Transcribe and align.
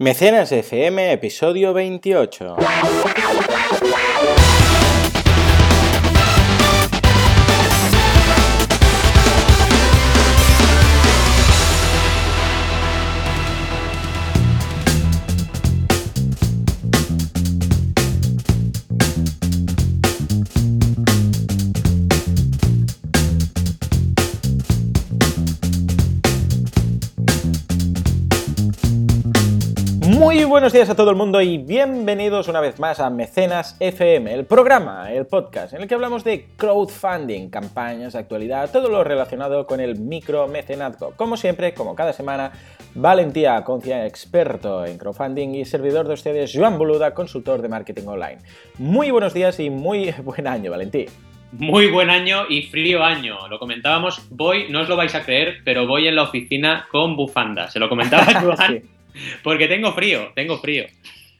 Mecenas 0.00 0.50
FM, 0.50 1.12
episodio 1.12 1.74
28. 1.74 2.56
Buenos 30.60 30.74
días 30.74 30.90
a 30.90 30.94
todo 30.94 31.08
el 31.08 31.16
mundo 31.16 31.40
y 31.40 31.56
bienvenidos 31.56 32.46
una 32.46 32.60
vez 32.60 32.78
más 32.78 33.00
a 33.00 33.08
Mecenas 33.08 33.78
FM, 33.80 34.34
el 34.34 34.44
programa, 34.44 35.10
el 35.10 35.24
podcast 35.24 35.72
en 35.72 35.80
el 35.80 35.88
que 35.88 35.94
hablamos 35.94 36.22
de 36.22 36.48
crowdfunding, 36.58 37.48
campañas, 37.48 38.14
actualidad, 38.14 38.70
todo 38.70 38.90
lo 38.90 39.02
relacionado 39.02 39.66
con 39.66 39.80
el 39.80 39.98
micro 39.98 40.48
mecenazgo. 40.48 41.14
Como 41.16 41.38
siempre, 41.38 41.72
como 41.72 41.94
cada 41.94 42.12
semana, 42.12 42.52
Valentía 42.94 43.64
Concia, 43.64 44.04
experto 44.04 44.84
en 44.84 44.98
crowdfunding 44.98 45.54
y 45.54 45.64
servidor 45.64 46.06
de 46.06 46.12
ustedes, 46.12 46.52
Joan 46.54 46.76
Boluda, 46.76 47.14
consultor 47.14 47.62
de 47.62 47.68
marketing 47.70 48.08
online. 48.08 48.40
Muy 48.76 49.10
buenos 49.10 49.32
días 49.32 49.58
y 49.60 49.70
muy 49.70 50.12
buen 50.22 50.46
año, 50.46 50.70
Valentí. 50.70 51.06
Muy 51.52 51.86
buen 51.86 52.10
año 52.10 52.44
y 52.50 52.64
frío 52.64 53.02
año. 53.02 53.48
Lo 53.48 53.58
comentábamos, 53.58 54.28
voy, 54.28 54.66
no 54.68 54.82
os 54.82 54.90
lo 54.90 54.96
vais 54.96 55.14
a 55.14 55.24
creer, 55.24 55.62
pero 55.64 55.86
voy 55.86 56.06
en 56.06 56.16
la 56.16 56.24
oficina 56.24 56.86
con 56.90 57.16
bufanda. 57.16 57.70
Se 57.70 57.78
lo 57.78 57.88
comentaba 57.88 58.26
Joan. 58.42 58.56
sí. 58.68 58.99
Porque 59.42 59.68
tengo 59.68 59.92
frío, 59.92 60.32
tengo 60.34 60.58
frío. 60.58 60.86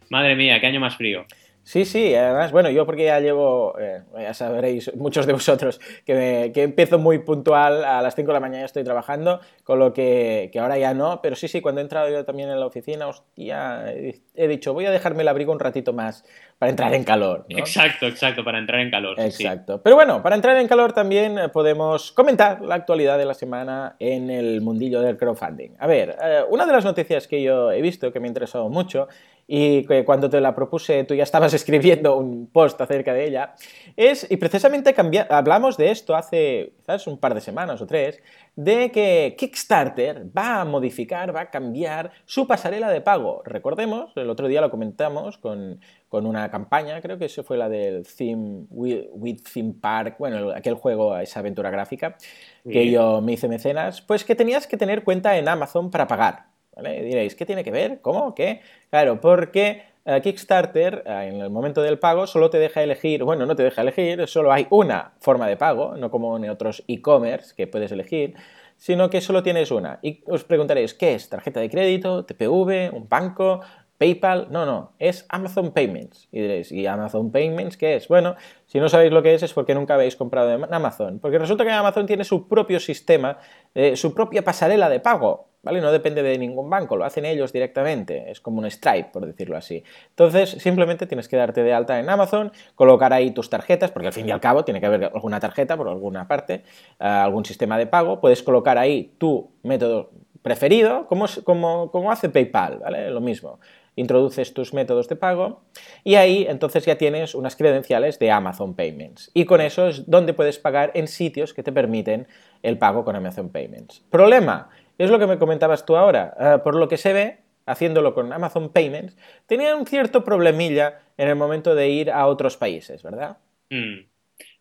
Madre 0.08 0.36
mía, 0.36 0.60
qué 0.60 0.66
año 0.66 0.80
más 0.80 0.96
frío. 0.96 1.26
Sí, 1.70 1.84
sí, 1.84 2.16
además, 2.16 2.50
bueno, 2.50 2.68
yo 2.68 2.84
porque 2.84 3.04
ya 3.04 3.20
llevo, 3.20 3.78
eh, 3.78 4.02
ya 4.20 4.34
sabréis, 4.34 4.92
muchos 4.96 5.24
de 5.24 5.34
vosotros, 5.34 5.80
que, 6.04 6.50
que, 6.52 6.64
empiezo 6.64 6.98
muy 6.98 7.20
puntual, 7.20 7.84
a 7.84 8.02
las 8.02 8.16
5 8.16 8.26
de 8.26 8.32
la 8.32 8.40
mañana 8.40 8.64
estoy 8.64 8.82
trabajando, 8.82 9.38
con 9.62 9.78
lo 9.78 9.92
que, 9.92 10.50
que, 10.52 10.58
ahora 10.58 10.78
ya 10.78 10.94
no, 10.94 11.22
pero 11.22 11.36
sí, 11.36 11.46
sí, 11.46 11.60
cuando 11.60 11.80
he 11.80 11.84
entrado 11.84 12.10
yo 12.10 12.24
también 12.24 12.50
en 12.50 12.58
la 12.58 12.66
oficina, 12.66 13.06
hostia, 13.06 13.84
he, 13.92 14.20
he 14.34 14.48
dicho, 14.48 14.72
voy 14.72 14.86
a 14.86 14.90
dejarme 14.90 15.22
el 15.22 15.28
abrigo 15.28 15.52
un 15.52 15.60
ratito 15.60 15.92
más 15.92 16.24
para 16.60 16.70
entrar 16.70 16.92
en 16.92 17.04
calor. 17.04 17.46
¿no? 17.48 17.58
Exacto, 17.58 18.06
exacto, 18.06 18.44
para 18.44 18.58
entrar 18.58 18.80
en 18.80 18.90
calor. 18.90 19.18
Exacto. 19.18 19.76
Sí. 19.76 19.80
Pero 19.82 19.96
bueno, 19.96 20.22
para 20.22 20.36
entrar 20.36 20.58
en 20.58 20.68
calor 20.68 20.92
también 20.92 21.38
eh, 21.38 21.48
podemos 21.48 22.12
comentar 22.12 22.60
la 22.60 22.74
actualidad 22.74 23.16
de 23.16 23.24
la 23.24 23.32
semana 23.32 23.96
en 23.98 24.28
el 24.28 24.60
mundillo 24.60 25.00
del 25.00 25.16
crowdfunding. 25.16 25.70
A 25.78 25.86
ver, 25.86 26.16
eh, 26.22 26.42
una 26.50 26.66
de 26.66 26.72
las 26.72 26.84
noticias 26.84 27.26
que 27.26 27.42
yo 27.42 27.72
he 27.72 27.80
visto 27.80 28.12
que 28.12 28.20
me 28.20 28.26
ha 28.26 28.28
interesado 28.28 28.68
mucho 28.68 29.08
y 29.52 29.84
que 29.84 30.04
cuando 30.04 30.30
te 30.30 30.40
la 30.40 30.54
propuse 30.54 31.02
tú 31.02 31.12
ya 31.12 31.24
estabas 31.24 31.52
escribiendo 31.54 32.16
un 32.16 32.46
post 32.46 32.80
acerca 32.80 33.12
de 33.12 33.26
ella, 33.26 33.54
es, 33.96 34.24
y 34.30 34.36
precisamente 34.36 34.94
hablamos 35.28 35.76
de 35.76 35.90
esto 35.90 36.14
hace 36.14 36.74
quizás 36.78 37.08
un 37.08 37.18
par 37.18 37.34
de 37.34 37.40
semanas 37.40 37.82
o 37.82 37.86
tres, 37.86 38.22
de 38.54 38.92
que 38.92 39.34
Kickstarter 39.36 40.26
va 40.36 40.60
a 40.60 40.64
modificar, 40.64 41.34
va 41.34 41.40
a 41.40 41.50
cambiar 41.50 42.12
su 42.26 42.46
pasarela 42.46 42.90
de 42.90 43.00
pago. 43.00 43.42
Recordemos, 43.44 44.12
el 44.14 44.30
otro 44.30 44.46
día 44.46 44.60
lo 44.60 44.70
comentamos 44.70 45.36
con, 45.36 45.80
con 46.08 46.26
una 46.26 46.48
campaña, 46.48 47.00
creo 47.00 47.18
que 47.18 47.24
eso 47.24 47.42
fue 47.42 47.56
la 47.56 47.68
del 47.68 48.06
Theme 48.06 48.66
with, 48.70 49.42
Theme 49.52 49.74
Park, 49.80 50.14
bueno, 50.20 50.52
aquel 50.52 50.74
juego, 50.74 51.18
esa 51.18 51.40
aventura 51.40 51.70
gráfica, 51.70 52.16
que 52.62 52.82
sí. 52.84 52.90
yo 52.92 53.20
me 53.20 53.32
hice 53.32 53.48
mecenas, 53.48 54.00
pues 54.00 54.24
que 54.24 54.36
tenías 54.36 54.68
que 54.68 54.76
tener 54.76 55.02
cuenta 55.02 55.36
en 55.36 55.48
Amazon 55.48 55.90
para 55.90 56.06
pagar. 56.06 56.49
¿Vale? 56.76 57.02
Diréis, 57.02 57.34
¿qué 57.34 57.44
tiene 57.46 57.64
que 57.64 57.70
ver? 57.70 58.00
¿Cómo? 58.00 58.34
¿Qué? 58.34 58.60
Claro, 58.90 59.20
porque 59.20 59.82
uh, 60.04 60.20
Kickstarter, 60.20 61.02
uh, 61.06 61.10
en 61.10 61.40
el 61.40 61.50
momento 61.50 61.82
del 61.82 61.98
pago, 61.98 62.26
solo 62.26 62.48
te 62.50 62.58
deja 62.58 62.82
elegir, 62.82 63.24
bueno, 63.24 63.46
no 63.46 63.56
te 63.56 63.62
deja 63.62 63.82
elegir, 63.82 64.26
solo 64.28 64.52
hay 64.52 64.66
una 64.70 65.12
forma 65.20 65.46
de 65.48 65.56
pago, 65.56 65.96
no 65.96 66.10
como 66.10 66.36
en 66.36 66.48
otros 66.48 66.84
e-commerce 66.86 67.54
que 67.56 67.66
puedes 67.66 67.92
elegir, 67.92 68.34
sino 68.76 69.10
que 69.10 69.20
solo 69.20 69.42
tienes 69.42 69.70
una. 69.70 69.98
Y 70.00 70.22
os 70.26 70.44
preguntaréis, 70.44 70.94
¿qué 70.94 71.14
es? 71.14 71.28
¿Tarjeta 71.28 71.60
de 71.60 71.68
crédito? 71.68 72.24
¿TPV? 72.24 72.90
¿Un 72.94 73.08
banco? 73.08 73.60
PayPal, 74.00 74.46
no, 74.50 74.64
no, 74.64 74.94
es 74.98 75.26
Amazon 75.28 75.72
Payments. 75.72 76.26
Y 76.32 76.40
diréis, 76.40 76.72
¿y 76.72 76.86
Amazon 76.86 77.30
Payments 77.30 77.76
qué 77.76 77.96
es? 77.96 78.08
Bueno, 78.08 78.34
si 78.64 78.80
no 78.80 78.88
sabéis 78.88 79.12
lo 79.12 79.22
que 79.22 79.34
es 79.34 79.42
es 79.42 79.52
porque 79.52 79.74
nunca 79.74 79.92
habéis 79.92 80.16
comprado 80.16 80.50
en 80.54 80.72
Amazon. 80.72 81.18
Porque 81.18 81.38
resulta 81.38 81.64
que 81.64 81.70
Amazon 81.70 82.06
tiene 82.06 82.24
su 82.24 82.48
propio 82.48 82.80
sistema, 82.80 83.36
eh, 83.74 83.96
su 83.96 84.14
propia 84.14 84.42
pasarela 84.42 84.88
de 84.88 85.00
pago. 85.00 85.48
¿Vale? 85.62 85.82
No 85.82 85.92
depende 85.92 86.22
de 86.22 86.38
ningún 86.38 86.70
banco, 86.70 86.96
lo 86.96 87.04
hacen 87.04 87.26
ellos 87.26 87.52
directamente, 87.52 88.30
es 88.30 88.40
como 88.40 88.60
un 88.60 88.70
Stripe, 88.70 89.10
por 89.12 89.26
decirlo 89.26 89.58
así. 89.58 89.84
Entonces, 90.08 90.48
simplemente 90.52 91.06
tienes 91.06 91.28
que 91.28 91.36
darte 91.36 91.62
de 91.62 91.74
alta 91.74 92.00
en 92.00 92.08
Amazon, 92.08 92.50
colocar 92.74 93.12
ahí 93.12 93.32
tus 93.32 93.50
tarjetas, 93.50 93.90
porque 93.90 94.06
al 94.06 94.14
fin 94.14 94.26
y 94.26 94.30
al 94.30 94.40
cabo 94.40 94.64
tiene 94.64 94.80
que 94.80 94.86
haber 94.86 95.04
alguna 95.12 95.38
tarjeta 95.38 95.76
por 95.76 95.88
alguna 95.88 96.26
parte, 96.26 96.62
uh, 96.98 97.04
algún 97.04 97.44
sistema 97.44 97.76
de 97.76 97.86
pago, 97.86 98.22
puedes 98.22 98.42
colocar 98.42 98.78
ahí 98.78 99.14
tu 99.18 99.50
método 99.62 100.12
preferido, 100.40 101.06
como 101.06 102.10
hace 102.10 102.30
PayPal, 102.30 102.78
¿vale? 102.78 103.10
Lo 103.10 103.20
mismo 103.20 103.60
introduces 103.96 104.54
tus 104.54 104.72
métodos 104.72 105.08
de 105.08 105.16
pago 105.16 105.62
y 106.04 106.14
ahí 106.14 106.46
entonces 106.48 106.84
ya 106.84 106.96
tienes 106.96 107.34
unas 107.34 107.56
credenciales 107.56 108.18
de 108.18 108.30
Amazon 108.30 108.74
Payments. 108.74 109.30
Y 109.34 109.44
con 109.44 109.60
eso 109.60 109.88
es 109.88 110.08
donde 110.08 110.32
puedes 110.32 110.58
pagar 110.58 110.92
en 110.94 111.08
sitios 111.08 111.54
que 111.54 111.62
te 111.62 111.72
permiten 111.72 112.26
el 112.62 112.78
pago 112.78 113.04
con 113.04 113.16
Amazon 113.16 113.50
Payments. 113.50 114.04
Problema, 114.10 114.70
es 114.98 115.10
lo 115.10 115.18
que 115.18 115.26
me 115.26 115.38
comentabas 115.38 115.86
tú 115.86 115.96
ahora, 115.96 116.34
uh, 116.38 116.62
por 116.62 116.76
lo 116.76 116.88
que 116.88 116.96
se 116.96 117.12
ve, 117.12 117.38
haciéndolo 117.66 118.14
con 118.14 118.32
Amazon 118.32 118.72
Payments, 118.72 119.16
tenía 119.46 119.76
un 119.76 119.86
cierto 119.86 120.24
problemilla 120.24 121.00
en 121.16 121.28
el 121.28 121.36
momento 121.36 121.74
de 121.74 121.88
ir 121.88 122.10
a 122.10 122.26
otros 122.26 122.56
países, 122.56 123.02
¿verdad? 123.02 123.38
Mm. 123.70 124.10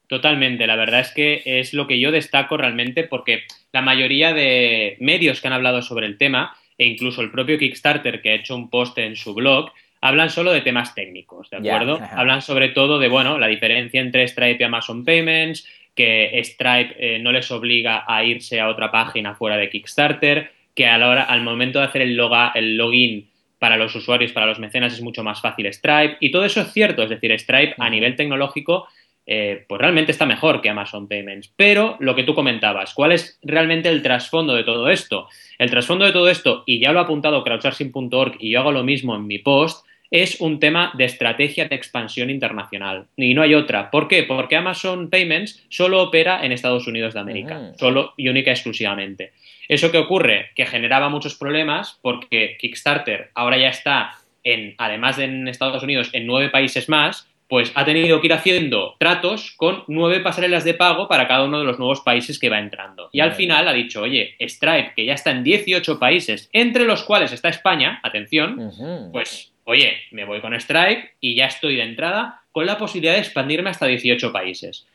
Totalmente, 0.07 0.65
la 0.65 0.75
verdad 0.75 1.01
es 1.01 1.11
que 1.13 1.43
es 1.45 1.73
lo 1.75 1.85
que 1.85 1.99
yo 1.99 2.11
destaco 2.11 2.57
realmente 2.57 3.03
porque 3.03 3.43
la 3.71 3.81
mayoría 3.81 4.33
de 4.33 4.97
medios 4.99 5.39
que 5.39 5.47
han 5.47 5.53
hablado 5.53 5.83
sobre 5.83 6.07
el 6.07 6.17
tema 6.17 6.55
e 6.79 6.87
incluso 6.87 7.21
el 7.21 7.29
propio 7.29 7.59
Kickstarter 7.59 8.21
que 8.21 8.31
ha 8.31 8.35
hecho 8.35 8.55
un 8.55 8.69
post 8.69 8.97
en 8.97 9.15
su 9.15 9.35
blog, 9.35 9.71
hablan 10.01 10.29
solo 10.29 10.51
de 10.51 10.61
temas 10.61 10.95
técnicos, 10.95 11.49
¿de 11.49 11.57
acuerdo? 11.57 11.97
Yeah, 11.97 12.13
hablan 12.15 12.41
sobre 12.41 12.69
todo 12.69 12.97
de, 12.97 13.09
bueno, 13.09 13.37
la 13.37 13.47
diferencia 13.47 14.01
entre 14.01 14.27
Stripe 14.27 14.57
y 14.61 14.63
Amazon 14.63 15.03
Payments, 15.03 15.67
que 15.93 16.41
Stripe 16.43 16.95
eh, 16.97 17.19
no 17.19 17.33
les 17.33 17.51
obliga 17.51 18.05
a 18.07 18.23
irse 18.23 18.61
a 18.61 18.69
otra 18.69 18.89
página 18.89 19.35
fuera 19.35 19.57
de 19.57 19.69
Kickstarter, 19.69 20.51
que 20.73 20.87
a 20.87 20.97
la 20.97 21.09
hora, 21.09 21.23
al 21.23 21.41
momento 21.43 21.79
de 21.79 21.85
hacer 21.85 22.01
el, 22.01 22.15
loga, 22.15 22.53
el 22.55 22.77
login 22.77 23.27
para 23.59 23.75
los 23.75 23.93
usuarios, 23.93 24.31
para 24.31 24.45
los 24.45 24.59
mecenas, 24.59 24.93
es 24.93 25.01
mucho 25.01 25.21
más 25.21 25.41
fácil 25.41 25.71
Stripe. 25.73 26.15
Y 26.21 26.31
todo 26.31 26.45
eso 26.45 26.61
es 26.61 26.71
cierto, 26.71 27.03
es 27.03 27.09
decir, 27.09 27.37
Stripe 27.37 27.73
uh 27.77 27.81
-huh. 27.81 27.87
a 27.87 27.89
nivel 27.89 28.15
tecnológico 28.15 28.87
eh, 29.31 29.63
pues 29.67 29.79
realmente 29.79 30.11
está 30.11 30.25
mejor 30.25 30.59
que 30.59 30.71
Amazon 30.71 31.07
Payments. 31.07 31.53
Pero 31.55 31.97
lo 31.99 32.15
que 32.15 32.23
tú 32.23 32.33
comentabas, 32.33 32.95
¿cuál 32.95 33.11
es 33.11 33.37
realmente 33.43 33.87
el 33.87 34.01
trasfondo 34.01 34.55
de 34.55 34.63
todo 34.63 34.89
esto? 34.89 35.27
El 35.59 35.69
trasfondo 35.69 36.05
de 36.05 36.11
todo 36.11 36.29
esto, 36.29 36.63
y 36.65 36.79
ya 36.79 36.91
lo 36.91 36.99
ha 36.99 37.03
apuntado 37.03 37.43
crowdsourcing.org 37.43 38.37
y 38.39 38.49
yo 38.49 38.61
hago 38.61 38.71
lo 38.71 38.83
mismo 38.83 39.15
en 39.15 39.27
mi 39.27 39.37
post, 39.37 39.85
es 40.09 40.41
un 40.41 40.59
tema 40.59 40.93
de 40.97 41.05
estrategia 41.05 41.67
de 41.67 41.75
expansión 41.75 42.31
internacional. 42.31 43.05
Y 43.15 43.35
no 43.35 43.43
hay 43.43 43.53
otra. 43.53 43.91
¿Por 43.91 44.07
qué? 44.07 44.23
Porque 44.23 44.55
Amazon 44.55 45.11
Payments 45.11 45.63
solo 45.69 46.01
opera 46.01 46.43
en 46.43 46.51
Estados 46.51 46.87
Unidos 46.87 47.13
de 47.13 47.19
América, 47.19 47.59
uh 47.59 47.63
-huh. 47.65 47.77
solo 47.77 48.13
y 48.17 48.29
única 48.29 48.49
exclusivamente. 48.49 49.33
¿Eso 49.67 49.91
qué 49.91 49.99
ocurre? 49.99 50.49
Que 50.55 50.65
generaba 50.65 51.09
muchos 51.09 51.35
problemas 51.35 51.99
porque 52.01 52.57
Kickstarter 52.59 53.29
ahora 53.35 53.59
ya 53.59 53.69
está 53.69 54.13
en, 54.43 54.73
además 54.79 55.17
de 55.17 55.25
en 55.25 55.47
Estados 55.47 55.83
Unidos, 55.83 56.09
en 56.13 56.25
nueve 56.25 56.49
países 56.49 56.89
más, 56.89 57.29
pues 57.49 57.71
ha 57.73 57.83
tenido 57.83 58.21
que 58.21 58.27
ir 58.27 58.33
haciendo 58.33 58.95
tratos 58.99 59.53
con 59.57 59.83
nueve 59.87 60.19
pasarelas 60.19 60.63
de 60.63 60.75
pago 60.75 61.07
para 61.07 61.27
cada 61.27 61.45
uno 61.45 61.57
de 61.57 61.65
los 61.65 61.79
nuevos 61.79 62.01
países 62.01 62.37
que 62.37 62.47
va 62.47 62.59
entrando. 62.59 63.09
Y 63.11 63.21
al 63.21 63.33
final 63.33 63.67
ha 63.67 63.73
dicho, 63.73 64.03
oye, 64.03 64.35
Stripe, 64.39 64.93
que 64.95 65.03
ya 65.03 65.15
está 65.15 65.31
en 65.31 65.43
18 65.43 65.97
países, 65.97 66.47
entre 66.53 66.85
los 66.85 67.03
cuales 67.03 67.31
está 67.31 67.49
España, 67.49 67.99
atención, 68.03 68.59
uh 68.59 68.71
-huh. 68.71 69.11
pues, 69.11 69.51
oye, 69.63 69.97
me 70.11 70.25
voy 70.25 70.41
con 70.41 70.57
Stripe 70.59 71.15
y 71.19 71.33
ya 71.33 71.47
estoy 71.47 71.75
de 71.75 71.83
entrada 71.83 72.41
con 72.51 72.67
la 72.67 72.77
posibilidad 72.77 73.13
de 73.13 73.21
expandirme 73.21 73.71
hasta 73.71 73.87
18 73.87 74.31
países. 74.31 74.85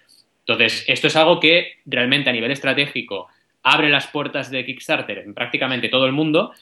Entonces, 0.46 0.84
esto 0.86 1.08
es 1.08 1.16
algo 1.16 1.40
que 1.40 1.78
realmente 1.86 2.30
a 2.30 2.32
nivel 2.32 2.52
estratégico 2.52 3.26
abre 3.64 3.88
las 3.88 4.06
puertas 4.06 4.48
de 4.52 4.64
Kickstarter 4.64 5.18
en 5.18 5.34
prácticamente 5.34 5.88
todo 5.88 6.06
el 6.06 6.12
mundo 6.12 6.52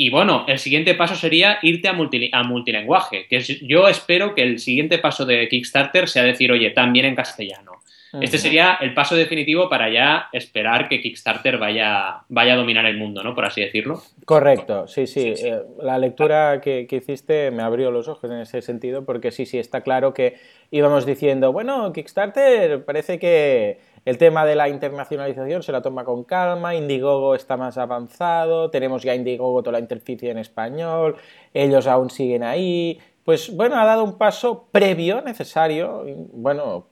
y 0.00 0.10
bueno, 0.10 0.44
el 0.46 0.60
siguiente 0.60 0.94
paso 0.94 1.16
sería 1.16 1.58
irte 1.60 1.88
a, 1.88 1.92
multi, 1.92 2.30
a 2.32 2.44
multilenguaje, 2.44 3.26
que 3.26 3.38
es, 3.38 3.48
yo 3.62 3.88
espero 3.88 4.32
que 4.32 4.44
el 4.44 4.60
siguiente 4.60 4.98
paso 4.98 5.26
de 5.26 5.48
Kickstarter 5.48 6.08
sea 6.08 6.22
decir, 6.22 6.52
oye, 6.52 6.70
también 6.70 7.04
en 7.04 7.16
castellano. 7.16 7.72
Este 8.20 8.38
sería 8.38 8.78
el 8.80 8.94
paso 8.94 9.16
definitivo 9.16 9.68
para 9.68 9.90
ya 9.90 10.28
esperar 10.32 10.88
que 10.88 11.00
Kickstarter 11.00 11.58
vaya, 11.58 12.22
vaya 12.28 12.52
a 12.54 12.56
dominar 12.56 12.86
el 12.86 12.96
mundo, 12.96 13.24
¿no? 13.24 13.34
Por 13.34 13.44
así 13.44 13.60
decirlo. 13.60 14.00
Correcto, 14.24 14.86
sí, 14.86 15.08
sí. 15.08 15.34
sí, 15.34 15.36
sí. 15.36 15.48
Eh, 15.48 15.62
la 15.82 15.98
lectura 15.98 16.60
que, 16.60 16.86
que, 16.86 16.96
hiciste 16.96 17.50
me 17.50 17.64
abrió 17.64 17.90
los 17.90 18.06
ojos 18.06 18.30
en 18.30 18.38
ese 18.38 18.62
sentido, 18.62 19.04
porque 19.04 19.32
sí, 19.32 19.46
sí, 19.46 19.58
está 19.58 19.80
claro 19.80 20.14
que 20.14 20.36
íbamos 20.70 21.06
diciendo, 21.06 21.52
bueno, 21.52 21.92
Kickstarter 21.92 22.84
parece 22.84 23.18
que 23.18 23.80
el 24.08 24.16
tema 24.16 24.46
de 24.46 24.54
la 24.54 24.70
internacionalización 24.70 25.62
se 25.62 25.70
la 25.70 25.82
toma 25.82 26.02
con 26.02 26.24
calma, 26.24 26.74
Indiegogo 26.74 27.34
está 27.34 27.58
más 27.58 27.76
avanzado, 27.76 28.70
tenemos 28.70 29.02
ya 29.02 29.14
Indiegogo 29.14 29.62
toda 29.62 29.72
la 29.72 29.80
interficie 29.80 30.30
en 30.30 30.38
español, 30.38 31.16
ellos 31.52 31.86
aún 31.86 32.08
siguen 32.08 32.42
ahí, 32.42 32.98
pues 33.22 33.54
bueno, 33.54 33.76
ha 33.76 33.84
dado 33.84 34.04
un 34.04 34.16
paso 34.16 34.68
previo, 34.72 35.20
necesario, 35.20 36.06
bueno, 36.32 36.86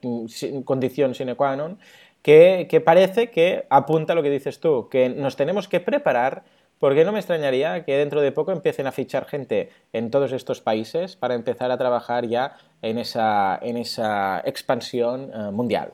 condición 0.63 1.15
sine 1.15 1.33
qua 1.33 1.55
non, 1.55 1.79
que, 2.21 2.67
que 2.69 2.81
parece 2.81 3.31
que 3.31 3.65
apunta 3.71 4.13
a 4.13 4.15
lo 4.15 4.21
que 4.21 4.29
dices 4.29 4.59
tú, 4.59 4.87
que 4.87 5.09
nos 5.09 5.35
tenemos 5.35 5.67
que 5.67 5.79
preparar 5.79 6.43
porque 6.77 7.03
no 7.03 7.11
me 7.11 7.17
extrañaría 7.17 7.83
que 7.83 7.97
dentro 7.97 8.21
de 8.21 8.31
poco 8.31 8.51
empiecen 8.51 8.85
a 8.85 8.91
fichar 8.91 9.25
gente 9.25 9.71
en 9.91 10.11
todos 10.11 10.33
estos 10.33 10.61
países 10.61 11.15
para 11.15 11.33
empezar 11.33 11.71
a 11.71 11.79
trabajar 11.79 12.27
ya 12.27 12.57
en 12.83 12.99
esa, 12.99 13.57
en 13.59 13.77
esa 13.77 14.43
expansión 14.45 15.31
eh, 15.33 15.49
mundial. 15.49 15.93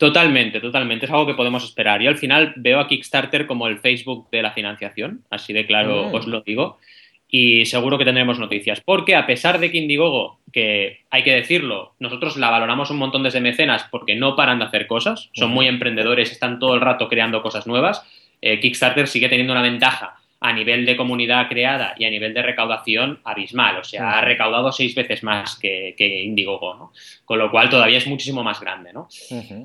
Totalmente, 0.00 0.60
totalmente. 0.60 1.04
Es 1.04 1.12
algo 1.12 1.26
que 1.26 1.34
podemos 1.34 1.62
esperar. 1.62 2.00
Yo 2.00 2.08
al 2.08 2.16
final 2.16 2.54
veo 2.56 2.80
a 2.80 2.88
Kickstarter 2.88 3.46
como 3.46 3.66
el 3.66 3.80
Facebook 3.80 4.30
de 4.30 4.40
la 4.40 4.50
financiación, 4.50 5.24
así 5.28 5.52
de 5.52 5.66
claro 5.66 6.08
mm. 6.08 6.14
os 6.14 6.26
lo 6.26 6.40
digo. 6.40 6.78
Y 7.28 7.66
seguro 7.66 7.98
que 7.98 8.06
tendremos 8.06 8.38
noticias. 8.38 8.80
Porque 8.80 9.14
a 9.14 9.26
pesar 9.26 9.60
de 9.60 9.70
que 9.70 9.76
Indiegogo, 9.76 10.40
que 10.54 11.00
hay 11.10 11.22
que 11.22 11.34
decirlo, 11.34 11.92
nosotros 11.98 12.38
la 12.38 12.48
valoramos 12.48 12.90
un 12.90 12.96
montón 12.96 13.22
desde 13.22 13.42
mecenas 13.42 13.88
porque 13.90 14.16
no 14.16 14.36
paran 14.36 14.60
de 14.60 14.64
hacer 14.64 14.86
cosas, 14.86 15.28
son 15.34 15.50
muy 15.50 15.68
emprendedores, 15.68 16.32
están 16.32 16.58
todo 16.58 16.74
el 16.74 16.80
rato 16.80 17.06
creando 17.06 17.42
cosas 17.42 17.66
nuevas. 17.66 18.02
Eh, 18.40 18.58
Kickstarter 18.58 19.06
sigue 19.06 19.28
teniendo 19.28 19.52
una 19.52 19.60
ventaja 19.60 20.19
a 20.40 20.52
nivel 20.54 20.86
de 20.86 20.96
comunidad 20.96 21.48
creada 21.48 21.94
y 21.98 22.06
a 22.06 22.10
nivel 22.10 22.32
de 22.32 22.42
recaudación 22.42 23.20
abismal. 23.24 23.76
O 23.76 23.84
sea, 23.84 24.18
ha 24.18 24.20
recaudado 24.22 24.72
seis 24.72 24.94
veces 24.94 25.22
más 25.22 25.58
que, 25.58 25.94
Indiegogo, 25.98 26.74
¿no? 26.74 26.92
Con 27.26 27.38
lo 27.38 27.50
cual 27.50 27.68
todavía 27.68 27.98
es 27.98 28.06
muchísimo 28.06 28.42
más 28.42 28.58
grande, 28.58 28.92
¿no? 28.92 29.08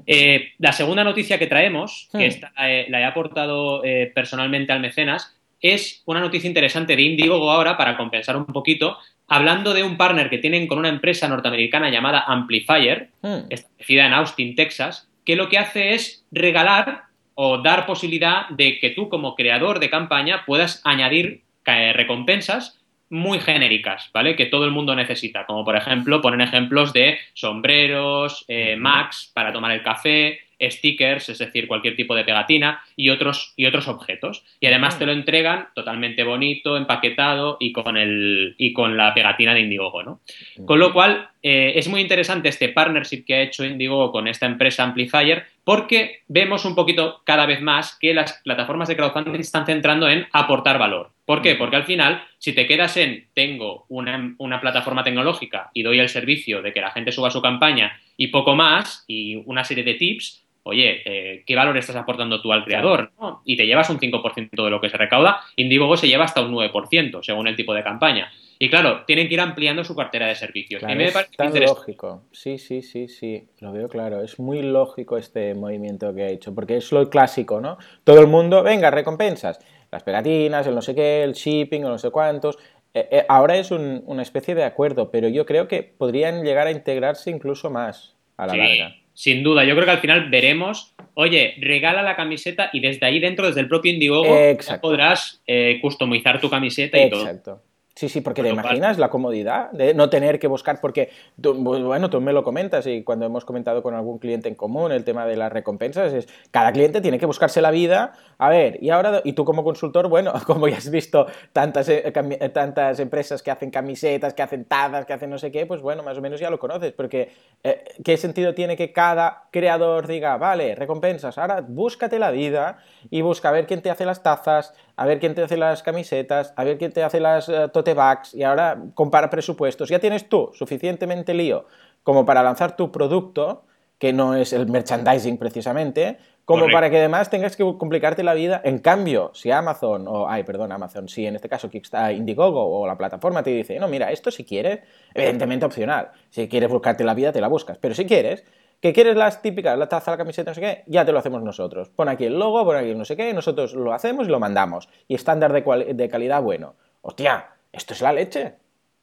Eh, 0.06 0.50
la 0.60 0.74
segunda 0.74 1.06
noticia 1.06 1.40
que 1.40 1.48
traemos, 1.48 2.10
que 2.12 2.26
esta, 2.26 2.52
eh, 2.60 2.88
la 2.90 3.00
he 3.00 3.06
aportado 3.06 3.84
eh, 3.86 4.12
personalmente 4.14 4.74
al 4.74 4.82
mecenas, 4.82 5.38
es 5.62 6.04
una 6.06 6.20
noticia 6.20 6.50
interesante 6.50 6.96
de 6.96 7.02
Indiegogo 7.02 7.50
ahora 7.50 7.78
para 7.78 7.96
compensar 7.96 8.36
un 8.36 8.46
poquito, 8.46 8.98
hablando 9.28 9.74
de 9.74 9.84
un 9.84 9.96
partner 9.96 10.30
que 10.30 10.40
tienen 10.40 10.68
con 10.68 10.78
una 10.78 10.90
empresa 10.90 11.30
norteamericana 11.30 11.90
llamada 11.90 12.26
Amplifier, 12.28 13.10
establecida 13.50 14.06
en 14.06 14.14
Austin, 14.14 14.56
Texas, 14.56 15.08
que 15.24 15.38
lo 15.38 15.48
que 15.48 15.58
hace 15.58 15.94
es 15.94 16.26
regalar 16.32 17.06
o 17.36 17.60
dar 17.60 17.86
posibilidad 17.86 18.50
de 18.50 18.80
que 18.80 18.90
tú 18.90 19.10
como 19.10 19.36
creador 19.36 19.80
de 19.80 19.90
campaña 19.90 20.44
puedas 20.46 20.82
añadir 20.84 21.44
eh, 21.66 21.94
recompensas 21.94 22.80
muy 23.10 23.40
genéricas, 23.40 24.10
¿vale? 24.14 24.36
Que 24.36 24.48
todo 24.48 24.66
el 24.66 24.72
mundo 24.72 24.96
necesita, 24.96 25.46
como 25.46 25.64
por 25.64 25.76
ejemplo 25.76 26.22
poner 26.22 26.42
ejemplos 26.42 26.92
de 26.92 27.20
sombreros, 27.34 28.46
eh, 28.48 28.76
Max 28.78 29.32
para 29.34 29.54
tomar 29.54 29.72
el 29.72 29.84
café, 29.84 30.40
stickers, 30.62 31.30
es 31.30 31.38
decir, 31.38 31.68
cualquier 31.68 31.96
tipo 31.96 32.16
de 32.16 32.24
pegatina 32.24 32.82
y 32.96 33.10
otros, 33.10 33.54
y 33.56 33.66
otros 33.66 33.88
objetos. 33.88 34.44
Y 34.60 34.68
además 34.68 34.98
te 34.98 35.06
lo 35.06 35.12
entregan 35.12 35.68
totalmente 35.74 36.24
bonito, 36.24 36.78
empaquetado 36.78 37.58
y 37.60 37.72
con, 37.72 37.98
el, 37.98 38.56
y 38.58 38.74
con 38.74 38.98
la 38.98 39.14
pegatina 39.14 39.54
de 39.54 39.62
Indiegogo, 39.62 40.04
¿no? 40.04 40.20
Con 40.66 40.80
lo 40.80 40.94
cual, 40.94 41.30
eh, 41.42 41.74
es 41.76 41.88
muy 41.88 42.02
interesante 42.02 42.50
este 42.50 42.70
partnership 42.70 43.24
que 43.26 43.36
ha 43.36 43.42
hecho 43.42 43.64
Indiegogo 43.66 44.12
con 44.12 44.28
esta 44.28 44.46
empresa 44.46 44.84
Amplifier 44.84 45.46
porque 45.66 46.22
vemos 46.28 46.64
un 46.64 46.76
poquito 46.76 47.22
cada 47.26 47.46
vez 47.46 47.60
más 47.62 47.98
que 48.00 48.14
las 48.14 48.42
plataformas 48.44 48.88
de 48.88 48.96
crowdfunding 48.96 49.40
están 49.40 49.66
centrando 49.66 50.08
en 50.08 50.28
aportar 50.32 50.80
valor. 50.80 51.12
¿Por 51.26 51.42
qué? 51.42 51.56
Porque 51.56 51.76
al 51.76 51.86
final, 51.86 52.24
si 52.38 52.54
te 52.54 52.68
quedas 52.68 52.98
en 52.98 53.28
tengo 53.34 53.86
una, 53.90 54.36
una, 54.38 54.62
plataforma 54.62 55.04
tecnológica 55.04 55.72
y 55.74 55.82
doy 55.82 56.00
el 56.00 56.10
servicio 56.10 56.62
de 56.62 56.72
que 56.72 56.82
la 56.82 56.92
gente 56.92 57.12
suba 57.12 57.32
su 57.32 57.42
campaña 57.42 58.00
y 58.16 58.28
poco 58.28 58.56
más 58.56 59.04
y 59.08 59.38
una 59.46 59.64
serie 59.64 59.84
de 59.84 59.96
tips, 59.96 60.45
oye, 60.68 61.02
eh, 61.06 61.44
¿qué 61.46 61.56
valor 61.56 61.78
estás 61.78 61.96
aportando 61.96 62.42
tú 62.42 62.52
al 62.52 62.66
creador? 62.66 63.12
Y 63.46 63.56
te 63.56 63.68
llevas 63.68 63.90
un 63.92 64.00
5% 64.00 64.64
de 64.64 64.70
lo 64.70 64.82
que 64.82 64.90
se 64.90 64.98
recauda, 64.98 65.40
Indiegogo 65.56 65.96
se 65.96 66.08
lleva 66.08 66.26
hasta 66.26 66.42
un 66.42 66.54
9%, 66.54 67.22
según 67.22 67.48
el 67.48 67.56
tipo 67.56 67.74
de 67.74 67.84
campaña. 67.84 68.32
Y 68.58 68.70
claro, 68.70 69.04
tienen 69.06 69.28
que 69.28 69.36
ir 69.36 69.42
ampliando 69.42 69.84
su 69.84 69.96
cartera 69.96 70.28
de 70.28 70.36
servicios. 70.36 70.82
es 70.82 71.32
tan 71.38 71.54
lógico. 71.60 72.24
Sí, 72.32 72.58
sí, 72.58 72.82
sí, 72.82 73.08
sí, 73.08 73.48
lo 73.60 73.74
veo 73.74 73.88
claro. 73.88 74.22
Es 74.22 74.40
muy 74.40 74.64
lógico 74.64 75.18
este 75.18 75.54
movimiento 75.54 76.16
que 76.16 76.24
ha 76.24 76.30
hecho, 76.30 76.56
porque 76.56 76.78
es 76.78 76.92
lo 76.92 77.08
clásico, 77.10 77.62
¿no? 77.62 77.78
Todo 78.04 78.20
el 78.20 78.28
mundo, 78.28 78.64
venga, 78.64 78.90
recompensas. 78.90 79.60
Las 79.92 80.04
pegatinas, 80.04 80.66
el 80.66 80.74
no 80.74 80.82
sé 80.82 80.96
qué, 80.96 81.24
el 81.24 81.34
shipping, 81.34 81.84
o 81.84 81.90
no 81.90 82.00
sé 82.00 82.10
cuántos. 82.10 82.58
Eh, 82.94 83.08
eh, 83.12 83.26
ahora 83.30 83.58
es 83.58 83.70
una 83.70 84.22
especie 84.24 84.56
de 84.56 84.64
acuerdo, 84.64 85.12
pero 85.12 85.28
yo 85.28 85.46
creo 85.46 85.68
que 85.68 85.84
podrían 85.84 86.44
llegar 86.44 86.66
a 86.66 86.72
integrarse 86.72 87.30
incluso 87.30 87.70
más 87.70 88.16
a 88.38 88.48
la 88.48 88.56
larga. 88.56 89.05
Sin 89.16 89.44
duda, 89.44 89.64
yo 89.64 89.74
creo 89.76 89.86
que 89.86 89.92
al 89.92 90.00
final 90.02 90.30
veremos, 90.30 90.94
oye, 91.14 91.56
regala 91.60 92.04
la 92.04 92.18
camiseta 92.18 92.70
y 92.74 92.82
desde 92.82 93.06
ahí 93.06 93.22
dentro, 93.22 93.48
desde 93.48 93.62
el 93.62 93.70
propio 93.70 93.94
Indiegogo, 93.94 94.38
podrás 94.82 95.42
eh, 95.48 95.80
customizar 95.82 96.42
tu 96.42 96.50
camiseta 96.50 97.02
y 97.02 97.10
todo. 97.10 97.22
Exacto. 97.22 97.62
Sí, 97.98 98.10
sí, 98.10 98.20
porque 98.20 98.44
te 98.44 98.50
imaginas 98.50 98.98
la 98.98 99.08
comodidad 99.08 99.72
de 99.72 99.94
no 99.94 100.10
tener 100.10 100.38
que 100.38 100.48
buscar, 100.48 100.82
porque, 100.82 101.12
bueno, 101.38 102.10
tú 102.10 102.20
me 102.20 102.34
lo 102.34 102.44
comentas 102.44 102.86
y 102.88 103.06
cuando 103.06 103.26
hemos 103.26 103.46
comentado 103.46 103.82
con 103.82 103.94
algún 103.94 104.20
cliente 104.20 104.50
en 104.50 104.56
común 104.56 104.92
el 104.92 105.06
tema 105.06 105.26
de 105.26 105.38
las 105.38 105.50
recompensas, 105.50 106.12
es 106.12 106.28
cada 106.52 106.74
cliente 106.74 107.00
tiene 107.00 107.20
que 107.20 107.26
buscarse 107.26 107.62
la 107.62 107.72
vida, 107.72 108.12
a 108.38 108.50
ver, 108.50 108.84
y 108.84 108.90
ahora, 108.90 109.22
y 109.24 109.32
tú 109.32 109.46
como 109.46 109.64
consultor, 109.64 110.10
bueno, 110.10 110.34
como 110.46 110.68
ya 110.68 110.76
has 110.76 110.90
visto 110.90 111.26
tantas, 111.54 111.88
eh, 111.88 112.04
eh, 112.06 112.50
tantas 112.50 113.00
empresas 113.00 113.42
que 113.42 113.50
hacen 113.50 113.72
camisetas, 113.72 114.34
que 114.34 114.44
hacen 114.44 114.66
tazas, 114.66 115.06
que 115.06 115.14
hacen 115.14 115.30
no 115.30 115.38
sé 115.38 115.50
qué, 115.50 115.66
pues 115.66 115.82
bueno, 115.82 116.04
más 116.04 116.18
o 116.18 116.22
menos 116.22 116.42
ya 116.42 116.50
lo 116.50 116.60
conoces, 116.60 116.92
porque 116.92 117.32
eh, 117.64 117.82
¿qué 118.04 118.18
sentido 118.18 118.54
tiene 118.54 118.76
que 118.76 118.92
cada 118.92 119.48
creador 119.52 120.06
diga, 120.06 120.36
vale, 120.36 120.76
recompensas, 120.76 121.38
ahora 121.38 121.62
búscate 121.62 122.20
la 122.20 122.32
vida 122.32 122.80
y 123.10 123.22
busca 123.22 123.48
a 123.48 123.52
ver 123.54 123.68
quién 123.68 123.82
te 123.82 123.90
hace 123.90 124.04
las 124.04 124.22
tazas, 124.22 124.74
a 124.96 125.06
ver 125.06 125.20
quién 125.20 125.36
te 125.36 125.44
hace 125.44 125.58
las 125.58 125.84
camisetas, 125.84 126.54
a 126.56 126.64
ver 126.64 126.78
quién 126.78 126.92
te 126.92 127.04
hace 127.04 127.20
las 127.20 127.50
uh, 127.50 127.70
tote 127.70 127.94
bags 127.94 128.34
y 128.34 128.44
ahora 128.44 128.78
compara 128.94 129.30
presupuestos. 129.30 129.90
Ya 129.90 130.00
tienes 130.00 130.30
tú 130.30 130.52
suficientemente 130.54 131.34
lío 131.34 131.66
como 132.04 132.26
para 132.26 132.44
lanzar 132.44 132.76
tu 132.76 132.92
producto, 132.92 133.64
que 133.98 134.14
no 134.14 134.36
es 134.36 134.54
el 134.54 134.68
merchandising 134.68 135.38
precisamente, 135.38 136.18
como 136.46 136.70
para 136.70 136.92
que 136.92 137.00
además 137.00 137.32
tengas 137.32 137.56
que 137.56 137.64
complicarte 137.64 138.22
la 138.22 138.36
vida. 138.36 138.62
En 138.64 138.78
cambio, 138.78 139.32
si 139.34 139.50
Amazon, 139.50 140.08
o, 140.08 140.30
ay, 140.30 140.44
perdón, 140.44 140.72
Amazon, 140.72 141.10
si 141.10 141.26
en 141.26 141.36
este 141.36 141.50
caso 141.50 141.70
Indiegogo 142.12 142.64
o 142.64 142.86
la 142.86 142.98
plataforma 142.98 143.42
te 143.42 143.50
dice, 143.50 143.80
no, 143.80 143.88
mira, 143.88 144.12
esto 144.12 144.30
si 144.30 144.46
quieres, 144.46 144.82
evidentemente 145.16 145.66
opcional. 145.66 146.12
Si 146.30 146.48
quieres 146.48 146.70
buscarte 146.70 147.04
la 147.04 147.16
vida, 147.16 147.32
te 147.32 147.42
la 147.42 147.48
buscas. 147.48 147.80
Pero 147.80 147.96
si 147.96 148.06
quieres, 148.06 148.44
¿Que 148.82 148.94
quieres 148.94 149.16
las 149.16 149.42
típicas, 149.42 149.78
la 149.78 149.88
taza, 149.88 150.12
la 150.12 150.18
camiseta, 150.18 150.52
no 150.52 150.56
sé 150.56 150.62
qué? 150.62 150.84
Ya 150.88 151.06
te 151.06 151.12
lo 151.12 151.20
hacemos 151.20 151.42
nosotros. 151.42 151.90
Pon 151.90 152.10
aquí 152.10 152.26
el 152.26 152.38
logo, 152.38 152.64
pon 152.66 152.78
aquí 152.78 152.94
no 152.94 153.06
sé 153.06 153.18
qué, 153.18 153.34
nosotros 153.34 153.74
lo 153.74 153.94
hacemos 153.94 154.28
y 154.28 154.32
lo 154.32 154.40
mandamos. 154.40 154.90
Y 155.08 155.16
estándar 155.16 155.52
de, 155.54 155.94
de 155.94 156.10
calidad 156.10 156.42
bueno. 156.42 156.76
Hostia, 157.02 157.48
esto 157.72 157.94
es 157.94 158.02
la 158.02 158.14
leche. 158.14 158.54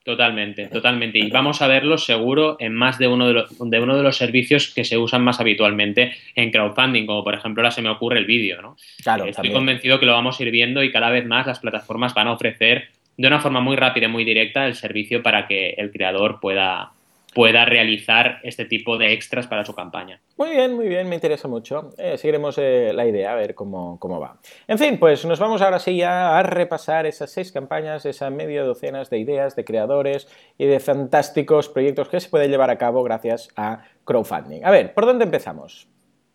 Totalmente, 0.05 0.67
totalmente. 0.67 1.19
Y 1.19 1.31
vamos 1.31 1.63
a 1.63 1.69
verlo 1.69 1.97
seguro 1.97 2.57
en 2.59 2.75
más 2.75 2.99
de 2.99 3.07
uno 3.07 3.29
de, 3.29 3.35
los, 3.35 3.57
de 3.59 3.81
uno 3.81 3.97
de 3.97 4.03
los 4.03 4.17
servicios 4.17 4.73
que 4.75 4.85
se 4.85 4.99
usan 4.99 5.23
más 5.23 5.39
habitualmente 5.39 6.13
en 6.35 6.51
crowdfunding, 6.51 7.07
como 7.07 7.23
por 7.23 7.35
ejemplo 7.35 7.63
ahora 7.63 7.71
se 7.71 7.83
me 7.83 7.91
ocurre 7.91 8.19
el 8.19 8.27
vídeo, 8.27 8.61
¿no? 8.61 8.77
Claro, 9.03 9.27
Estoy 9.27 9.53
convencido 9.53 10.01
que 10.01 10.07
lo 10.07 10.13
vamos 10.13 10.41
a 10.41 10.43
ir 10.43 10.51
viendo 10.51 10.83
y 10.83 10.91
cada 10.91 11.11
vez 11.11 11.25
más 11.25 11.47
las 11.47 11.61
plataformas 11.61 12.15
van 12.15 12.27
a 12.27 12.33
ofrecer 12.33 12.89
de 13.17 13.29
una 13.29 13.41
forma 13.41 13.61
muy 13.61 13.77
rápida 13.77 14.07
y 14.07 14.09
muy 14.09 14.25
directa 14.25 14.67
el 14.67 14.75
servicio 14.75 15.23
para 15.23 15.47
que 15.47 15.75
el 15.79 15.93
creador 15.93 16.41
pueda, 16.41 16.93
pueda 17.35 17.65
realizar 17.65 18.41
este 18.43 18.65
tipo 18.65 18.99
de 18.99 19.13
extras 19.13 19.47
para 19.47 19.65
su 19.65 19.75
campaña. 19.75 20.21
Muy 20.37 20.51
bien, 20.51 20.75
muy 20.75 20.89
bien, 20.89 21.09
me 21.09 21.15
interesa 21.15 21.49
mucho. 21.49 21.91
Eh, 21.97 22.19
seguiremos 22.19 22.59
eh, 22.59 22.93
la 22.95 23.07
idea, 23.07 23.33
a 23.33 23.37
ver 23.37 23.55
cómo, 23.55 23.99
cómo, 23.99 24.21
va. 24.21 24.39
En 24.69 24.79
fin, 24.79 24.99
pues 24.99 25.25
nos 25.25 25.39
vamos 25.39 25.63
ahora 25.63 25.79
sí 25.79 25.97
ya 25.97 26.39
a 26.39 26.43
repasar 26.43 27.07
esas 27.07 27.31
seis 27.31 27.51
campañas, 27.51 28.05
esas 28.05 28.31
media 28.33 28.63
docenas 28.63 29.09
de 29.09 29.19
ideas, 29.19 29.57
de 29.57 29.65
creadores 29.65 30.29
y 30.59 30.67
de 30.67 30.81
fantásticos 30.81 31.69
proyectos 31.69 32.09
que 32.09 32.21
se 32.21 32.29
pueden 32.29 32.51
llevar 32.51 32.71
a 32.71 32.79
cabo 32.79 33.03
gracias 33.03 33.49
a 33.57 33.83
crowdfunding. 34.05 34.65
A 34.65 34.71
ver, 34.71 34.93
¿por 34.93 35.07
dónde 35.07 35.25
empezamos? 35.25 35.89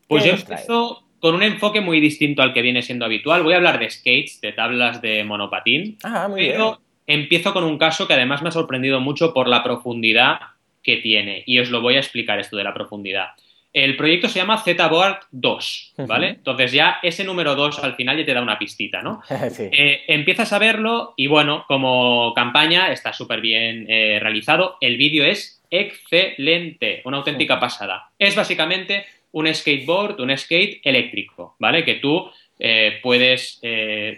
Pues 0.08 0.24
yo 0.24 0.32
empiezo 0.32 1.04
con 1.20 1.36
un 1.36 1.44
enfoque 1.44 1.82
muy 1.82 2.00
distinto 2.00 2.42
al 2.42 2.54
que 2.54 2.62
viene 2.62 2.82
siendo 2.82 3.06
habitual. 3.06 3.44
Voy 3.44 3.54
a 3.54 3.58
hablar 3.58 3.80
de 3.80 3.90
skates, 3.90 4.42
de 4.42 4.54
tablas 4.54 5.02
de 5.02 5.24
monopatín. 5.24 5.98
Ah, 6.04 6.28
muy 6.28 6.48
pero 6.48 6.80
empiezo 7.06 7.54
con 7.54 7.64
un 7.64 7.78
caso 7.78 8.08
que 8.08 8.14
además 8.14 8.42
me 8.42 8.50
ha 8.50 8.52
sorprendido 8.52 9.00
mucho 9.00 9.34
por 9.34 9.48
la 9.48 9.64
profundidad 9.64 10.40
que 10.88 10.98
tiene. 10.98 11.44
Y 11.46 11.60
os 11.60 11.70
lo 11.70 11.82
voy 11.82 11.98
a 11.98 12.00
explicar 12.00 12.40
esto 12.40 12.56
de 12.56 12.64
la 12.64 12.74
profundidad. 12.74 13.32
El 13.74 13.98
proyecto 13.98 14.30
se 14.30 14.40
llama 14.40 14.64
ZBoard 14.64 15.20
2, 15.32 15.94
¿vale? 16.08 16.30
Entonces 16.30 16.72
ya 16.72 16.98
ese 17.04 17.26
número 17.26 17.54
2 17.54 17.84
al 17.84 17.96
final 17.96 18.18
ya 18.18 18.26
te 18.26 18.34
da 18.34 18.42
una 18.42 18.58
pistita, 18.58 19.02
¿no? 19.02 19.22
Eh, 19.60 20.04
empiezas 20.08 20.54
a 20.54 20.60
verlo 20.60 21.14
y 21.18 21.28
bueno, 21.28 21.66
como 21.68 22.34
campaña 22.34 22.92
está 22.92 23.12
súper 23.12 23.42
bien 23.42 23.86
eh, 23.90 24.20
realizado. 24.22 24.78
El 24.80 24.96
vídeo 24.96 25.26
es 25.26 25.62
excelente, 25.70 27.02
una 27.04 27.18
auténtica 27.18 27.60
pasada. 27.60 28.10
Es 28.18 28.36
básicamente 28.36 29.06
un 29.34 29.54
skateboard, 29.54 30.22
un 30.22 30.36
skate 30.36 30.80
eléctrico, 30.84 31.56
¿vale? 31.60 31.84
Que 31.84 31.96
tú 31.96 32.32
eh, 32.60 33.00
puedes 33.02 33.60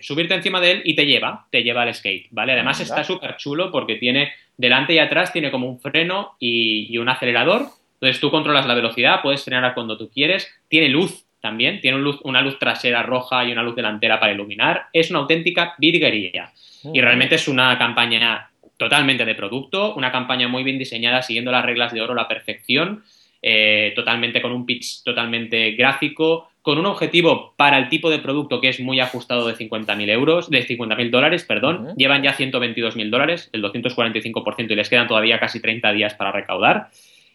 subirte 0.02 0.34
encima 0.34 0.60
de 0.62 0.72
él 0.72 0.82
y 0.86 0.96
te 0.96 1.06
lleva, 1.06 1.48
te 1.50 1.64
lleva 1.64 1.84
al 1.84 1.94
skate, 1.94 2.28
¿vale? 2.32 2.54
Además 2.54 2.80
está 2.80 3.04
súper 3.04 3.38
chulo 3.38 3.72
porque 3.72 3.96
tiene 3.96 4.32
delante 4.60 4.94
y 4.94 5.00
atrás 5.00 5.32
tiene 5.32 5.52
como 5.52 5.68
un 5.68 5.80
freno 5.80 6.36
y, 6.38 6.98
un 6.98 7.08
acelerador. 7.08 7.68
Entonces 7.94 8.20
tú 8.20 8.30
controlas 8.30 8.68
la 8.68 8.76
velocidad, 8.76 9.22
puedes 9.22 9.44
frenar 9.44 9.74
cuando 9.74 9.98
tú 9.98 10.10
quieres. 10.10 10.54
Tiene 10.68 10.90
luz 10.90 11.26
también. 11.42 11.80
Tiene 11.80 12.04
una 12.24 12.42
luz 12.42 12.60
trasera 12.60 13.02
roja 13.04 13.46
y 13.46 13.54
una 13.54 13.64
luz 13.64 13.76
delantera 13.76 14.20
para 14.20 14.34
iluminar. 14.34 14.88
Es 14.92 15.10
una 15.10 15.20
auténtica 15.20 15.76
virguería. 15.78 16.52
Y 16.94 17.00
realmente 17.00 17.36
es 17.36 17.48
una 17.48 17.78
campaña 17.78 18.50
totalmente 18.76 19.26
de 19.26 19.36
producto, 19.36 19.94
una 19.96 20.12
campaña 20.12 20.48
muy 20.48 20.64
bien 20.64 20.78
diseñada, 20.78 21.22
siguiendo 21.22 21.52
las 21.52 21.66
reglas 21.66 21.94
de 21.94 22.02
oro 22.02 22.14
a 22.14 22.16
la 22.16 22.28
perfección, 22.28 23.04
eh, 23.42 23.94
totalmente 23.96 24.42
con 24.42 24.52
un 24.52 24.66
pitch 24.66 25.04
totalmente 25.04 25.72
gráfico, 25.72 26.50
con 26.62 26.78
un 26.78 26.86
objetivo 26.86 27.54
para 27.58 27.78
el 27.78 27.90
tipo 27.90 28.10
de 28.10 28.20
producto 28.20 28.60
que 28.60 28.70
es 28.70 28.80
muy 28.80 29.00
ajustado 29.00 29.48
de 29.48 29.56
50.000 29.56 30.10
euros, 30.10 30.50
de 30.50 30.68
50.000 30.68 31.10
dólares, 31.10 31.46
perdón. 31.46 31.94
Llevan 31.96 32.24
ya 32.24 32.36
122.000 32.36 33.10
dólares, 33.10 33.50
el 33.54 33.64
245%, 33.64 34.72
y 34.72 34.76
les 34.76 34.90
quedan 34.90 35.08
todavía 35.08 35.40
casi 35.40 35.62
30 35.62 35.92
días 35.94 36.14
para 36.16 36.32
recaudar. 36.32 36.90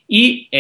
Y 0.06 0.50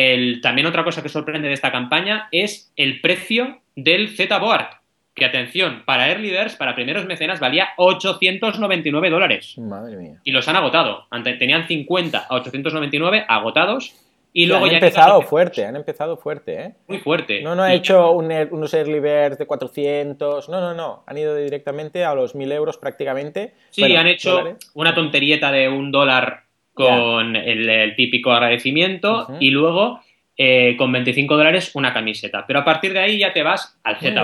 también 0.40 0.66
otra 0.66 0.84
cosa 0.84 1.02
que 1.02 1.10
sorprende 1.10 1.48
de 1.48 1.54
esta 1.54 1.70
campaña 1.70 2.28
es 2.32 2.72
el 2.76 3.02
precio 3.02 3.60
del 3.76 4.08
Z-Board, 4.08 4.68
que 5.14 5.24
atención, 5.24 5.82
para 5.84 6.10
Early 6.10 6.30
Birds, 6.30 6.56
para 6.56 6.74
primeros 6.74 7.06
mecenas, 7.06 7.38
valía 7.38 7.68
899 7.76 9.10
dólares. 9.10 9.56
Madre 9.58 9.96
mía. 9.96 10.20
Y 10.24 10.32
los 10.32 10.48
han 10.48 10.56
agotado. 10.56 11.06
Tenían 11.38 11.68
50 11.68 12.18
a 12.18 12.34
899 12.34 13.24
agotados. 13.28 13.94
Y 14.36 14.46
luego 14.46 14.64
han 14.64 14.72
ya 14.72 14.76
empezado 14.78 15.22
fuerte, 15.22 15.64
han 15.64 15.76
empezado 15.76 16.16
fuerte, 16.16 16.60
¿eh? 16.60 16.74
Muy 16.88 16.98
fuerte. 16.98 17.40
No, 17.40 17.54
no 17.54 17.62
ha 17.62 17.72
hecho 17.72 18.10
unos 18.10 18.74
early 18.74 18.98
birds 18.98 19.38
de 19.38 19.46
400, 19.46 20.48
no, 20.48 20.60
no, 20.60 20.74
no, 20.74 21.04
han 21.06 21.16
ido 21.16 21.36
directamente 21.36 22.04
a 22.04 22.16
los 22.16 22.34
1000 22.34 22.50
euros 22.50 22.76
prácticamente. 22.76 23.54
Sí, 23.70 23.84
han 23.94 24.08
hecho 24.08 24.56
una 24.74 24.92
tonterieta 24.92 25.52
de 25.52 25.68
un 25.68 25.92
dólar 25.92 26.42
con 26.72 27.36
el, 27.36 27.94
típico 27.94 28.32
agradecimiento 28.32 29.28
y 29.38 29.50
luego 29.50 30.00
eh, 30.36 30.74
con 30.76 30.90
25 30.90 31.36
dólares 31.36 31.70
una 31.74 31.94
camiseta. 31.94 32.44
Pero 32.44 32.58
a 32.58 32.64
partir 32.64 32.92
de 32.92 32.98
ahí 32.98 33.18
ya 33.18 33.32
te 33.32 33.44
vas 33.44 33.78
al 33.84 33.98
Z 33.98 34.20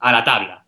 a 0.00 0.12
la 0.12 0.24
tabla. 0.24 0.66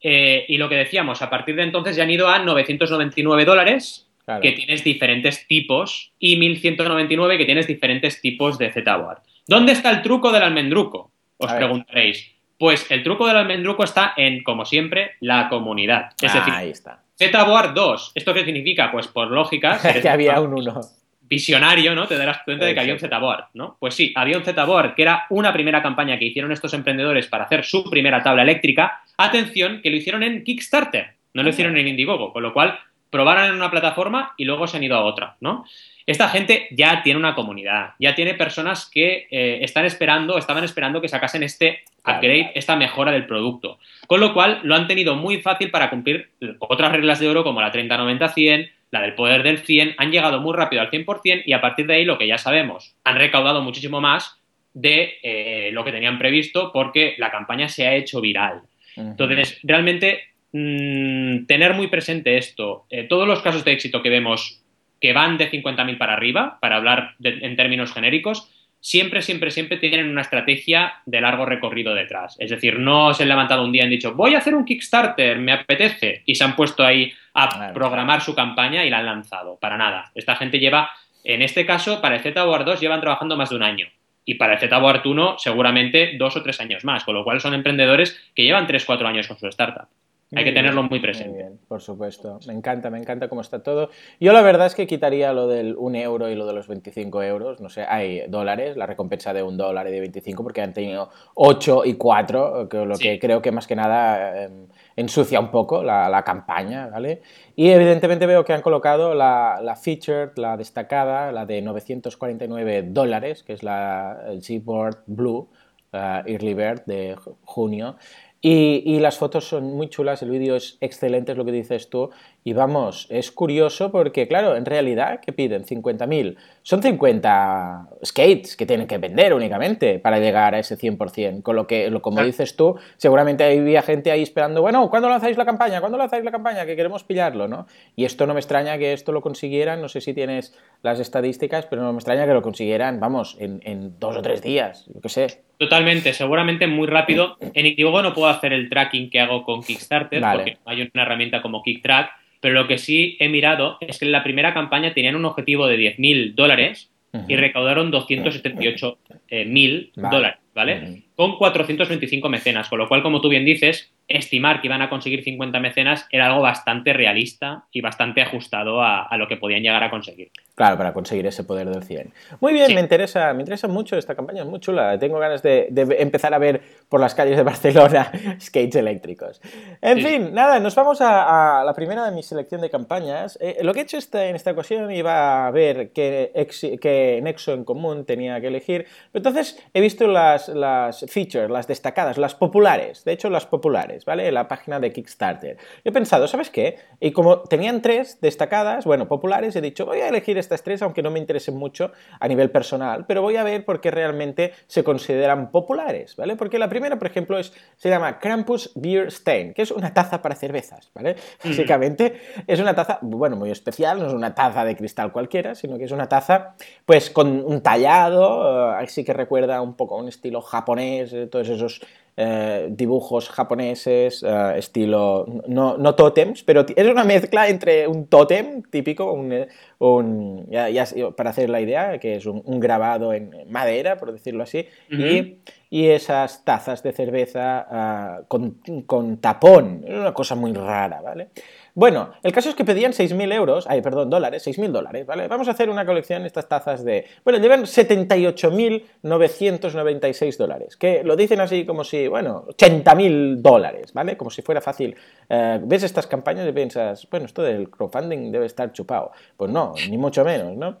Eh, 0.00 0.44
y 0.48 0.58
lo 0.58 0.68
que 0.68 0.74
decíamos, 0.74 1.22
a 1.22 1.30
partir 1.30 1.54
de 1.54 1.62
entonces 1.62 1.94
ya 1.94 2.02
han 2.02 2.10
ido 2.10 2.28
a 2.28 2.40
999 2.40 3.44
dólares, 3.44 4.05
que 4.42 4.52
tienes 4.52 4.82
diferentes 4.82 5.46
tipos, 5.46 6.12
y 6.18 6.36
1199 6.36 7.38
que 7.38 7.44
tienes 7.44 7.66
diferentes 7.66 8.20
tipos 8.20 8.58
de 8.58 8.72
Z-Board. 8.72 9.18
¿Dónde 9.46 9.72
está 9.72 9.90
el 9.90 10.02
truco 10.02 10.32
del 10.32 10.42
almendruco? 10.42 11.12
Os 11.38 11.52
preguntaréis. 11.52 12.32
Pues 12.58 12.90
el 12.90 13.02
truco 13.02 13.26
del 13.26 13.36
almendruco 13.36 13.84
está 13.84 14.14
en, 14.16 14.42
como 14.42 14.64
siempre, 14.64 15.12
la 15.20 15.48
comunidad. 15.48 16.10
Es 16.20 16.32
decir, 16.32 16.52
ahí 16.52 16.70
está. 16.70 17.02
Z-Board 17.16 17.74
2. 17.74 18.12
¿Esto 18.14 18.34
qué 18.34 18.44
significa? 18.44 18.90
Pues 18.90 19.06
por 19.06 19.30
lógica. 19.30 19.78
que 20.02 20.08
había 20.08 20.40
un 20.40 20.54
1 20.54 20.80
visionario, 21.28 21.94
¿no? 21.94 22.06
Te 22.06 22.16
darás 22.16 22.42
cuenta 22.44 22.64
de 22.64 22.74
que 22.74 22.80
había 22.80 22.94
un 22.94 23.00
Z-Board, 23.00 23.46
¿no? 23.54 23.76
Pues 23.80 23.94
sí, 23.94 24.12
había 24.14 24.38
un 24.38 24.44
Z-Board, 24.44 24.94
que 24.94 25.02
era 25.02 25.26
una 25.30 25.52
primera 25.52 25.82
campaña 25.82 26.18
que 26.18 26.26
hicieron 26.26 26.52
estos 26.52 26.72
emprendedores 26.74 27.26
para 27.26 27.44
hacer 27.44 27.64
su 27.64 27.88
primera 27.90 28.22
tabla 28.22 28.42
eléctrica. 28.42 29.00
Atención, 29.16 29.80
que 29.82 29.90
lo 29.90 29.96
hicieron 29.96 30.22
en 30.22 30.44
Kickstarter, 30.44 31.14
no 31.34 31.42
lo 31.42 31.50
hicieron 31.50 31.76
en 31.76 31.88
Indiegogo, 31.88 32.32
con 32.32 32.42
lo 32.42 32.52
cual 32.52 32.78
probaron 33.10 33.46
en 33.46 33.54
una 33.54 33.70
plataforma 33.70 34.34
y 34.36 34.44
luego 34.44 34.66
se 34.66 34.76
han 34.76 34.84
ido 34.84 34.96
a 34.96 35.04
otra, 35.04 35.36
¿no? 35.40 35.64
Esta 36.06 36.28
gente 36.28 36.68
ya 36.70 37.02
tiene 37.02 37.18
una 37.18 37.34
comunidad, 37.34 37.94
ya 37.98 38.14
tiene 38.14 38.34
personas 38.34 38.88
que 38.88 39.26
eh, 39.28 39.58
están 39.62 39.84
esperando, 39.84 40.38
estaban 40.38 40.62
esperando 40.62 41.00
que 41.00 41.08
sacasen 41.08 41.42
este 41.42 41.80
upgrade, 42.04 42.52
esta 42.54 42.76
mejora 42.76 43.10
del 43.10 43.26
producto. 43.26 43.78
Con 44.06 44.20
lo 44.20 44.32
cual 44.32 44.60
lo 44.62 44.76
han 44.76 44.86
tenido 44.86 45.16
muy 45.16 45.40
fácil 45.42 45.70
para 45.72 45.90
cumplir 45.90 46.30
otras 46.60 46.92
reglas 46.92 47.18
de 47.18 47.28
oro 47.28 47.42
como 47.42 47.60
la 47.60 47.72
30-90-100, 47.72 48.70
la 48.92 49.02
del 49.02 49.14
poder 49.14 49.42
del 49.42 49.58
100, 49.58 49.96
han 49.98 50.12
llegado 50.12 50.40
muy 50.40 50.54
rápido 50.54 50.80
al 50.82 50.90
100% 50.90 51.42
y 51.44 51.52
a 51.52 51.60
partir 51.60 51.88
de 51.88 51.94
ahí 51.94 52.04
lo 52.04 52.18
que 52.18 52.28
ya 52.28 52.38
sabemos, 52.38 52.94
han 53.02 53.16
recaudado 53.16 53.60
muchísimo 53.62 54.00
más 54.00 54.40
de 54.74 55.18
eh, 55.22 55.70
lo 55.72 55.84
que 55.84 55.90
tenían 55.90 56.18
previsto 56.18 56.70
porque 56.72 57.16
la 57.18 57.32
campaña 57.32 57.68
se 57.68 57.86
ha 57.86 57.94
hecho 57.94 58.20
viral. 58.20 58.62
Entonces, 58.94 59.58
realmente 59.62 60.22
mm, 60.56 61.46
tener 61.46 61.74
muy 61.74 61.88
presente 61.88 62.38
esto, 62.38 62.86
eh, 62.90 63.04
todos 63.04 63.26
los 63.26 63.42
casos 63.42 63.64
de 63.64 63.72
éxito 63.72 64.02
que 64.02 64.10
vemos 64.10 64.62
que 65.00 65.12
van 65.12 65.36
de 65.38 65.50
50.000 65.50 65.98
para 65.98 66.14
arriba, 66.14 66.58
para 66.60 66.76
hablar 66.76 67.14
en 67.22 67.56
términos 67.56 67.92
genéricos, 67.92 68.50
siempre, 68.80 69.20
siempre, 69.20 69.50
siempre 69.50 69.78
tienen 69.78 70.08
una 70.08 70.20
estrategia 70.20 71.02
de 71.06 71.20
largo 71.20 71.44
recorrido 71.44 71.92
detrás. 71.92 72.36
Es 72.38 72.50
decir, 72.50 72.78
no 72.78 73.12
se 73.14 73.24
han 73.24 73.28
levantado 73.28 73.64
un 73.64 73.72
día 73.72 73.82
y 73.82 73.84
han 73.84 73.90
dicho, 73.90 74.14
voy 74.14 74.34
a 74.34 74.38
hacer 74.38 74.54
un 74.54 74.64
Kickstarter, 74.64 75.38
me 75.38 75.52
apetece, 75.52 76.22
y 76.24 76.36
se 76.36 76.44
han 76.44 76.54
puesto 76.54 76.84
ahí 76.84 77.12
a 77.34 77.72
programar 77.72 78.20
su 78.20 78.34
campaña 78.34 78.84
y 78.84 78.90
la 78.90 78.98
han 78.98 79.06
lanzado. 79.06 79.58
Para 79.60 79.76
nada. 79.76 80.12
Esta 80.14 80.36
gente 80.36 80.60
lleva, 80.60 80.90
en 81.24 81.42
este 81.42 81.66
caso, 81.66 82.00
para 82.00 82.16
el 82.16 82.22
Z-Board 82.22 82.64
2 82.64 82.80
llevan 82.80 83.00
trabajando 83.00 83.36
más 83.36 83.50
de 83.50 83.56
un 83.56 83.64
año. 83.64 83.88
Y 84.24 84.34
para 84.34 84.54
el 84.54 84.60
Z-Board 84.60 85.02
1 85.04 85.36
seguramente 85.38 86.14
dos 86.16 86.36
o 86.36 86.42
tres 86.42 86.60
años 86.60 86.84
más, 86.84 87.04
con 87.04 87.14
lo 87.14 87.24
cual 87.24 87.40
son 87.40 87.54
emprendedores 87.54 88.20
que 88.34 88.44
llevan 88.44 88.66
tres, 88.66 88.84
cuatro 88.84 89.06
años 89.06 89.26
con 89.26 89.38
su 89.38 89.46
startup. 89.48 89.88
Hay 90.34 90.42
que 90.42 90.50
tenerlo 90.50 90.82
muy 90.82 90.98
presente. 90.98 91.52
por 91.68 91.80
supuesto. 91.80 92.40
Me 92.48 92.52
encanta, 92.52 92.90
me 92.90 92.98
encanta 92.98 93.28
cómo 93.28 93.42
está 93.42 93.62
todo. 93.62 93.90
Yo 94.18 94.32
la 94.32 94.42
verdad 94.42 94.66
es 94.66 94.74
que 94.74 94.86
quitaría 94.88 95.32
lo 95.32 95.46
del 95.46 95.76
1 95.78 95.98
euro 95.98 96.28
y 96.28 96.34
lo 96.34 96.46
de 96.46 96.52
los 96.52 96.66
25 96.66 97.22
euros. 97.22 97.60
No 97.60 97.68
sé, 97.68 97.84
hay 97.88 98.22
dólares, 98.28 98.76
la 98.76 98.86
recompensa 98.86 99.32
de 99.32 99.44
un 99.44 99.56
dólar 99.56 99.86
y 99.86 99.92
de 99.92 100.00
25 100.00 100.42
porque 100.42 100.62
han 100.62 100.72
tenido 100.72 101.10
8 101.34 101.84
y 101.84 101.94
4, 101.94 102.68
que 102.68 102.84
lo 102.84 102.96
que 102.96 103.20
creo 103.20 103.40
que 103.40 103.52
más 103.52 103.68
que 103.68 103.76
nada 103.76 104.44
em, 104.44 104.66
ensucia 104.96 105.38
un 105.38 105.52
poco 105.52 105.84
la, 105.84 106.22
campaña, 106.26 106.88
¿vale? 106.88 107.22
Y 107.54 107.68
evidentemente 107.68 108.26
veo 108.26 108.44
que 108.44 108.52
han 108.52 108.62
colocado 108.62 109.14
la, 109.14 109.60
la 109.62 109.76
featured, 109.76 110.30
la 110.36 110.56
destacada, 110.56 111.30
la 111.30 111.46
de 111.46 111.62
949 111.62 112.82
dólares, 112.88 113.44
que 113.44 113.52
es 113.52 113.62
la 113.62 114.18
Gboard 114.42 115.04
Blue, 115.06 115.48
Early 115.92 116.54
Bird 116.54 116.84
de 116.86 117.16
junio. 117.42 117.96
Y, 118.40 118.98
las 119.00 119.18
fotos 119.18 119.48
son 119.48 119.64
muy 119.74 119.88
chulas, 119.88 120.22
el 120.22 120.30
vídeo 120.30 120.56
es 120.56 120.76
excelente, 120.80 121.32
es 121.32 121.38
lo 121.38 121.44
que 121.44 121.52
dices 121.52 121.90
tú. 121.90 122.10
Y 122.46 122.52
vamos, 122.52 123.08
es 123.10 123.32
curioso 123.32 123.90
porque, 123.90 124.28
claro, 124.28 124.54
en 124.54 124.64
realidad, 124.64 125.18
¿qué 125.18 125.32
piden? 125.32 125.64
50.000. 125.64 126.36
Son 126.62 126.80
50 126.80 127.88
skates 128.04 128.56
que 128.56 128.64
tienen 128.64 128.86
que 128.86 128.98
vender 128.98 129.34
únicamente 129.34 129.98
para 129.98 130.20
llegar 130.20 130.54
a 130.54 130.60
ese 130.60 130.78
100%. 130.78 131.42
Con 131.42 131.56
lo 131.56 131.66
que, 131.66 131.92
como 132.00 132.22
dices 132.22 132.54
tú, 132.54 132.76
seguramente 132.98 133.42
había 133.42 133.82
gente 133.82 134.12
ahí 134.12 134.22
esperando, 134.22 134.62
bueno, 134.62 134.88
¿cuándo 134.90 135.08
lanzáis 135.08 135.36
la 135.36 135.44
campaña? 135.44 135.80
¿Cuándo 135.80 135.98
lanzáis 135.98 136.22
la 136.22 136.30
campaña? 136.30 136.64
Que 136.66 136.76
queremos 136.76 137.02
pillarlo, 137.02 137.48
¿no? 137.48 137.66
Y 137.96 138.04
esto 138.04 138.28
no 138.28 138.34
me 138.34 138.38
extraña 138.38 138.78
que 138.78 138.92
esto 138.92 139.10
lo 139.10 139.22
consiguieran, 139.22 139.82
no 139.82 139.88
sé 139.88 140.00
si 140.00 140.14
tienes 140.14 140.56
las 140.84 141.00
estadísticas, 141.00 141.66
pero 141.66 141.82
no 141.82 141.92
me 141.92 141.98
extraña 141.98 142.26
que 142.26 142.32
lo 142.32 142.42
consiguieran, 142.42 143.00
vamos, 143.00 143.36
en, 143.40 143.60
en 143.64 143.98
dos 143.98 144.16
o 144.16 144.22
tres 144.22 144.40
días, 144.40 144.86
yo 144.94 145.00
qué 145.00 145.08
sé. 145.08 145.42
Totalmente, 145.58 146.12
seguramente 146.12 146.68
muy 146.68 146.86
rápido. 146.86 147.38
En 147.54 147.66
Indiegogo 147.66 148.02
no 148.02 148.14
puedo 148.14 148.28
hacer 148.28 148.52
el 148.52 148.68
tracking 148.68 149.10
que 149.10 149.18
hago 149.18 149.42
con 149.42 149.64
Kickstarter 149.64 150.22
porque 150.22 150.58
no 150.64 150.70
hay 150.70 150.88
una 150.94 151.02
herramienta 151.02 151.42
como 151.42 151.62
KickTrack, 151.64 152.10
pero 152.46 152.60
lo 152.60 152.68
que 152.68 152.78
sí 152.78 153.16
he 153.18 153.28
mirado 153.28 153.76
es 153.80 153.98
que 153.98 154.04
en 154.04 154.12
la 154.12 154.22
primera 154.22 154.54
campaña 154.54 154.94
tenían 154.94 155.16
un 155.16 155.24
objetivo 155.24 155.66
de 155.66 155.78
10.000 155.78 156.36
dólares 156.36 156.92
y 157.26 157.34
recaudaron 157.34 157.90
278.000 157.90 158.96
eh, 159.28 159.90
dólares, 159.96 160.38
¿vale? 160.54 161.02
Con 161.16 161.38
425 161.38 162.28
mecenas, 162.28 162.68
con 162.68 162.78
lo 162.78 162.86
cual, 162.86 163.02
como 163.02 163.20
tú 163.20 163.28
bien 163.30 163.44
dices, 163.44 163.92
estimar 164.08 164.60
que 164.60 164.68
iban 164.68 164.82
a 164.82 164.88
conseguir 164.88 165.22
50 165.24 165.60
mecenas 165.60 166.06
era 166.10 166.26
algo 166.26 166.42
bastante 166.42 166.92
realista 166.92 167.64
y 167.72 167.80
bastante 167.80 168.22
ajustado 168.22 168.82
a 168.82 169.16
lo 169.16 169.28
que 169.28 169.36
podían 169.36 169.62
llegar 169.62 169.82
a 169.82 169.90
conseguir. 169.90 170.30
Claro, 170.56 170.78
para 170.78 170.94
conseguir 170.94 171.26
ese 171.26 171.44
poder 171.44 171.68
del 171.68 171.82
100. 171.82 172.14
Muy 172.40 172.54
bien, 172.54 172.74
me, 172.74 172.80
interesa, 172.80 173.34
me 173.34 173.42
interesa 173.42 173.68
mucho 173.68 173.94
esta 173.98 174.14
campaña, 174.14 174.40
es 174.40 174.48
muy 174.48 174.58
chula. 174.58 174.98
Tengo 174.98 175.18
ganas 175.18 175.42
de, 175.42 175.68
empezar 175.98 176.32
a 176.32 176.38
ver 176.38 176.62
por 176.88 176.98
las 176.98 177.14
calles 177.14 177.36
de 177.36 177.42
Barcelona 177.42 178.10
skates 178.40 178.74
eléctricos. 178.74 179.42
En 179.82 180.00
fin, 180.00 180.32
nada, 180.32 180.58
nos 180.58 180.74
vamos 180.74 181.02
a, 181.02 181.62
la 181.62 181.74
primera 181.74 182.06
de 182.06 182.12
mi 182.12 182.22
selección 182.22 182.62
de 182.62 182.70
campañas. 182.70 183.38
Eh, 183.42 183.58
lo 183.60 183.74
que 183.74 183.80
he 183.80 183.82
hecho 183.82 183.98
en 184.14 184.34
esta 184.34 184.52
ocasión 184.52 184.90
iba 184.90 185.46
a 185.46 185.50
ver 185.50 185.92
qué, 185.92 186.32
qué, 186.80 187.20
nexo 187.22 187.52
en 187.52 187.64
común 187.64 188.06
tenía 188.06 188.40
que 188.40 188.46
elegir. 188.46 188.86
entonces 189.12 189.62
he 189.74 189.82
visto 189.82 190.06
las, 190.06 190.48
las 190.48 191.04
features, 191.10 191.50
las 191.50 191.66
destacadas, 191.66 192.16
las 192.16 192.34
populares. 192.34 193.04
De 193.04 193.12
hecho, 193.12 193.28
las 193.28 193.44
populares, 193.44 193.95
¿vale? 194.04 194.30
La 194.32 194.48
página 194.48 194.80
de 194.80 194.92
Kickstarter. 194.92 195.56
He 195.84 195.92
pensado, 195.92 196.28
¿sabes 196.28 196.50
qué? 196.50 196.78
Y 197.00 197.12
como 197.12 197.40
tenían 197.40 197.82
tres 197.82 198.20
destacadas, 198.20 198.84
bueno, 198.84 199.08
populares, 199.08 199.56
he 199.56 199.60
dicho, 199.60 199.86
voy 199.86 200.00
a 200.00 200.08
elegir 200.08 200.38
estas 200.38 200.62
tres, 200.62 200.82
aunque 200.82 201.02
no 201.02 201.10
me 201.10 201.18
interesen 201.18 201.56
mucho 201.56 201.92
a 202.20 202.28
nivel 202.28 202.50
personal, 202.50 203.06
pero 203.06 203.22
voy 203.22 203.36
a 203.36 203.44
ver 203.44 203.64
por 203.64 203.80
qué 203.80 203.90
realmente 203.90 204.52
se 204.66 204.84
consideran 204.84 205.50
populares, 205.50 206.16
¿vale? 206.16 206.36
Porque 206.36 206.58
la 206.58 206.68
primera, 206.68 206.98
por 206.98 207.08
ejemplo, 207.08 207.38
es, 207.38 207.52
se 207.76 207.88
llama 207.88 208.18
Krampus 208.18 208.72
Beer 208.74 209.10
Stein, 209.10 209.54
que 209.54 209.62
es 209.62 209.70
una 209.70 209.92
taza 209.92 210.22
para 210.22 210.34
cervezas, 210.34 210.90
¿vale? 210.94 211.16
Mm. 211.44 211.48
Básicamente 211.48 212.20
es 212.46 212.60
una 212.60 212.74
taza, 212.74 212.98
bueno, 213.02 213.36
muy 213.36 213.50
especial, 213.50 213.98
no 213.98 214.06
es 214.06 214.12
una 214.12 214.34
taza 214.34 214.64
de 214.64 214.76
cristal 214.76 215.12
cualquiera, 215.12 215.54
sino 215.54 215.78
que 215.78 215.84
es 215.84 215.92
una 215.92 216.08
taza, 216.08 216.54
pues, 216.84 217.10
con 217.10 217.44
un 217.44 217.62
tallado, 217.62 218.72
eh, 218.72 218.84
así 218.84 219.04
que 219.04 219.12
recuerda 219.12 219.60
un 219.60 219.74
poco 219.74 219.96
a 219.96 219.98
un 219.98 220.08
estilo 220.08 220.40
japonés, 220.40 221.12
eh, 221.12 221.26
todos 221.26 221.48
esos 221.48 221.80
eh, 222.18 222.68
dibujos 222.70 223.28
japoneses, 223.28 224.22
eh, 224.22 224.54
estilo, 224.56 225.26
no, 225.48 225.76
no 225.76 225.94
tótems, 225.94 226.42
pero 226.44 226.64
es 226.74 226.86
una 226.86 227.04
mezcla 227.04 227.48
entre 227.48 227.86
un 227.86 228.06
tótem 228.06 228.62
típico, 228.62 229.12
un, 229.12 230.46
ya, 230.48 230.84
para 231.14 231.30
hacer 231.30 231.50
la 231.50 231.60
idea, 231.60 231.98
que 231.98 232.16
es 232.16 232.24
un, 232.24 232.42
grabado 232.58 233.12
en 233.12 233.30
madera, 233.50 233.98
por 233.98 234.12
decirlo 234.12 234.44
así, 234.44 234.66
y, 234.88 235.40
y 235.68 235.88
esas 235.88 236.44
tazas 236.44 236.82
de 236.82 236.92
cerveza 236.92 237.66
ah, 237.68 238.20
con, 238.28 238.60
con, 238.86 239.18
tapón. 239.18 239.84
Es 239.86 239.94
una 239.94 240.14
cosa 240.14 240.34
muy 240.34 240.52
rara, 240.52 241.02
¿vale? 241.02 241.28
Bueno, 241.76 242.10
el 242.22 242.32
caso 242.32 242.48
es 242.48 242.54
que 242.54 242.64
pedían 242.64 242.92
6.000 242.92 243.34
euros, 243.34 243.66
ay, 243.68 243.82
perdón, 243.82 244.08
dólares, 244.08 244.46
6.000 244.46 244.70
dólares, 244.70 245.04
¿vale? 245.04 245.28
Vamos 245.28 245.46
a 245.46 245.50
hacer 245.50 245.68
una 245.68 245.84
colección 245.84 246.22
de 246.22 246.28
estas 246.28 246.48
tazas 246.48 246.82
de... 246.82 247.04
Bueno, 247.22 247.38
llevan 247.38 247.64
78.996 247.64 250.38
dólares, 250.38 250.78
que 250.78 251.04
lo 251.04 251.16
dicen 251.16 251.38
así 251.38 251.66
como 251.66 251.84
si, 251.84 252.08
bueno, 252.08 252.46
80.000 252.46 253.42
dólares, 253.42 253.92
¿vale? 253.92 254.16
Como 254.16 254.30
si 254.30 254.40
fuera 254.40 254.62
fácil. 254.62 254.96
Eh, 255.28 255.60
ves 255.62 255.82
estas 255.82 256.06
campañas 256.06 256.48
y 256.48 256.52
piensas, 256.52 257.06
bueno, 257.10 257.26
esto 257.26 257.42
del 257.42 257.68
crowdfunding 257.68 258.32
debe 258.32 258.46
estar 258.46 258.72
chupado. 258.72 259.12
Pues 259.36 259.50
no, 259.50 259.74
ni 259.90 259.98
mucho 259.98 260.24
menos, 260.24 260.56
¿no? 260.56 260.78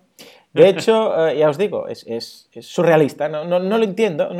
De 0.54 0.66
hecho, 0.70 1.28
eh, 1.28 1.36
ya 1.36 1.50
os 1.50 1.58
digo, 1.58 1.88
es, 1.88 2.48
surrealista, 2.62 3.28
no, 3.28 3.44
no, 3.44 3.58
lo 3.58 3.84
entiendo. 3.84 4.30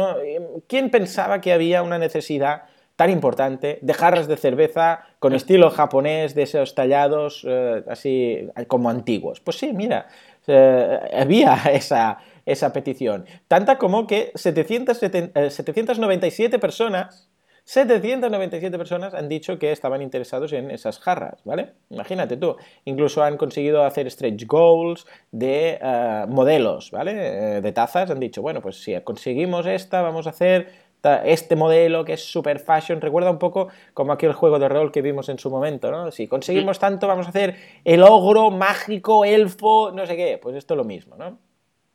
¿Quién 0.66 0.88
pensaba 0.88 1.42
que 1.42 1.52
había 1.52 1.82
una 1.82 1.98
necesidad 1.98 2.62
tan 2.96 3.10
importante 3.10 3.78
de 3.82 3.94
jarras 3.94 4.26
de 4.26 4.36
cerveza 4.36 5.04
con 5.18 5.34
estilo 5.34 5.70
japonés, 5.70 6.34
de 6.34 6.42
esos 6.42 6.74
tallados 6.74 7.46
eh, 7.46 7.84
así 7.88 8.48
como 8.68 8.90
antiguos. 8.90 9.40
Pues 9.40 9.58
sí, 9.58 9.72
mira, 9.74 10.08
eh, 10.46 10.98
había 11.14 11.54
esa, 11.72 12.18
esa, 12.46 12.72
petición. 12.72 13.26
Tanta 13.48 13.76
como 13.78 14.06
que 14.06 14.32
797 14.34 16.58
personas 16.58 17.28
797 17.68 18.78
personas 18.78 19.12
han 19.12 19.28
dicho 19.28 19.58
que 19.58 19.72
estaban 19.72 20.00
interesados 20.00 20.52
en 20.52 20.70
esas 20.70 21.00
jarras, 21.00 21.40
¿vale? 21.44 21.72
Imagínate 21.90 22.36
tú. 22.36 22.54
Incluso 22.84 23.24
han 23.24 23.36
conseguido 23.36 23.82
hacer 23.82 24.08
stretch 24.08 24.46
goals 24.46 25.04
de 25.32 25.76
eh, 25.82 26.26
modelos, 26.28 26.92
¿vale? 26.92 27.60
de 27.60 27.72
tazas. 27.72 28.08
Han 28.12 28.20
dicho, 28.20 28.40
bueno, 28.40 28.62
pues 28.62 28.84
si 28.84 28.94
conseguimos 29.00 29.66
esta, 29.66 30.00
vamos 30.00 30.28
a 30.28 30.30
hacer 30.30 30.85
este 31.24 31.56
modelo 31.56 32.04
que 32.04 32.14
es 32.14 32.24
super 32.24 32.58
fashion, 32.58 33.00
recuerda 33.00 33.30
un 33.30 33.38
poco 33.38 33.68
como 33.94 34.12
aquel 34.12 34.32
juego 34.32 34.58
de 34.58 34.68
rol 34.68 34.92
que 34.92 35.02
vimos 35.02 35.28
en 35.28 35.38
su 35.38 35.50
momento, 35.50 35.90
¿no? 35.90 36.10
Si 36.10 36.28
conseguimos 36.28 36.78
tanto, 36.78 37.06
vamos 37.06 37.26
a 37.26 37.30
hacer 37.30 37.56
el 37.84 38.02
ogro 38.02 38.50
mágico, 38.50 39.24
elfo, 39.24 39.92
no 39.92 40.06
sé 40.06 40.16
qué, 40.16 40.38
pues 40.40 40.56
esto 40.56 40.74
es 40.74 40.78
lo 40.78 40.84
mismo, 40.84 41.16
¿no? 41.16 41.38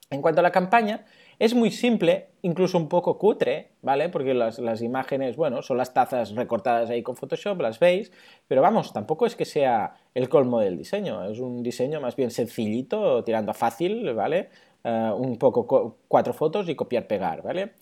En 0.10 0.22
cuanto 0.22 0.42
a 0.42 0.44
la 0.44 0.52
campaña, 0.52 1.06
es 1.40 1.56
muy 1.56 1.72
simple, 1.72 2.28
incluso 2.42 2.78
un 2.78 2.88
poco 2.88 3.18
cutre, 3.18 3.72
¿vale? 3.82 4.10
Porque 4.10 4.34
las, 4.34 4.60
las, 4.60 4.82
imágenes, 4.82 5.38
bueno, 5.38 5.62
son 5.62 5.78
las 5.78 5.94
tazas 5.94 6.36
recortadas 6.36 6.90
ahí 6.90 7.02
con 7.02 7.16
Photoshop, 7.16 7.60
las 7.62 7.80
veis, 7.80 8.12
pero 8.48 8.62
vamos, 8.62 8.94
tampoco 8.94 9.26
es 9.26 9.36
que 9.36 9.46
sea 9.46 9.96
el 10.14 10.30
colmo 10.30 10.60
del 10.60 10.78
diseño, 10.78 11.24
es 11.30 11.40
un 11.40 11.64
diseño 11.64 12.02
más 12.02 12.16
bien 12.16 12.30
sencillito, 12.30 13.24
tirando 13.24 13.52
a 13.52 13.54
fácil, 13.54 14.14
¿vale? 14.14 14.50
Eh, 14.84 15.12
un 15.16 15.38
poco 15.38 15.98
cuatro 16.08 16.34
fotos 16.34 16.68
y 16.68 16.76
copiar-pegar, 16.76 17.44
¿vale? 17.44 17.74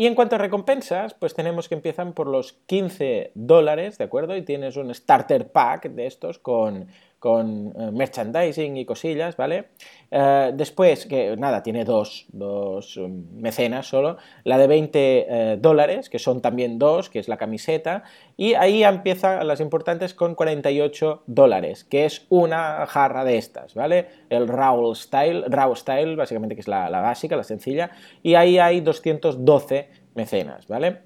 Y 0.00 0.06
en 0.06 0.14
cuanto 0.14 0.36
a 0.36 0.38
recompensas, 0.38 1.14
pues 1.14 1.34
tenemos 1.34 1.68
que 1.68 1.74
empiezan 1.74 2.12
por 2.12 2.28
los 2.28 2.52
15 2.66 3.32
dólares, 3.34 3.98
¿de 3.98 4.04
acuerdo? 4.04 4.36
Y 4.36 4.42
tienes 4.42 4.76
un 4.76 4.94
starter 4.94 5.50
pack 5.50 5.90
de 5.90 6.06
estos 6.06 6.38
con 6.38 6.86
con 7.18 7.72
eh, 7.76 7.90
merchandising 7.92 8.76
y 8.76 8.84
cosillas, 8.84 9.36
¿vale? 9.36 9.68
Eh, 10.10 10.52
después, 10.54 11.06
que 11.06 11.36
nada, 11.36 11.62
tiene 11.62 11.84
dos, 11.84 12.26
dos, 12.28 12.96
um, 12.96 13.24
mecenas 13.32 13.86
solo, 13.86 14.18
la 14.44 14.56
de 14.56 14.66
20 14.66 14.98
eh, 14.98 15.56
dólares, 15.60 16.08
que 16.08 16.18
son 16.18 16.40
también 16.40 16.78
dos, 16.78 17.10
que 17.10 17.18
es 17.18 17.28
la 17.28 17.36
camiseta, 17.36 18.04
y 18.36 18.54
ahí 18.54 18.84
empiezan 18.84 19.46
las 19.46 19.60
importantes 19.60 20.14
con 20.14 20.34
48 20.34 21.24
dólares, 21.26 21.84
que 21.84 22.04
es 22.04 22.26
una 22.28 22.86
jarra 22.86 23.24
de 23.24 23.36
estas, 23.36 23.74
¿vale? 23.74 24.06
El 24.30 24.46
Raw 24.46 24.94
Style, 24.94 25.44
Raw 25.48 25.74
Style, 25.74 26.14
básicamente 26.14 26.54
que 26.54 26.60
es 26.60 26.68
la, 26.68 26.88
la 26.88 27.00
básica, 27.00 27.36
la 27.36 27.44
sencilla, 27.44 27.90
y 28.22 28.34
ahí 28.34 28.58
hay 28.58 28.80
212 28.80 29.88
mecenas, 30.14 30.68
¿vale? 30.68 31.02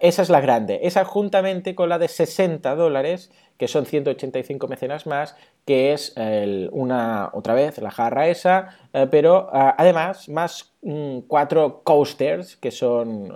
Esa 0.00 0.22
es 0.22 0.30
la 0.30 0.40
grande. 0.40 0.80
Esa 0.84 1.04
juntamente 1.04 1.74
con 1.74 1.88
la 1.88 1.98
de 1.98 2.08
60 2.08 2.74
dólares, 2.74 3.30
que 3.62 3.68
son 3.68 3.86
185 3.86 4.66
mecenas 4.66 5.06
más, 5.06 5.36
que 5.64 5.92
es 5.92 6.16
una, 6.72 7.30
otra 7.32 7.54
vez, 7.54 7.78
la 7.78 7.92
jarra 7.92 8.26
esa, 8.26 8.76
eh, 8.92 9.06
pero 9.08 9.50
ah, 9.52 9.76
además 9.78 10.28
más 10.28 10.74
mm, 10.82 11.18
cuatro 11.28 11.82
coasters, 11.84 12.56
que 12.56 12.72
son 12.72 13.32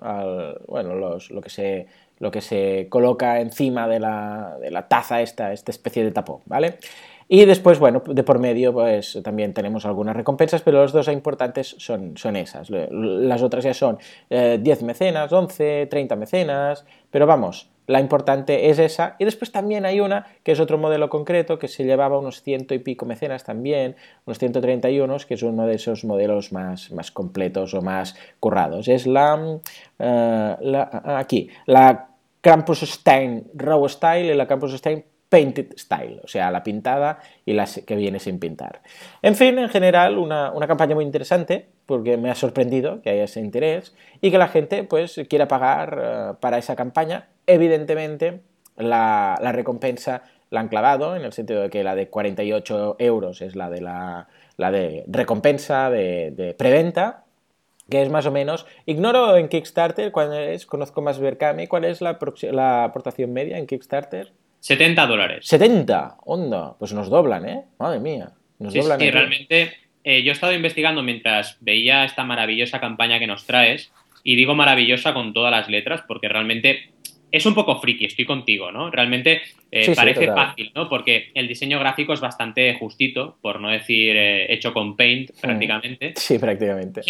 bueno, 0.67 0.97
lo, 0.97 1.41
que 1.41 1.49
se, 1.49 1.87
lo 2.19 2.33
que 2.33 2.41
se 2.41 2.89
coloca 2.91 3.41
encima 3.41 3.87
de 3.87 4.01
la, 4.01 4.57
de 4.61 4.73
la 4.73 4.89
taza 4.89 5.23
esta, 5.23 5.53
esta 5.53 5.71
especie 5.71 6.03
de 6.03 6.11
tapón, 6.11 6.41
¿vale? 6.47 6.81
Y 7.29 7.45
después, 7.45 7.79
bueno, 7.79 8.03
de 8.05 8.25
por 8.25 8.41
medio, 8.41 8.73
pues 8.73 9.21
también 9.23 9.55
tenemos 9.55 9.87
algunas 9.87 10.17
recompensas, 10.17 10.63
pero 10.63 10.83
los 10.83 10.93
dos 10.93 11.07
importantes 11.07 11.77
son, 11.79 12.17
son 12.17 12.35
esas. 12.35 12.69
Las 12.69 13.43
otras 13.43 13.63
ya 13.63 13.75
son 13.75 13.99
10 14.29 14.31
eh, 14.31 14.85
mecenas, 14.85 15.33
11, 15.33 15.87
30 15.87 16.17
mecenas, 16.17 16.85
pero 17.13 17.27
vamos, 17.27 17.71
la 17.87 18.01
importante 18.01 18.71
es 18.71 18.79
esa. 18.79 19.17
Y 19.19 19.25
después 19.25 19.53
también 19.53 19.85
hay 19.85 20.01
una, 20.01 20.27
que 20.43 20.53
es 20.53 20.61
otro 20.61 20.79
modelo 20.79 21.09
concreto, 21.09 21.59
que 21.59 21.69
se 21.69 21.85
llevaba 21.85 22.19
unos 22.19 22.43
ciento 22.43 22.75
y 22.75 22.79
pico 22.79 23.07
mecenas 23.07 23.45
también, 23.45 23.97
unos 24.25 24.39
131, 24.39 25.17
que 25.27 25.35
es 25.35 25.43
uno 25.43 25.67
de 25.67 25.75
esos 25.75 26.05
modelos 26.05 26.53
más, 26.53 26.91
más 26.93 27.11
completos 27.11 27.75
o 27.75 27.83
más 27.83 28.17
currados. 28.41 28.89
Es 28.89 29.07
la, 29.07 29.59
eh, 29.99 30.57
la 30.61 31.03
aquí, 31.19 31.49
la 31.67 32.09
Campus 32.41 32.81
Stein 32.81 33.45
Raw 33.55 33.89
Style 33.89 34.33
y 34.33 34.35
la 34.35 34.47
Campus 34.47 34.73
Stein 34.75 35.05
painted 35.29 35.77
style, 35.77 36.21
o 36.23 36.29
sea, 36.29 36.51
la 36.51 36.63
pintada 36.63 37.19
y 37.45 37.53
la 37.53 37.67
que 37.87 37.97
viene 37.97 38.19
sin 38.19 38.39
pintar. 38.39 38.83
En 39.23 39.35
fin, 39.35 39.59
en 39.59 39.69
general, 39.69 40.19
una, 40.19 40.53
campaña 40.67 40.95
muy 40.95 41.05
interesante, 41.05 41.69
porque 41.87 42.17
me 42.17 42.31
ha 42.31 42.35
sorprendido 42.35 43.03
que 43.03 43.11
haya 43.11 43.25
ese 43.25 43.41
interés 43.41 43.95
y 44.21 44.31
que 44.31 44.39
la 44.39 44.49
gente 44.49 44.85
pues 44.85 45.21
quiera 45.29 45.49
pagar 45.49 46.01
eh, 46.01 46.33
para 46.41 46.59
esa 46.59 46.77
campaña. 46.77 47.29
Evidentemente, 47.47 48.41
la, 48.77 49.39
recompensa 49.53 50.23
la 50.51 50.61
han 50.61 50.69
clavado, 50.69 51.17
en 51.17 51.25
el 51.25 51.33
sentido 51.33 51.63
de 51.63 51.71
que 51.71 51.85
la 51.85 51.95
de 51.95 52.09
48 52.09 52.97
euros 52.99 53.43
es 53.43 53.57
la 53.57 53.71
de, 53.71 53.81
la, 53.81 54.29
de 54.57 55.05
recompensa 55.07 55.91
de, 55.91 56.55
preventa, 56.59 57.25
que 57.89 58.03
es 58.03 58.11
más 58.11 58.27
o 58.27 58.33
menos, 58.33 58.67
ignoro 58.85 59.37
en 59.37 59.49
Kickstarter 59.49 60.11
cuál 60.11 60.35
es, 60.35 60.67
conozco 60.67 61.03
más 61.03 61.19
Berkami, 61.21 61.67
cuál 61.67 61.85
es 61.85 62.01
la, 62.01 62.19
la 62.51 62.85
aportación 62.85 63.33
media 63.33 63.59
en 63.59 63.67
Kickstarter. 63.67 64.33
70 64.61 65.07
dólares. 65.07 65.47
70, 65.47 66.17
onda, 66.25 66.75
pues 66.79 66.93
nos 66.93 67.09
doblan, 67.09 67.49
¿eh? 67.49 67.65
Madre 67.79 68.01
mía. 68.01 68.33
Nos 68.59 68.73
sí, 68.73 68.81
doblan. 68.81 68.99
Sí, 68.99 69.11
realmente 69.11 69.73
eh, 70.03 70.23
yo 70.23 70.31
he 70.31 70.33
estado 70.33 70.53
investigando 70.53 71.03
mientras 71.03 71.59
veía 71.61 72.05
esta 72.05 72.25
maravillosa 72.25 72.81
campaña 72.81 73.21
que 73.21 73.29
nos 73.29 73.47
traes, 73.47 73.93
y 74.23 74.35
digo 74.35 74.57
maravillosa 74.57 75.15
con 75.15 75.33
todas 75.33 75.53
las 75.53 75.69
letras, 75.69 76.03
porque 76.09 76.29
realmente 76.29 76.91
es 77.37 77.47
un 77.47 77.55
poco 77.55 77.81
friki, 77.81 78.07
estoy 78.07 78.25
contigo, 78.25 78.71
¿no? 78.73 78.91
Realmente 78.91 79.43
eh, 79.71 79.93
parece 79.95 80.27
fácil, 80.27 80.73
¿no? 80.75 80.89
Porque 80.89 81.31
el 81.35 81.47
diseño 81.47 81.79
gráfico 81.79 82.13
es 82.13 82.21
bastante 82.21 82.75
justito, 82.75 83.37
por 83.41 83.61
no 83.61 83.71
decir 83.71 84.17
eh, 84.17 84.53
hecho 84.53 84.73
con 84.73 84.97
Paint 84.97 85.31
mm. 85.31 85.41
prácticamente. 85.41 86.13
Sí, 86.17 86.39
prácticamente. 86.39 87.03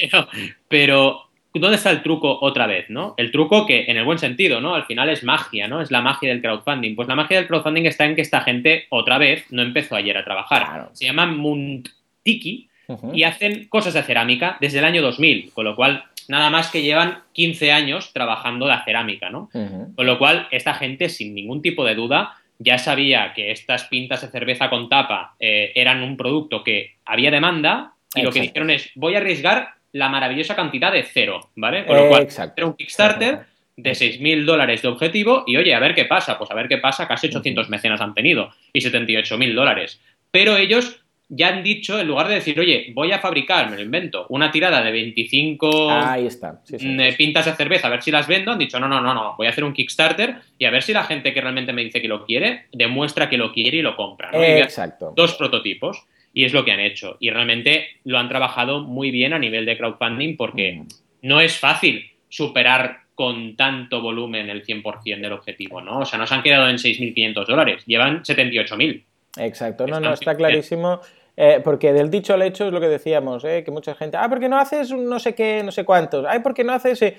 pero 0.69 1.27
¿dónde 1.55 1.77
está 1.77 1.91
el 1.91 2.03
truco 2.03 2.39
otra 2.41 2.67
vez, 2.67 2.91
no? 2.91 3.15
El 3.17 3.31
truco 3.31 3.67
que, 3.67 3.85
en 3.89 3.97
el 3.97 4.05
buen 4.05 4.19
sentido, 4.19 4.61
¿no? 4.61 4.75
Al 4.75 4.85
final 4.85 5.09
es 5.09 5.23
magia, 5.23 5.69
¿no? 5.69 5.81
Es 5.81 5.91
la 5.91 6.01
magia 6.01 6.31
del 6.31 6.43
crowdfunding. 6.43 6.95
Pues 6.95 7.09
la 7.09 7.15
magia 7.15 7.39
del 7.39 7.47
crowdfunding 7.47 7.87
está 7.87 8.05
en 8.05 8.15
que 8.15 8.23
esta 8.23 8.41
gente, 8.41 8.87
otra 8.91 9.19
vez, 9.19 9.45
no 9.51 9.63
empezó 9.63 9.97
ayer 9.97 10.17
a 10.17 10.25
trabajar. 10.25 10.91
Se 10.93 11.07
llaman 11.07 11.37
Muntiki 11.37 12.69
y 13.13 13.23
hacen 13.25 13.67
cosas 13.69 13.95
de 13.95 14.03
cerámica 14.03 14.59
desde 14.61 14.79
el 14.79 14.85
año 14.85 15.03
2000, 15.03 15.53
con 15.53 15.65
lo 15.65 15.75
cual 15.75 16.05
nada 16.29 16.51
más 16.51 16.71
que 16.71 16.83
llevan 16.83 17.23
15 17.33 17.73
años 17.73 18.13
trabajando 18.13 18.67
la 18.67 18.85
cerámica, 18.85 19.31
¿no? 19.31 19.49
Con 19.95 20.07
lo 20.07 20.19
cual, 20.19 20.49
esta 20.51 20.75
gente, 20.75 21.09
sin 21.09 21.35
ningún 21.35 21.63
tipo 21.63 21.85
de 21.85 21.95
duda, 21.95 22.35
ya 22.59 22.79
sabía 22.79 23.33
que 23.35 23.51
estas 23.51 23.85
pintas 23.85 24.23
de 24.23 24.29
cerveza 24.29 24.71
con 24.71 24.89
tapa 24.89 25.35
eh, 25.39 25.73
eran 25.75 26.03
un 26.03 26.17
producto 26.17 26.65
que 26.65 26.97
había 27.05 27.31
demanda 27.31 27.93
y 28.15 28.23
lo 28.23 28.33
que 28.33 28.41
dijeron 28.41 28.71
es, 28.71 28.91
voy 28.95 29.15
a 29.15 29.19
arriesgar 29.19 29.75
la 29.93 30.09
maravillosa 30.09 30.55
cantidad 30.55 30.93
de 30.93 31.03
cero, 31.03 31.51
¿vale? 31.55 31.85
Con 31.85 31.97
lo 31.97 32.09
cual, 32.09 32.29
era 32.57 32.67
un 32.67 32.75
Kickstarter 32.75 33.41
de 33.77 33.91
6.000 33.93 34.45
dólares 34.45 34.83
de 34.83 34.89
objetivo 34.89 35.45
y 35.47 35.57
oye, 35.57 35.75
a 35.75 35.81
ver 35.81 35.95
qué 35.95 36.07
pasa. 36.07 36.39
Pues 36.39 36.51
a 36.51 36.55
ver 36.55 36.69
qué 36.69 36.79
pasa, 36.79 37.07
casi 37.07 37.29
800 37.29 37.69
mecenas 37.69 38.01
han 38.01 38.15
tenido 38.15 38.51
y 38.73 38.81
78.000 38.81 39.55
dólares. 39.55 40.01
Pero 40.31 40.57
ellos 40.57 41.01
ya 41.29 41.49
han 41.49 41.63
dicho, 41.63 41.99
en 41.99 42.07
lugar 42.07 42.29
de 42.29 42.37
decir, 42.37 42.59
oye, 42.61 42.93
voy 42.95 43.11
a 43.13 43.19
fabricar, 43.19 43.69
me 43.69 43.77
lo 43.77 43.83
invento, 43.83 44.27
una 44.29 44.51
tirada 44.51 44.83
de 44.83 44.93
25 44.93 45.91
Ahí 45.91 46.27
está. 46.27 46.61
Mm, 46.71 47.01
pintas 47.17 47.47
de 47.47 47.53
cerveza, 47.55 47.89
a 47.89 47.91
ver 47.91 48.03
si 48.03 48.11
las 48.11 48.29
vendo, 48.29 48.53
han 48.53 48.59
dicho, 48.59 48.79
no, 48.79 48.89
no, 48.89 49.01
no, 49.01 49.13
no, 49.13 49.35
voy 49.37 49.47
a 49.47 49.51
hacer 49.51 49.65
un 49.65 49.73
Kickstarter 49.73 50.37
y 50.59 50.65
a 50.65 50.71
ver 50.71 50.83
si 50.83 50.93
la 50.93 51.05
gente 51.05 51.35
que 51.35 51.41
realmente 51.41 51.73
me 51.73 51.83
dice 51.83 52.01
que 52.01 52.09
lo 52.09 52.25
quiere, 52.25 52.67
demuestra 52.73 53.29
que 53.29 53.39
lo 53.39 53.53
quiere 53.53 53.79
y 53.79 53.83
lo 53.83 53.97
compra. 53.97 54.31
Exacto. 54.33 55.13
Dos 55.17 55.35
prototipos 55.35 56.07
y 56.33 56.45
es 56.45 56.53
lo 56.53 56.65
que 56.65 56.73
han 56.73 56.81
hecho. 56.81 57.17
Y 57.19 57.31
realmente 57.31 57.87
lo 58.05 58.19
han 58.19 58.29
trabajado 58.29 58.83
muy 58.83 59.11
bien 59.11 59.33
a 59.33 59.39
nivel 59.39 59.65
de 59.65 59.77
crowdfunding 59.77 60.37
porque 60.37 60.83
no 61.23 61.41
es 61.41 61.59
fácil 61.59 62.11
superar 62.29 63.07
con 63.15 63.57
tanto 63.57 64.03
volumen 64.03 64.51
el 64.51 64.65
100% 64.65 65.21
del 65.21 65.33
objetivo, 65.33 65.81
¿no? 65.81 66.01
O 66.01 66.05
sea, 66.05 66.19
no 66.19 66.27
se 66.27 66.35
han 66.35 66.43
quedado 66.43 66.69
en 66.69 66.77
6.500 66.77 67.47
dólares, 67.47 67.83
llevan 67.87 68.23
78.000. 68.23 69.03
Exacto, 69.39 69.87
no, 69.87 69.99
no, 69.99 70.13
está 70.13 70.37
clarísimo. 70.37 71.01
Eh, 71.37 71.61
porque 71.63 71.93
del 71.93 72.11
dicho 72.11 72.35
al 72.35 72.43
hecho 72.43 72.67
es 72.67 72.73
lo 72.73 72.81
que 72.81 72.89
decíamos, 72.89 73.45
eh, 73.45 73.63
que 73.65 73.71
mucha 73.71 73.95
gente, 73.95 74.17
ah, 74.17 74.29
¿por 74.29 74.41
qué 74.41 74.49
no 74.49 74.59
haces 74.59 74.91
no 74.93 75.19
sé 75.19 75.35
qué, 75.35 75.63
no 75.63 75.71
sé 75.71 75.85
cuántos? 75.85 76.25
Ay, 76.27 76.41
¿por 76.41 76.55
qué 76.55 76.65
no 76.65 76.73
haces, 76.73 77.03
eh, 77.03 77.17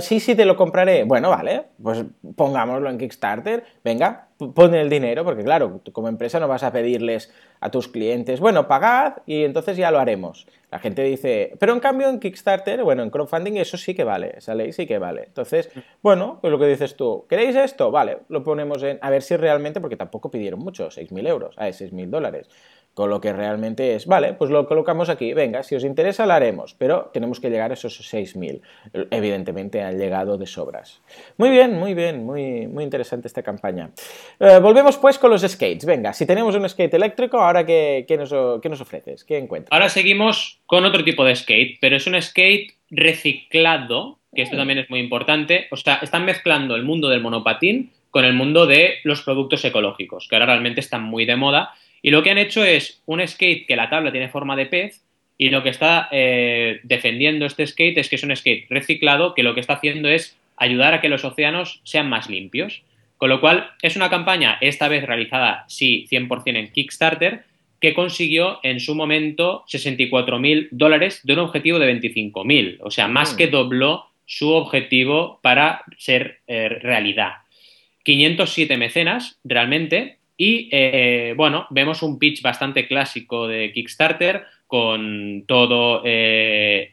sí, 0.00 0.20
sí, 0.20 0.34
te 0.34 0.44
lo 0.44 0.56
compraré? 0.56 1.04
Bueno, 1.04 1.30
vale, 1.30 1.64
pues 1.82 2.04
pongámoslo 2.34 2.88
en 2.88 2.98
Kickstarter, 2.98 3.64
venga, 3.84 4.28
pon 4.38 4.74
el 4.74 4.88
dinero, 4.88 5.24
porque 5.24 5.44
claro, 5.44 5.80
tú 5.82 5.92
como 5.92 6.08
empresa 6.08 6.40
no 6.40 6.48
vas 6.48 6.62
a 6.62 6.72
pedirles 6.72 7.32
a 7.60 7.70
tus 7.70 7.88
clientes, 7.88 8.40
bueno, 8.40 8.68
pagad 8.68 9.18
y 9.26 9.44
entonces 9.44 9.76
ya 9.76 9.90
lo 9.90 9.98
haremos. 9.98 10.46
La 10.70 10.78
gente 10.78 11.02
dice, 11.02 11.54
pero 11.58 11.72
en 11.72 11.80
cambio 11.80 12.08
en 12.10 12.20
Kickstarter, 12.20 12.84
bueno, 12.84 13.02
en 13.02 13.10
crowdfunding 13.10 13.54
eso 13.54 13.78
sí 13.78 13.94
que 13.94 14.04
vale, 14.04 14.34
esa 14.36 14.54
ley 14.54 14.72
sí 14.72 14.86
que 14.86 14.98
vale. 14.98 15.24
Entonces, 15.26 15.70
bueno, 16.02 16.38
pues 16.40 16.50
lo 16.50 16.58
que 16.58 16.66
dices 16.66 16.94
tú, 16.94 17.24
¿queréis 17.28 17.56
esto? 17.56 17.90
Vale, 17.90 18.18
lo 18.28 18.44
ponemos 18.44 18.82
en, 18.82 18.98
a 19.00 19.08
ver 19.08 19.22
si 19.22 19.36
realmente, 19.36 19.80
porque 19.80 19.96
tampoco 19.96 20.30
pidieron 20.30 20.60
mucho, 20.60 20.88
6.000 20.88 21.26
euros, 21.26 21.54
ah, 21.58 21.68
6.000 21.68 22.10
dólares. 22.10 22.48
Con 22.98 23.10
lo 23.10 23.20
que 23.20 23.32
realmente 23.32 23.94
es, 23.94 24.06
vale, 24.06 24.32
pues 24.32 24.50
lo 24.50 24.66
colocamos 24.66 25.08
aquí, 25.08 25.32
venga, 25.32 25.62
si 25.62 25.76
os 25.76 25.84
interesa 25.84 26.26
lo 26.26 26.32
haremos, 26.32 26.74
pero 26.74 27.12
tenemos 27.12 27.38
que 27.38 27.48
llegar 27.48 27.70
a 27.70 27.74
esos 27.74 27.96
6.000. 28.12 28.60
Evidentemente 29.12 29.80
han 29.82 29.96
llegado 29.96 30.36
de 30.36 30.46
sobras. 30.46 31.00
Muy 31.36 31.48
bien, 31.50 31.78
muy 31.78 31.94
bien, 31.94 32.26
muy, 32.26 32.66
muy 32.66 32.82
interesante 32.82 33.28
esta 33.28 33.44
campaña. 33.44 33.90
Eh, 34.40 34.58
volvemos 34.60 34.96
pues 34.98 35.16
con 35.16 35.30
los 35.30 35.42
skates. 35.42 35.84
Venga, 35.84 36.12
si 36.12 36.26
tenemos 36.26 36.56
un 36.56 36.68
skate 36.68 36.94
eléctrico, 36.94 37.38
¿ahora 37.38 37.64
qué, 37.64 38.04
nos, 38.18 38.32
nos, 38.32 38.80
ofreces? 38.80 39.22
¿Qué 39.22 39.38
encuentras? 39.38 39.72
Ahora 39.72 39.90
seguimos 39.90 40.58
con 40.66 40.84
otro 40.84 41.04
tipo 41.04 41.24
de 41.24 41.36
skate, 41.36 41.78
pero 41.80 41.94
es 41.94 42.06
un 42.08 42.20
skate 42.20 42.72
reciclado, 42.90 44.18
que 44.34 44.42
esto 44.42 44.56
mm. 44.56 44.58
también 44.58 44.80
es 44.80 44.90
muy 44.90 44.98
importante. 44.98 45.68
O 45.70 45.76
sea, 45.76 46.00
están 46.02 46.24
mezclando 46.24 46.74
el 46.74 46.82
mundo 46.82 47.08
del 47.08 47.20
monopatín 47.20 47.92
con 48.10 48.24
el 48.24 48.32
mundo 48.32 48.66
de 48.66 48.94
los 49.04 49.22
productos 49.22 49.64
ecológicos, 49.64 50.26
que 50.26 50.34
ahora 50.34 50.46
realmente 50.46 50.80
están 50.80 51.04
muy 51.04 51.26
de 51.26 51.36
moda 51.36 51.74
y 52.02 52.10
lo 52.10 52.22
que 52.22 52.30
han 52.30 52.38
hecho 52.38 52.64
es 52.64 53.02
un 53.06 53.26
skate 53.26 53.66
que 53.66 53.76
la 53.76 53.90
tabla 53.90 54.12
tiene 54.12 54.28
forma 54.28 54.56
de 54.56 54.66
pez 54.66 55.02
y 55.36 55.50
lo 55.50 55.62
que 55.62 55.70
está 55.70 56.08
eh, 56.10 56.80
defendiendo 56.82 57.46
este 57.46 57.66
skate 57.66 57.98
es 57.98 58.08
que 58.08 58.16
es 58.16 58.22
un 58.22 58.34
skate 58.34 58.66
reciclado 58.68 59.34
que 59.34 59.42
lo 59.42 59.54
que 59.54 59.60
está 59.60 59.74
haciendo 59.74 60.08
es 60.08 60.36
ayudar 60.56 60.94
a 60.94 61.00
que 61.00 61.08
los 61.08 61.24
océanos 61.24 61.80
sean 61.84 62.08
más 62.08 62.28
limpios. 62.28 62.82
Con 63.16 63.30
lo 63.30 63.40
cual 63.40 63.70
es 63.82 63.96
una 63.96 64.10
campaña, 64.10 64.58
esta 64.60 64.88
vez 64.88 65.04
realizada, 65.04 65.64
sí, 65.68 66.06
100% 66.10 66.56
en 66.56 66.72
Kickstarter, 66.72 67.44
que 67.80 67.94
consiguió 67.94 68.60
en 68.62 68.80
su 68.80 68.94
momento 68.94 69.64
64.000 69.68 70.68
dólares 70.70 71.20
de 71.24 71.32
un 71.32 71.40
objetivo 71.40 71.78
de 71.78 71.92
25.000. 71.92 72.78
O 72.80 72.90
sea, 72.90 73.08
más 73.08 73.34
mm. 73.34 73.36
que 73.36 73.46
dobló 73.48 74.06
su 74.24 74.50
objetivo 74.50 75.40
para 75.42 75.82
ser 75.96 76.40
eh, 76.46 76.68
realidad. 76.68 77.32
507 78.04 78.76
mecenas, 78.76 79.38
realmente, 79.44 80.17
y 80.40 80.68
eh, 80.70 81.34
bueno, 81.36 81.66
vemos 81.70 82.02
un 82.02 82.18
pitch 82.18 82.40
bastante 82.40 82.86
clásico 82.86 83.48
de 83.48 83.72
Kickstarter 83.72 84.44
con 84.68 85.44
todos 85.46 86.02
eh, 86.04 86.90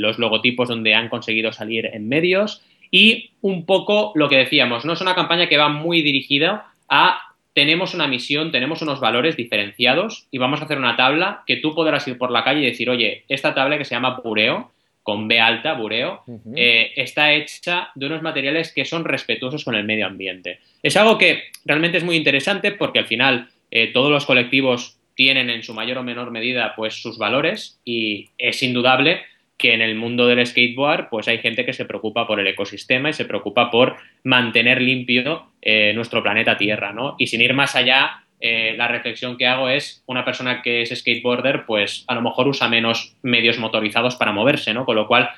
los 0.00 0.18
logotipos 0.18 0.68
donde 0.68 0.94
han 0.94 1.10
conseguido 1.10 1.52
salir 1.52 1.90
en 1.92 2.08
medios 2.08 2.62
y 2.90 3.30
un 3.42 3.66
poco 3.66 4.12
lo 4.14 4.28
que 4.28 4.38
decíamos, 4.38 4.86
no 4.86 4.94
es 4.94 5.00
una 5.02 5.14
campaña 5.14 5.48
que 5.48 5.58
va 5.58 5.68
muy 5.68 6.00
dirigida 6.00 6.72
a 6.88 7.20
tenemos 7.52 7.92
una 7.92 8.06
misión, 8.06 8.50
tenemos 8.50 8.80
unos 8.80 9.00
valores 9.00 9.36
diferenciados 9.36 10.26
y 10.30 10.38
vamos 10.38 10.60
a 10.60 10.64
hacer 10.64 10.78
una 10.78 10.96
tabla 10.96 11.42
que 11.46 11.56
tú 11.56 11.74
podrás 11.74 12.08
ir 12.08 12.16
por 12.16 12.30
la 12.30 12.44
calle 12.44 12.62
y 12.62 12.70
decir, 12.70 12.88
oye, 12.88 13.24
esta 13.28 13.54
tabla 13.54 13.76
que 13.76 13.84
se 13.84 13.94
llama 13.94 14.22
Pureo, 14.22 14.70
con 15.02 15.26
B 15.26 15.40
alta, 15.40 15.74
bureo, 15.74 16.22
eh, 16.54 16.92
está 16.96 17.32
hecha 17.32 17.90
de 17.94 18.06
unos 18.06 18.22
materiales 18.22 18.72
que 18.72 18.84
son 18.84 19.04
respetuosos 19.04 19.64
con 19.64 19.74
el 19.74 19.84
medio 19.84 20.06
ambiente. 20.06 20.60
Es 20.82 20.96
algo 20.96 21.18
que 21.18 21.44
realmente 21.64 21.98
es 21.98 22.04
muy 22.04 22.16
interesante 22.16 22.72
porque 22.72 23.00
al 23.00 23.06
final 23.06 23.48
eh, 23.70 23.88
todos 23.92 24.10
los 24.10 24.26
colectivos 24.26 24.98
tienen 25.14 25.50
en 25.50 25.62
su 25.62 25.74
mayor 25.74 25.98
o 25.98 26.02
menor 26.02 26.30
medida 26.30 26.74
pues 26.76 26.94
sus 26.94 27.18
valores 27.18 27.80
y 27.84 28.30
es 28.38 28.62
indudable 28.62 29.22
que 29.56 29.74
en 29.74 29.82
el 29.82 29.94
mundo 29.94 30.26
del 30.26 30.44
skateboard 30.46 31.08
pues 31.08 31.28
hay 31.28 31.38
gente 31.38 31.64
que 31.64 31.72
se 31.72 31.84
preocupa 31.84 32.26
por 32.26 32.40
el 32.40 32.46
ecosistema 32.46 33.10
y 33.10 33.12
se 33.12 33.24
preocupa 33.24 33.70
por 33.70 33.96
mantener 34.24 34.80
limpio 34.80 35.52
eh, 35.60 35.92
nuestro 35.94 36.22
planeta 36.22 36.56
Tierra, 36.56 36.92
¿no? 36.92 37.14
Y 37.18 37.26
sin 37.26 37.40
ir 37.40 37.54
más 37.54 37.76
allá, 37.76 38.21
eh, 38.42 38.74
la 38.76 38.88
reflexión 38.88 39.36
que 39.36 39.46
hago 39.46 39.68
es 39.68 40.02
una 40.06 40.24
persona 40.24 40.62
que 40.62 40.82
es 40.82 40.90
skateboarder, 40.90 41.64
pues 41.64 42.04
a 42.08 42.14
lo 42.14 42.22
mejor 42.22 42.48
usa 42.48 42.68
menos 42.68 43.16
medios 43.22 43.58
motorizados 43.58 44.16
para 44.16 44.32
moverse, 44.32 44.74
¿no? 44.74 44.84
Con 44.84 44.96
lo 44.96 45.06
cual 45.06 45.30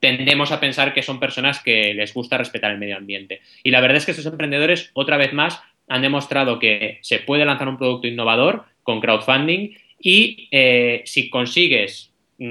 tendemos 0.00 0.52
a 0.52 0.58
pensar 0.58 0.94
que 0.94 1.02
son 1.02 1.20
personas 1.20 1.62
que 1.62 1.92
les 1.92 2.14
gusta 2.14 2.38
respetar 2.38 2.70
el 2.70 2.78
medio 2.78 2.96
ambiente. 2.96 3.42
Y 3.62 3.70
la 3.70 3.80
verdad 3.80 3.98
es 3.98 4.06
que 4.06 4.12
estos 4.12 4.24
emprendedores, 4.24 4.90
otra 4.94 5.18
vez 5.18 5.34
más, 5.34 5.60
han 5.86 6.00
demostrado 6.00 6.58
que 6.58 6.98
se 7.02 7.18
puede 7.18 7.44
lanzar 7.44 7.68
un 7.68 7.76
producto 7.76 8.08
innovador 8.08 8.64
con 8.82 9.00
crowdfunding 9.00 9.76
y 10.00 10.48
eh, 10.50 11.02
si 11.04 11.28
consigues 11.28 12.10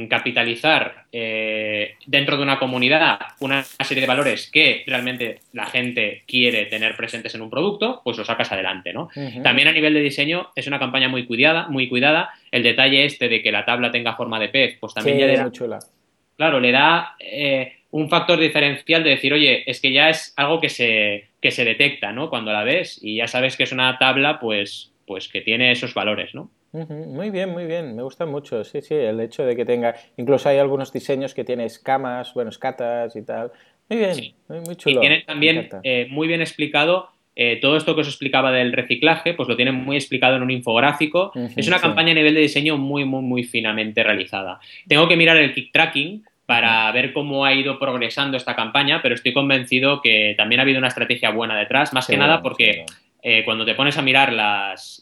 capitalizar 0.09 1.05
eh, 1.11 1.95
dentro 2.07 2.37
de 2.37 2.43
una 2.43 2.57
comunidad 2.57 3.19
una 3.39 3.63
serie 3.63 4.01
de 4.01 4.07
valores 4.07 4.49
que 4.51 4.83
realmente 4.87 5.39
la 5.53 5.65
gente 5.67 6.23
quiere 6.27 6.65
tener 6.65 6.95
presentes 6.95 7.35
en 7.35 7.41
un 7.41 7.51
producto, 7.51 8.01
pues 8.03 8.17
lo 8.17 8.25
sacas 8.25 8.51
adelante, 8.51 8.93
¿no? 8.93 9.09
También 9.43 9.67
a 9.67 9.71
nivel 9.71 9.93
de 9.93 10.01
diseño 10.01 10.49
es 10.55 10.65
una 10.65 10.79
campaña 10.79 11.07
muy 11.07 11.25
cuidada, 11.27 11.67
muy 11.67 11.87
cuidada. 11.87 12.31
El 12.51 12.63
detalle 12.63 13.05
este 13.05 13.29
de 13.29 13.43
que 13.43 13.51
la 13.51 13.65
tabla 13.65 13.91
tenga 13.91 14.15
forma 14.15 14.39
de 14.39 14.49
pez, 14.49 14.77
pues 14.79 14.93
también 14.93 15.19
ya 15.19 15.27
le 15.27 15.37
da, 15.37 15.79
Claro, 16.35 16.59
le 16.59 16.71
da 16.71 17.15
eh, 17.19 17.73
un 17.91 18.09
factor 18.09 18.39
diferencial 18.39 19.03
de 19.03 19.11
decir, 19.11 19.33
oye, 19.33 19.69
es 19.69 19.79
que 19.79 19.91
ya 19.91 20.09
es 20.09 20.33
algo 20.35 20.59
que 20.59 20.69
se, 20.69 21.29
que 21.41 21.51
se 21.51 21.63
detecta, 21.63 22.11
¿no? 22.11 22.29
Cuando 22.29 22.51
la 22.51 22.63
ves 22.63 22.99
y 23.01 23.17
ya 23.17 23.27
sabes 23.27 23.55
que 23.55 23.63
es 23.63 23.71
una 23.71 23.97
tabla, 23.97 24.39
pues, 24.39 24.91
pues 25.05 25.29
que 25.29 25.41
tiene 25.41 25.71
esos 25.71 25.93
valores, 25.93 26.33
¿no? 26.33 26.49
Muy 26.87 27.29
bien, 27.29 27.51
muy 27.51 27.65
bien, 27.65 27.95
me 27.95 28.03
gusta 28.03 28.25
mucho, 28.25 28.63
sí, 28.63 28.81
sí, 28.81 28.93
el 28.93 29.19
hecho 29.21 29.45
de 29.45 29.55
que 29.55 29.65
tenga, 29.65 29.95
incluso 30.17 30.49
hay 30.49 30.57
algunos 30.57 30.91
diseños 30.91 31.33
que 31.33 31.43
tiene 31.43 31.65
escamas, 31.65 32.33
bueno, 32.33 32.49
escatas 32.49 33.15
y 33.15 33.21
tal. 33.21 33.51
Muy 33.89 33.99
bien, 33.99 34.15
muy, 34.65 34.75
chulo. 34.75 34.97
Y 34.97 34.99
tiene 34.99 35.21
también 35.21 35.69
eh, 35.83 36.07
muy 36.09 36.27
bien 36.27 36.41
explicado 36.41 37.09
eh, 37.35 37.59
todo 37.61 37.75
esto 37.77 37.95
que 37.95 38.01
os 38.01 38.07
explicaba 38.07 38.51
del 38.51 38.73
reciclaje, 38.73 39.33
pues 39.33 39.47
lo 39.47 39.55
tienen 39.55 39.75
muy 39.75 39.97
explicado 39.97 40.35
en 40.37 40.41
un 40.41 40.51
infográfico. 40.51 41.31
es 41.55 41.67
una 41.67 41.79
campaña 41.79 42.11
a 42.11 42.15
nivel 42.15 42.33
de 42.33 42.41
diseño 42.41 42.77
muy, 42.77 43.05
muy, 43.05 43.21
muy 43.21 43.43
finamente 43.43 44.03
realizada. 44.03 44.59
Tengo 44.87 45.07
que 45.07 45.17
mirar 45.17 45.37
el 45.37 45.53
kick 45.53 45.71
tracking 45.71 46.23
para 46.45 46.91
ver 46.91 47.11
cómo 47.11 47.43
ha 47.43 47.53
ido 47.53 47.77
progresando 47.79 48.37
esta 48.37 48.55
campaña, 48.55 49.01
pero 49.01 49.15
estoy 49.15 49.33
convencido 49.33 50.01
que 50.01 50.35
también 50.37 50.59
ha 50.59 50.63
habido 50.63 50.79
una 50.79 50.87
estrategia 50.87 51.31
buena 51.31 51.57
detrás, 51.57 51.91
más 51.91 52.07
que 52.07 52.17
nada 52.17 52.41
porque 52.41 52.85
eh, 53.27 53.41
cuando 53.43 53.65
te 53.65 53.73
pones 53.73 53.97
a 53.97 54.03
mirar 54.03 54.31
las, 54.31 55.01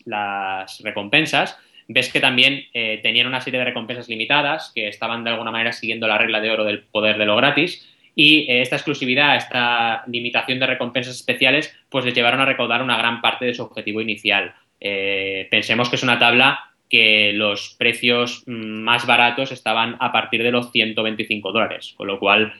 recompensas, 0.81 1.59
ves 1.89 2.09
que 2.09 2.21
también 2.21 2.63
eh, 2.73 3.01
tenían 3.03 3.27
una 3.27 3.41
serie 3.41 3.59
de 3.59 3.65
recompensas 3.65 4.07
limitadas 4.07 4.71
que 4.73 4.87
estaban 4.87 5.25
de 5.25 5.31
alguna 5.31 5.51
manera 5.51 5.73
siguiendo 5.73 6.07
la 6.07 6.17
regla 6.17 6.39
de 6.39 6.49
oro 6.49 6.63
del 6.63 6.83
poder 6.83 7.17
de 7.17 7.25
lo 7.25 7.35
gratis 7.35 7.85
y 8.15 8.49
eh, 8.49 8.61
esta 8.61 8.77
exclusividad, 8.77 9.35
esta 9.35 10.05
limitación 10.07 10.57
de 10.61 10.67
recompensas 10.67 11.17
especiales, 11.17 11.75
pues 11.89 12.05
les 12.05 12.13
llevaron 12.13 12.39
a 12.39 12.45
recaudar 12.45 12.81
una 12.81 12.97
gran 12.97 13.19
parte 13.19 13.43
de 13.43 13.55
su 13.55 13.63
objetivo 13.63 13.99
inicial. 13.99 14.55
pensemos 14.79 15.89
que 15.89 15.97
es 15.97 16.03
una 16.03 16.17
tabla 16.17 16.61
que 16.89 17.33
los 17.33 17.75
precios 17.77 18.43
mm, 18.45 18.83
más 18.83 19.05
baratos 19.05 19.51
estaban 19.51 19.97
a 19.99 20.13
partir 20.13 20.43
de 20.43 20.51
los 20.51 20.71
125 20.71 21.51
dólares, 21.51 21.93
con 21.97 22.07
lo 22.07 22.19
cual 22.19 22.53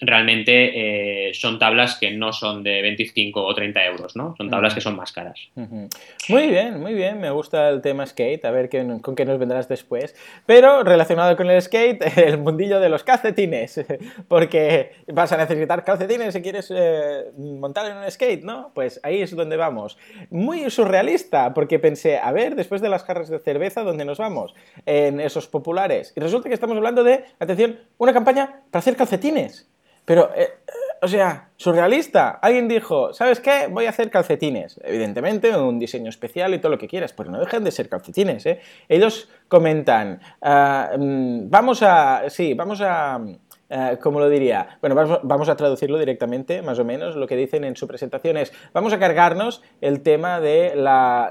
realmente 0.00 1.28
eh, 1.28 1.34
son 1.34 1.58
tablas 1.58 1.96
que 1.98 2.10
no 2.10 2.32
son 2.32 2.62
de 2.62 2.82
25 2.82 3.44
o 3.44 3.54
30 3.54 3.84
euros, 3.86 4.16
¿no? 4.16 4.34
Son 4.36 4.50
tablas 4.50 4.74
que 4.74 4.80
son 4.80 4.96
más 4.96 5.12
caras. 5.12 5.38
Muy 5.54 6.48
bien, 6.48 6.80
muy 6.80 6.94
bien. 6.94 7.20
Me 7.20 7.30
gusta 7.30 7.68
el 7.68 7.80
tema 7.82 8.06
skate. 8.06 8.44
A 8.44 8.50
ver 8.50 8.68
qué, 8.68 8.84
con 9.02 9.14
qué 9.14 9.24
nos 9.24 9.38
vendrás 9.38 9.68
después. 9.68 10.14
Pero 10.46 10.82
relacionado 10.82 11.36
con 11.36 11.50
el 11.50 11.60
skate, 11.60 12.02
el 12.18 12.38
mundillo 12.38 12.80
de 12.80 12.88
los 12.88 13.04
calcetines. 13.04 13.84
Porque 14.28 14.92
vas 15.08 15.32
a 15.32 15.36
necesitar 15.36 15.84
calcetines 15.84 16.34
si 16.34 16.42
quieres 16.42 16.72
eh, 16.74 17.24
montar 17.36 17.90
en 17.90 17.98
un 17.98 18.10
skate, 18.10 18.44
¿no? 18.44 18.72
Pues 18.74 19.00
ahí 19.02 19.22
es 19.22 19.34
donde 19.34 19.56
vamos. 19.56 19.98
Muy 20.30 20.68
surrealista, 20.70 21.54
porque 21.54 21.78
pensé, 21.78 22.18
a 22.18 22.32
ver, 22.32 22.54
después 22.56 22.80
de 22.80 22.88
las 22.88 23.04
jarras 23.04 23.28
de 23.28 23.38
cerveza, 23.38 23.82
¿dónde 23.82 24.04
nos 24.04 24.18
vamos? 24.18 24.54
En 24.84 25.20
esos 25.20 25.48
populares. 25.48 26.12
Y 26.16 26.20
resulta 26.20 26.48
que 26.48 26.54
estamos 26.54 26.76
hablando 26.76 27.04
de, 27.04 27.24
atención, 27.38 27.80
una 27.98 28.12
campaña 28.12 28.62
para 28.70 28.80
hacer 28.80 28.96
calcetines. 28.96 29.68
Pero, 30.06 30.30
eh, 30.34 30.44
eh, 30.44 30.72
o 31.02 31.08
sea, 31.08 31.50
surrealista. 31.56 32.38
Alguien 32.40 32.68
dijo, 32.68 33.12
¿sabes 33.12 33.40
qué? 33.40 33.66
Voy 33.70 33.84
a 33.84 33.90
hacer 33.90 34.08
calcetines. 34.08 34.80
Evidentemente, 34.82 35.54
un 35.54 35.78
diseño 35.78 36.08
especial 36.08 36.54
y 36.54 36.58
todo 36.58 36.70
lo 36.70 36.78
que 36.78 36.88
quieras, 36.88 37.12
pero 37.12 37.30
no 37.30 37.38
dejan 37.38 37.64
de 37.64 37.70
ser 37.70 37.90
calcetines, 37.90 38.46
¿eh? 38.46 38.60
Ellos 38.88 39.28
comentan, 39.48 40.20
ah, 40.40 40.92
mm, 40.96 41.50
vamos 41.50 41.82
a, 41.82 42.30
sí, 42.30 42.54
vamos 42.54 42.80
a 42.80 43.20
eh, 43.68 43.98
¿cómo 44.00 44.20
lo 44.20 44.28
diría? 44.28 44.78
Bueno, 44.80 44.94
vamos, 45.22 45.48
a 45.48 45.56
traducirlo 45.56 45.98
directamente, 45.98 46.62
más 46.62 46.78
o 46.78 46.84
menos. 46.84 47.16
Lo 47.16 47.26
que 47.26 47.36
dicen 47.36 47.64
en 47.64 47.76
su 47.76 47.88
presentación 47.88 48.36
es, 48.36 48.52
vamos 48.72 48.92
a 48.92 48.98
cargarnos 48.98 49.62
el 49.80 50.02
tema 50.02 50.40
de 50.40 50.72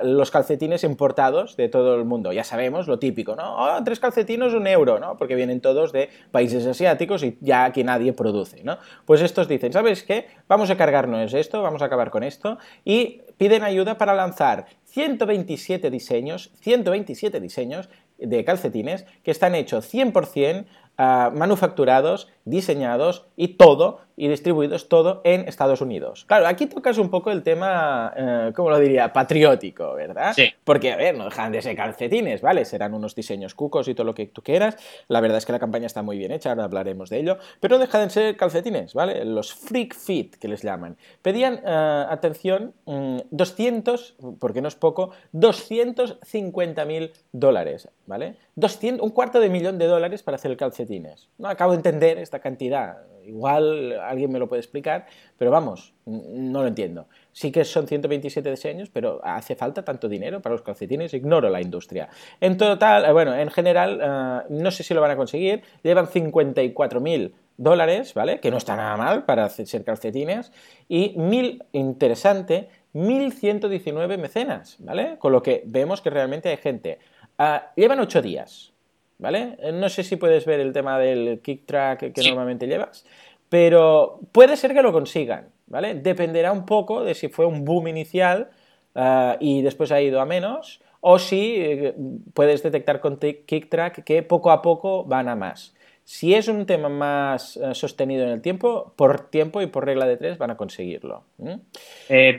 los 0.03 0.31
calcetines 0.31 0.83
importados 0.83 1.55
de 1.55 1.69
todo 1.69 1.95
el 1.95 2.05
mundo. 2.05 2.33
Ya 2.33 2.43
sabemos 2.43 2.87
lo 2.87 2.99
típico, 2.99 3.35
¿no? 3.35 3.55
Oh, 3.57 3.83
tres 3.83 3.99
calcetines, 3.99 4.53
un 4.53 4.67
euro, 4.67 4.99
¿no? 4.99 5.17
Porque 5.17 5.35
vienen 5.35 5.61
todos 5.61 5.93
de 5.93 6.09
países 6.31 6.65
asiáticos 6.65 7.23
y 7.23 7.37
ya 7.41 7.65
aquí 7.65 7.83
nadie 7.83 8.11
produce, 8.13 8.63
¿no? 8.63 8.77
Pues 9.05 9.21
estos 9.21 9.47
dicen, 9.47 9.71
¿sabes 9.71 10.03
qué? 10.03 10.27
Vamos 10.47 10.69
a 10.69 10.77
cargarnos 10.77 11.33
esto, 11.33 11.61
vamos 11.61 11.81
a 11.81 11.85
acabar 11.85 12.09
con 12.09 12.23
esto 12.23 12.57
y 12.83 13.21
piden 13.37 13.63
ayuda 13.63 13.97
para 13.97 14.13
lanzar 14.13 14.65
127 14.85 15.89
diseños, 15.89 16.51
127 16.61 17.39
diseños 17.39 17.89
de 18.17 18.45
calcetines 18.45 19.05
que 19.23 19.31
están 19.31 19.55
hechos 19.55 19.93
100% 19.93 20.65
Ah, 20.97 21.31
manufacturados, 21.35 22.27
diseñados 22.45 23.25
y 23.35 23.49
todo, 23.49 23.99
y 24.17 24.27
distribuidos 24.27 24.87
todo 24.87 25.21
en 25.23 25.47
Estados 25.47 25.81
Unidos. 25.81 26.25
Claro, 26.25 26.47
aquí 26.47 26.67
tocas 26.67 26.97
un 26.97 27.09
poco 27.09 27.31
el 27.31 27.43
tema, 27.43 28.13
eh, 28.15 28.51
¿cómo 28.55 28.69
lo 28.69 28.79
diría? 28.79 29.11
Patriótico, 29.11 29.93
¿verdad? 29.93 30.33
Sí. 30.33 30.47
Porque, 30.63 30.91
a 30.91 30.95
ver, 30.95 31.17
no 31.17 31.25
dejan 31.25 31.51
de 31.51 31.61
ser 31.61 31.75
calcetines, 31.75 32.41
¿vale? 32.41 32.65
Serán 32.65 32.93
unos 32.93 33.15
diseños 33.15 33.55
cucos 33.55 33.87
y 33.87 33.93
todo 33.93 34.05
lo 34.05 34.15
que 34.15 34.27
tú 34.27 34.41
quieras. 34.41 34.77
La 35.07 35.21
verdad 35.21 35.39
es 35.39 35.45
que 35.45 35.51
la 35.51 35.59
campaña 35.59 35.87
está 35.87 36.01
muy 36.01 36.17
bien 36.17 36.31
hecha, 36.31 36.51
ahora 36.51 36.63
hablaremos 36.63 37.09
de 37.09 37.19
ello. 37.19 37.37
Pero 37.59 37.75
no 37.75 37.81
dejan 37.81 38.05
de 38.05 38.09
ser 38.09 38.37
calcetines, 38.37 38.93
¿vale? 38.93 39.25
Los 39.25 39.53
freak 39.53 39.95
fit, 39.95 40.35
que 40.35 40.47
les 40.47 40.61
llaman. 40.61 40.97
Pedían, 41.21 41.61
eh, 41.65 42.05
atención, 42.09 42.73
200, 42.85 44.15
mm, 44.19 44.33
porque 44.35 44.61
no 44.61 44.67
es 44.67 44.75
poco, 44.75 45.11
250 45.33 46.85
mil 46.85 47.11
dólares, 47.33 47.89
¿vale? 48.05 48.35
200, 48.55 49.03
un 49.05 49.11
cuarto 49.11 49.39
de 49.41 49.49
millón 49.49 49.77
de 49.77 49.87
dólares 49.87 50.23
para 50.23 50.35
hacer 50.35 50.55
calcetines. 50.55 51.27
No 51.37 51.49
acabo 51.49 51.71
de 51.71 51.77
entender 51.77 52.17
esta 52.17 52.34
cantidad. 52.39 52.97
Igual 53.25 53.99
alguien 53.99 54.31
me 54.31 54.37
lo 54.37 54.47
puede 54.47 54.59
explicar, 54.59 55.07
pero 55.37 55.49
vamos, 55.49 55.93
no 56.05 56.61
lo 56.61 56.67
entiendo. 56.67 57.07
Sí 57.31 57.51
que 57.51 57.65
son 57.65 57.87
127 57.87 58.49
diseños, 58.51 58.89
pero 58.89 59.19
¿hace 59.23 59.55
falta 59.55 59.83
tanto 59.83 60.07
dinero 60.07 60.41
para 60.41 60.53
los 60.53 60.61
calcetines? 60.61 61.13
Ignoro 61.13 61.49
la 61.49 61.59
industria. 61.59 62.07
En 62.39 62.55
total, 62.57 63.05
eh, 63.05 63.11
bueno, 63.11 63.33
en 63.35 63.49
general, 63.49 63.99
eh, 64.01 64.45
no 64.49 64.69
sé 64.69 64.83
si 64.83 64.93
lo 64.93 65.01
van 65.01 65.11
a 65.11 65.17
conseguir. 65.17 65.63
Llevan 65.81 66.07
54.000 66.07 67.33
dólares, 67.57 68.13
¿vale? 68.13 68.39
Que 68.39 68.51
no 68.51 68.57
está 68.57 68.75
nada 68.75 68.95
mal 68.95 69.25
para 69.25 69.49
ser 69.49 69.83
calcetines. 69.83 70.51
Y 70.87 71.15
mil, 71.17 71.63
interesante, 71.71 72.69
1.119 72.93 74.17
mecenas, 74.19 74.75
¿vale? 74.79 75.17
Con 75.17 75.31
lo 75.31 75.41
que 75.41 75.63
vemos 75.65 76.01
que 76.01 76.11
realmente 76.11 76.49
hay 76.49 76.57
gente 76.57 76.99
Ah, 77.37 77.73
llevan 77.75 77.99
ocho 77.99 78.21
días, 78.21 78.71
¿vale? 79.17 79.57
Eh, 79.59 79.71
no 79.71 79.89
sé 79.89 80.03
si 80.03 80.15
puedes 80.15 80.45
ver 80.45 80.59
el 80.59 80.73
tema 80.73 80.99
del 80.99 81.39
kick 81.41 81.65
track 81.65 82.13
que 82.13 82.21
normalmente 82.23 82.67
llevas, 82.67 83.05
pero 83.49 84.19
puede 84.31 84.57
ser 84.57 84.73
que 84.73 84.81
lo 84.81 84.91
consigan, 84.91 85.49
¿vale? 85.67 85.95
Dependerá 85.95 86.51
un 86.51 86.65
poco 86.65 87.03
de 87.03 87.15
si 87.15 87.29
fue 87.29 87.45
un 87.45 87.63
boom 87.63 87.87
inicial 87.87 88.49
ah, 88.95 89.37
y 89.39 89.61
después 89.61 89.91
ha 89.91 90.01
ido 90.01 90.19
a 90.19 90.25
menos, 90.25 90.81
o 91.01 91.19
si 91.19 91.55
eh, 91.57 91.93
puedes 92.33 92.63
detectar 92.63 92.99
con 92.99 93.19
kick 93.19 93.69
track 93.69 94.03
que 94.03 94.23
poco 94.23 94.51
a 94.51 94.61
poco 94.61 95.03
van 95.03 95.29
a 95.29 95.35
más. 95.35 95.73
Si 96.03 96.35
es 96.35 96.47
un 96.47 96.67
tema 96.67 96.87
más 96.87 97.57
eh, 97.57 97.73
sostenido 97.73 98.23
en 98.23 98.29
el 98.29 98.41
tiempo, 98.41 98.93
por 98.95 99.29
tiempo 99.31 99.61
y 99.63 99.67
por 99.67 99.85
regla 99.85 100.05
de 100.05 100.17
tres 100.17 100.37
van 100.37 100.51
a 100.51 100.57
conseguirlo. 100.57 101.23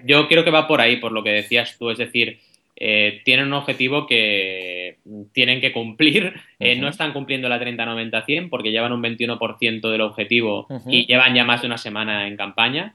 yo 0.04 0.28
creo 0.28 0.44
que 0.44 0.52
va 0.52 0.68
por 0.68 0.80
ahí, 0.80 0.98
por 0.98 1.10
lo 1.10 1.24
que 1.24 1.30
decías 1.30 1.76
tú, 1.76 1.90
es 1.90 1.98
decir, 1.98 2.38
eh, 2.78 3.22
tienen 3.24 3.46
un 3.46 3.54
objetivo 3.54 4.06
que 4.06 4.98
tienen 5.32 5.60
que 5.60 5.72
cumplir. 5.72 6.34
Eh, 6.58 6.76
no 6.76 6.88
están 6.88 7.12
cumpliendo 7.12 7.48
la 7.48 7.58
30-90-100 7.58 8.50
porque 8.50 8.70
llevan 8.70 8.92
un 8.92 9.02
21% 9.02 9.90
del 9.90 10.00
objetivo 10.02 10.66
y 10.86 11.06
llevan 11.06 11.34
ya 11.34 11.44
más 11.44 11.62
de 11.62 11.68
una 11.68 11.78
semana 11.78 12.26
en 12.26 12.36
campaña. 12.36 12.94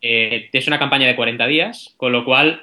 Eh, 0.00 0.48
es 0.52 0.66
una 0.66 0.78
campaña 0.78 1.06
de 1.06 1.16
40 1.16 1.46
días, 1.46 1.94
con 1.96 2.12
lo 2.12 2.24
cual 2.24 2.62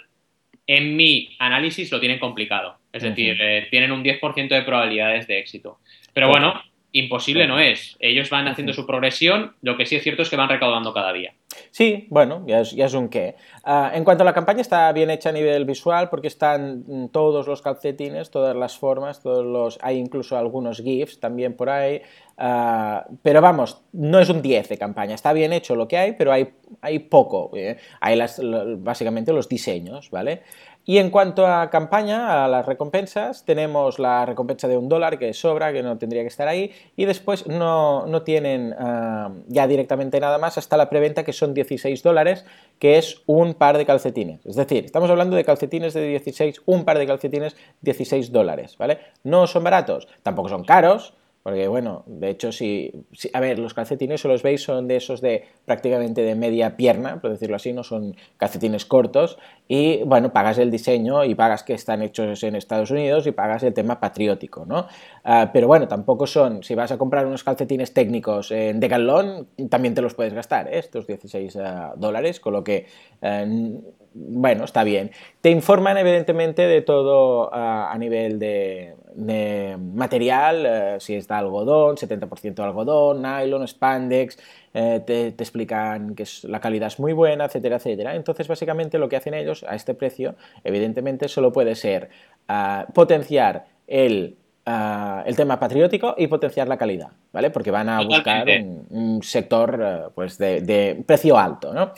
en 0.65 0.95
mi 0.95 1.35
análisis 1.39 1.91
lo 1.91 1.99
tienen 1.99 2.19
complicado. 2.19 2.77
Es 2.91 3.03
decir, 3.03 3.38
tienen 3.69 3.91
un 3.91 4.03
10% 4.03 4.49
de 4.49 4.62
probabilidades 4.63 5.27
de 5.27 5.38
éxito. 5.38 5.77
Pero 6.13 6.29
bueno, 6.29 6.62
imposible 6.91 7.47
no 7.47 7.60
es. 7.60 7.97
Ellos 7.99 8.30
van 8.30 8.47
haciendo 8.47 8.73
su 8.73 8.86
progresión, 8.86 9.54
lo 9.62 9.78
que 9.78 9.86
sí 9.86 9.95
es 9.95 10.04
cierto 10.04 10.23
es 10.23 10.30
que 10.30 10.36
van 10.36 10.49
recaudando 10.49 10.93
cada 10.93 11.13
día. 11.13 11.34
Sí, 11.71 12.08
bueno, 12.10 12.43
ya 12.47 12.62
es, 12.62 12.93
un 12.93 13.10
qué. 13.10 13.36
Ah, 13.63 13.91
en 13.93 14.04
cuanto 14.04 14.23
a 14.23 14.25
la 14.25 14.34
campaña, 14.34 14.62
está 14.62 14.91
bien 14.91 15.10
hecha 15.10 15.30
a 15.30 15.32
nivel 15.32 15.65
visual 15.65 16.10
porque 16.10 16.28
están 16.28 16.84
mm, 16.88 17.08
todos 17.10 17.47
los 17.47 17.62
calcetines, 17.62 18.32
todas 18.32 18.56
las 18.56 18.78
formas, 18.78 19.21
todos 19.21 19.45
los, 19.45 19.80
hay 19.82 19.97
incluso 19.97 20.38
algunos 20.38 20.82
GIFs 20.82 21.19
también 21.19 21.56
por 21.56 21.69
ahí. 21.69 22.02
Ah, 22.38 23.06
pero 23.21 23.41
vamos, 23.41 23.82
no 23.91 24.19
es 24.19 24.30
un 24.30 24.41
10 24.41 24.69
de 24.69 24.78
campaña, 24.78 25.13
está 25.13 25.34
bien 25.34 25.52
hecho 25.52 25.75
lo 25.75 25.88
que 25.88 25.97
hay, 25.97 26.13
pero 26.13 26.32
hay, 26.32 26.49
hay 26.82 26.99
poco. 26.99 27.52
¿eh? 27.56 27.78
Hay 27.99 28.15
las, 28.15 28.41
básicamente 28.78 29.34
los 29.34 29.49
diseños, 29.49 30.10
¿vale? 30.10 30.43
Y 30.89 30.97
en 30.97 31.12
cuanto 31.12 31.45
a 31.45 31.69
campaña, 31.69 32.43
a 32.43 32.47
las 32.47 32.65
recompensas, 32.65 33.45
tenemos 33.45 33.99
la 33.99 34.25
recompensa 34.25 34.67
de 34.67 34.75
un 34.75 34.89
dólar 34.89 35.19
que 35.19 35.36
sobra, 35.36 35.71
que 35.71 35.84
no 35.84 35.99
tendría 35.99 36.23
que 36.23 36.30
estar 36.30 36.47
ahí, 36.47 36.71
y 36.95 37.06
después 37.06 37.45
no, 37.45 38.23
tienen 38.25 38.73
ah, 38.75 39.30
ya 39.45 39.67
directamente 39.67 40.19
nada 40.19 40.39
más 40.39 40.58
hasta 40.58 40.78
la 40.78 40.89
preventa, 40.89 41.23
que 41.23 41.32
son 41.32 41.54
16 41.54 42.02
dólares, 42.02 42.43
que 42.80 42.97
es 42.97 43.21
un 43.28 43.54
par 43.54 43.78
de 43.78 43.86
calcetines. 43.86 44.43
Es 44.47 44.56
decir, 44.56 44.86
estamos 44.86 45.12
hablando 45.12 45.36
de 45.36 45.45
calcetines 45.45 45.93
de 45.93 46.08
16, 46.08 46.63
un 46.65 46.86
par 46.86 46.97
de 46.97 47.06
calcetines 47.06 47.56
16 47.82 48.32
dólares, 48.32 48.75
¿vale? 48.80 48.97
No 49.23 49.45
son 49.45 49.63
baratos, 49.63 50.08
tampoco 50.23 50.49
son 50.49 50.63
caros, 50.63 51.13
porque 51.49 51.67
bueno, 51.67 52.03
de 52.05 52.29
hecho, 52.29 52.51
si, 52.51 52.93
a 53.33 53.39
ver, 53.39 53.57
los 53.57 53.73
calcetines, 53.73 54.21
si 54.21 54.27
los 54.27 54.43
veis, 54.43 54.62
son 54.62 54.88
de 54.88 54.97
esos 54.97 55.19
de 55.19 55.45
prácticamente 55.65 56.21
de 56.21 56.35
media 56.35 56.77
pierna, 56.77 57.19
por 57.19 57.31
decirlo 57.31 57.55
así, 57.55 57.73
no 57.73 57.83
son 57.83 58.15
calcetines 58.38 58.85
cortos, 58.85 59.39
y 59.67 60.03
bueno, 60.03 60.31
pagas 60.31 60.59
el 60.59 60.69
diseño 60.69 61.23
y 61.23 61.33
pagas 61.33 61.63
que 61.63 61.73
están 61.73 62.03
hechos 62.03 62.43
en 62.43 62.55
Estados 62.55 62.91
Unidos 62.91 63.25
y 63.25 63.31
pagas 63.31 63.63
el 63.63 63.73
tema 63.73 63.99
patriótico, 63.99 64.63
¿no? 64.67 64.85
Ah, 65.23 65.49
pero 65.51 65.65
bueno, 65.65 65.88
tampoco 65.88 66.27
son, 66.27 66.62
si 66.62 66.75
vas 66.75 66.91
a 66.91 66.99
comprar 66.99 67.25
unos 67.25 67.43
calcetines 67.43 67.95
técnicos 67.95 68.51
en 68.51 68.79
Decathlon, 68.79 69.47
también 69.71 69.95
te 69.95 70.03
los 70.03 70.13
puedes 70.13 70.35
gastar, 70.35 70.67
¿eh? 70.67 70.77
estos 70.77 71.07
16 71.07 71.55
ah, 71.55 71.93
dólares, 71.97 72.39
con 72.39 72.53
lo 72.53 72.63
que 72.63 72.85
eh, 73.23 73.79
bueno, 74.13 74.65
está 74.65 74.83
bien. 74.83 75.09
Te 75.41 75.49
informan 75.49 75.97
evidentemente 75.97 76.63
de 76.63 76.81
todo 76.81 77.49
a 77.53 77.95
nivel 77.97 78.38
de, 78.38 78.95
material, 79.15 80.65
eh, 80.65 80.98
si 81.00 81.15
es 81.15 81.28
de 81.28 81.34
algodón, 81.34 81.98
70% 81.98 82.60
algodón, 82.60 83.22
nylon, 83.22 83.67
spandex, 83.67 84.38
eh, 84.74 85.02
te, 85.06 85.28
explican 85.28 86.15
que 86.15 86.26
la 86.43 86.60
calidad 86.60 86.88
es 86.88 87.00
muy 87.00 87.13
buena, 87.13 87.45
etcétera, 87.45 87.78
etcétera. 87.78 88.15
Entonces, 88.15 88.48
básicamente 88.48 89.00
lo 89.00 89.10
que 89.10 89.15
hacen 89.15 89.34
ellos 89.34 89.65
a 89.67 89.76
este 89.76 89.93
precio, 89.93 90.36
evidentemente, 90.63 91.28
solo 91.28 91.52
puede 91.52 91.76
ser 91.76 92.10
ah, 92.48 92.86
potenciar 92.93 93.65
el 93.88 94.38
ah, 94.65 95.24
el 95.26 95.36
tema 95.36 95.60
patriótico 95.60 96.13
y 96.17 96.28
potenciar 96.28 96.67
la 96.67 96.78
calidad, 96.78 97.10
¿vale? 97.32 97.50
Porque 97.50 97.72
van 97.72 97.89
a 97.89 98.02
buscar 98.02 98.48
un, 98.89 99.24
sector 99.24 99.82
eh, 99.84 100.10
pues 100.13 100.38
de, 100.38 100.62
de, 100.62 101.04
precio 101.06 101.38
alto, 101.38 101.74
¿no? 101.74 101.93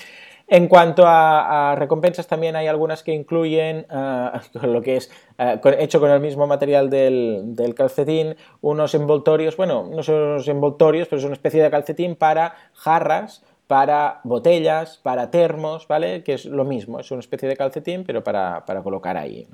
En 0.51 0.67
cuanto 0.67 1.03
a, 1.05 1.75
recompensas, 1.77 2.27
también 2.27 2.57
hay 2.57 2.67
algunas 2.67 3.03
que 3.03 3.13
incluyen 3.13 3.87
eh, 3.89 4.29
lo 4.67 4.81
que 4.81 4.97
es 4.97 5.09
eh, 5.37 5.61
hecho 5.79 6.01
con 6.01 6.11
el 6.11 6.19
mismo 6.19 6.45
material 6.45 6.89
del, 6.89 7.73
calcetín, 7.73 8.35
unos 8.59 8.93
envoltorios, 8.93 9.55
bueno, 9.55 9.87
no 9.89 10.03
son 10.03 10.15
unos 10.15 10.49
envoltorios, 10.49 11.07
pero 11.07 11.19
es 11.19 11.23
una 11.23 11.35
especie 11.35 11.63
de 11.63 11.71
calcetín 11.71 12.17
para 12.17 12.53
jarras, 12.73 13.45
para 13.67 14.19
botellas, 14.25 14.97
para 14.97 15.31
termos, 15.31 15.87
¿vale? 15.87 16.21
Que 16.21 16.33
es 16.33 16.43
lo 16.43 16.65
mismo, 16.65 16.99
es 16.99 17.09
una 17.11 17.21
especie 17.21 17.47
de 17.47 17.55
calcetín, 17.55 18.03
pero 18.03 18.21
para, 18.21 18.65
colocar 18.83 19.15
ahí. 19.15 19.47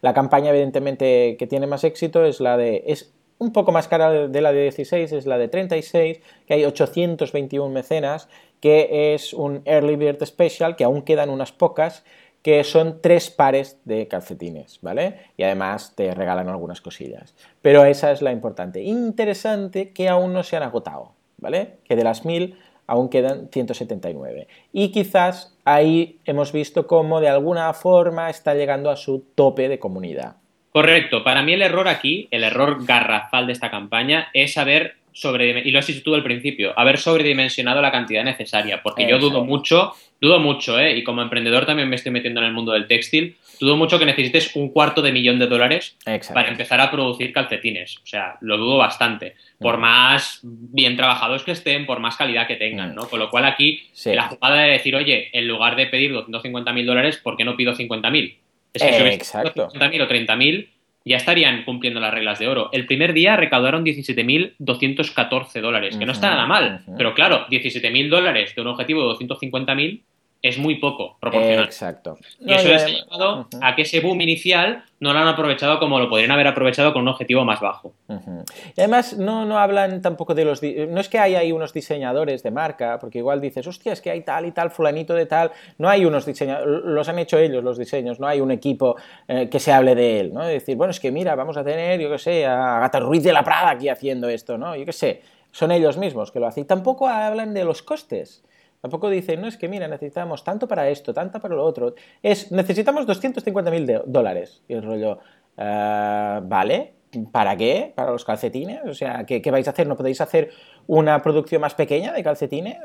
La 0.00 0.14
campaña, 0.14 0.48
evidentemente, 0.48 1.36
que 1.38 1.46
tiene 1.46 1.66
más 1.66 1.84
éxito 1.84 2.24
es 2.24 2.40
la 2.40 2.56
de... 2.56 2.84
Es 2.86 3.12
un 3.40 3.52
poco 3.52 3.72
más 3.72 3.88
cara 3.88 4.28
de 4.28 4.40
la 4.40 4.52
de 4.52 4.62
16, 4.62 5.10
es 5.12 5.26
la 5.26 5.38
de 5.38 5.48
36, 5.48 6.20
que 6.46 6.54
hay 6.54 6.64
821 6.64 7.68
mecenas 7.70 8.28
que 8.60 9.14
es 9.14 9.32
un 9.32 9.62
Early 9.64 9.96
Bird 9.96 10.24
Special, 10.24 10.76
que 10.76 10.84
aún 10.84 11.02
quedan 11.02 11.30
unas 11.30 11.50
pocas, 11.50 12.04
que 12.42 12.62
son 12.64 13.00
tres 13.02 13.30
pares 13.30 13.78
de 13.84 14.08
calcetines, 14.08 14.78
¿vale? 14.80 15.18
Y 15.36 15.42
además 15.42 15.94
te 15.94 16.14
regalan 16.14 16.48
algunas 16.48 16.80
cosillas. 16.80 17.34
Pero 17.60 17.84
esa 17.84 18.12
es 18.12 18.22
la 18.22 18.32
importante. 18.32 18.82
Interesante 18.82 19.90
que 19.92 20.08
aún 20.08 20.32
no 20.32 20.42
se 20.42 20.56
han 20.56 20.62
agotado, 20.62 21.12
¿vale? 21.38 21.78
Que 21.84 21.96
de 21.96 22.04
las 22.04 22.24
mil 22.24 22.58
aún 22.86 23.08
quedan 23.08 23.48
179. 23.50 24.48
Y 24.72 24.90
quizás 24.90 25.56
ahí 25.64 26.20
hemos 26.24 26.52
visto 26.52 26.86
cómo 26.86 27.20
de 27.20 27.28
alguna 27.28 27.72
forma 27.72 28.30
está 28.30 28.54
llegando 28.54 28.90
a 28.90 28.96
su 28.96 29.20
tope 29.34 29.68
de 29.68 29.78
comunidad. 29.78 30.36
Correcto. 30.72 31.24
Para 31.24 31.42
mí 31.42 31.52
el 31.52 31.62
error 31.62 31.88
aquí, 31.88 32.28
el 32.30 32.44
error 32.44 32.84
garrafal 32.84 33.46
de 33.46 33.52
esta 33.52 33.70
campaña 33.70 34.28
es 34.32 34.56
haber 34.56 35.00
sobre 35.12 35.60
y 35.66 35.70
lo 35.70 35.78
has 35.78 35.86
dicho 35.86 36.02
tú 36.02 36.14
al 36.14 36.22
principio, 36.22 36.72
haber 36.78 36.98
sobredimensionado 36.98 37.82
la 37.82 37.90
cantidad 37.90 38.24
necesaria, 38.24 38.82
porque 38.82 39.08
yo 39.08 39.18
dudo 39.18 39.44
mucho, 39.44 39.92
dudo 40.20 40.38
mucho, 40.38 40.78
¿eh? 40.78 40.96
y 40.96 41.04
como 41.04 41.22
emprendedor 41.22 41.66
también 41.66 41.88
me 41.88 41.96
estoy 41.96 42.12
metiendo 42.12 42.40
en 42.40 42.46
el 42.46 42.52
mundo 42.52 42.72
del 42.72 42.86
textil, 42.86 43.36
dudo 43.58 43.76
mucho 43.76 43.98
que 43.98 44.06
necesites 44.06 44.54
un 44.54 44.70
cuarto 44.70 45.02
de 45.02 45.12
millón 45.12 45.38
de 45.38 45.46
dólares 45.46 45.96
para 46.32 46.48
empezar 46.48 46.80
a 46.80 46.90
producir 46.90 47.32
calcetines, 47.32 47.98
o 47.98 48.06
sea, 48.06 48.36
lo 48.40 48.56
dudo 48.56 48.78
bastante, 48.78 49.34
por 49.58 49.78
mm. 49.78 49.80
más 49.80 50.40
bien 50.42 50.96
trabajados 50.96 51.42
que 51.42 51.52
estén, 51.52 51.86
por 51.86 52.00
más 52.00 52.16
calidad 52.16 52.46
que 52.46 52.56
tengan, 52.56 52.92
mm. 52.92 52.94
¿no? 52.94 53.08
Con 53.08 53.18
lo 53.18 53.30
cual 53.30 53.44
aquí 53.44 53.82
la 54.04 54.28
jugada 54.28 54.62
de 54.62 54.72
decir, 54.72 54.94
oye, 54.94 55.28
en 55.32 55.48
lugar 55.48 55.76
de 55.76 55.86
pedir 55.86 56.12
250 56.12 56.72
mil 56.72 56.86
dólares, 56.86 57.18
¿por 57.18 57.36
qué 57.36 57.44
no 57.44 57.56
pido 57.56 57.74
50 57.74 58.10
mil? 58.10 58.38
Es 58.72 58.82
que 58.82 58.92
si 58.92 59.02
Exacto. 59.02 59.68
50.000 59.70 60.02
o 60.02 60.08
30.000 60.08 60.68
ya 61.04 61.16
estarían 61.16 61.64
cumpliendo 61.64 61.98
las 62.00 62.12
reglas 62.12 62.38
de 62.38 62.48
oro. 62.48 62.68
El 62.72 62.86
primer 62.86 63.12
día 63.12 63.36
recaudaron 63.36 63.84
17.214 63.84 65.60
dólares, 65.60 65.96
que 65.96 66.06
no 66.06 66.12
está 66.12 66.30
nada 66.30 66.46
mal, 66.46 66.82
pero 66.96 67.14
claro, 67.14 67.46
17.000 67.48 68.08
dólares 68.08 68.54
de 68.54 68.60
un 68.60 68.68
objetivo 68.68 69.02
de 69.02 69.26
250.000 69.26 70.02
es 70.42 70.58
muy 70.58 70.76
poco 70.76 71.16
proporcional. 71.20 71.64
Exacto. 71.64 72.18
Y 72.40 72.52
eso 72.52 72.68
les 72.68 72.82
ha 72.82 72.88
llevado 72.88 73.48
a 73.60 73.74
que 73.76 73.82
ese 73.82 74.00
boom 74.00 74.20
inicial 74.22 74.84
no 74.98 75.12
lo 75.12 75.18
han 75.18 75.28
aprovechado 75.28 75.78
como 75.78 75.98
lo 75.98 76.08
podrían 76.08 76.30
haber 76.30 76.46
aprovechado 76.46 76.92
con 76.92 77.02
un 77.02 77.08
objetivo 77.08 77.44
más 77.44 77.60
bajo. 77.60 77.92
Y 78.08 78.80
además 78.80 79.16
no, 79.18 79.44
no 79.44 79.58
hablan 79.58 80.00
tampoco 80.00 80.34
de 80.34 80.44
los... 80.46 80.62
No 80.62 81.00
es 81.00 81.08
que 81.08 81.18
hay 81.18 81.34
ahí 81.34 81.52
unos 81.52 81.74
diseñadores 81.74 82.42
de 82.42 82.50
marca, 82.50 82.98
porque 82.98 83.18
igual 83.18 83.40
dices, 83.40 83.66
hostia, 83.66 83.92
es 83.92 84.00
que 84.00 84.10
hay 84.10 84.22
tal 84.22 84.46
y 84.46 84.52
tal, 84.52 84.70
fulanito 84.70 85.14
de 85.14 85.26
tal. 85.26 85.52
No 85.78 85.88
hay 85.88 86.06
unos 86.06 86.24
diseñadores, 86.24 86.84
los 86.84 87.08
han 87.08 87.18
hecho 87.18 87.38
ellos 87.38 87.62
los 87.62 87.76
diseños, 87.78 88.18
no 88.18 88.26
hay 88.26 88.40
un 88.40 88.50
equipo 88.50 88.96
eh, 89.28 89.48
que 89.50 89.60
se 89.60 89.72
hable 89.72 89.94
de 89.94 90.20
él, 90.20 90.32
¿no? 90.32 90.44
De 90.44 90.54
decir, 90.54 90.76
bueno, 90.76 90.90
es 90.90 91.00
que 91.00 91.10
mira, 91.10 91.34
vamos 91.34 91.58
a 91.58 91.64
tener, 91.64 92.00
yo 92.00 92.10
qué 92.10 92.18
sé, 92.18 92.46
a 92.46 92.80
Gata 92.80 93.00
Ruiz 93.00 93.22
de 93.22 93.32
la 93.32 93.44
Prada 93.44 93.70
aquí 93.70 93.88
haciendo 93.90 94.28
esto, 94.28 94.56
¿no? 94.56 94.74
Yo 94.74 94.86
qué 94.86 94.92
sé, 94.92 95.22
son 95.50 95.70
ellos 95.70 95.98
mismos 95.98 96.30
que 96.30 96.40
lo 96.40 96.46
hacen. 96.46 96.64
Y 96.64 96.66
tampoco 96.66 97.08
hablan 97.08 97.52
de 97.52 97.64
los 97.64 97.82
costes. 97.82 98.42
Tampoco 98.80 99.10
dicen, 99.10 99.40
no, 99.40 99.46
es 99.46 99.56
que 99.56 99.68
mira, 99.68 99.88
necesitamos 99.88 100.42
tanto 100.42 100.66
para 100.66 100.88
esto, 100.88 101.12
tanto 101.12 101.40
para 101.40 101.54
lo 101.54 101.64
otro. 101.64 101.94
Es, 102.22 102.50
necesitamos 102.50 103.06
250 103.06 103.70
mil 103.70 104.00
dólares. 104.06 104.62
Y 104.68 104.74
el 104.74 104.82
rollo, 104.82 105.18
eh, 105.56 106.40
¿vale? 106.42 106.94
¿Para 107.32 107.56
qué? 107.56 107.92
¿Para 107.94 108.12
los 108.12 108.24
calcetines? 108.24 108.80
O 108.86 108.94
sea, 108.94 109.24
¿qué, 109.26 109.42
¿qué, 109.42 109.50
vais 109.50 109.66
a 109.66 109.72
hacer? 109.72 109.86
¿No 109.86 109.96
podéis 109.96 110.20
hacer 110.20 110.50
una 110.86 111.20
producción 111.22 111.60
más 111.60 111.74
pequeña 111.74 112.12
de 112.12 112.22
calcetines? 112.22 112.78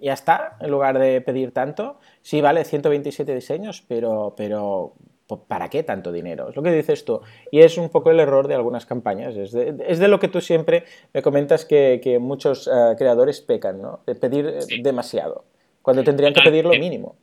Ya 0.00 0.14
está, 0.14 0.56
en 0.60 0.70
lugar 0.70 0.98
de 0.98 1.20
pedir 1.20 1.52
tanto. 1.52 1.98
Sí, 2.22 2.40
vale, 2.40 2.64
127 2.64 3.34
diseños, 3.34 3.84
pero, 3.86 4.34
pero 4.36 4.94
¿para 5.36 5.68
qué 5.68 5.82
tanto 5.82 6.12
dinero? 6.12 6.48
Es 6.48 6.56
lo 6.56 6.62
que 6.62 6.72
dices 6.72 7.04
tú. 7.04 7.20
Y 7.50 7.60
es 7.60 7.76
un 7.76 7.90
poco 7.90 8.10
el 8.10 8.20
error 8.20 8.48
de 8.48 8.54
algunas 8.54 8.86
campañas. 8.86 9.36
Es 9.36 9.52
de, 9.52 10.08
lo 10.08 10.18
que 10.18 10.28
tú 10.28 10.40
siempre 10.40 10.84
me 11.12 11.22
comentas 11.22 11.64
que, 11.64 12.18
muchos 12.20 12.66
eh, 12.66 12.94
creadores 12.96 13.40
pecan, 13.40 13.82
¿no? 13.82 14.00
De 14.06 14.14
pedir 14.14 14.46
eh, 14.46 14.80
demasiado, 14.82 15.44
cuando 15.82 16.02
tendrían 16.02 16.32
que 16.32 16.40
pedir 16.40 16.64
lo 16.64 16.70
mínimo. 16.70 17.16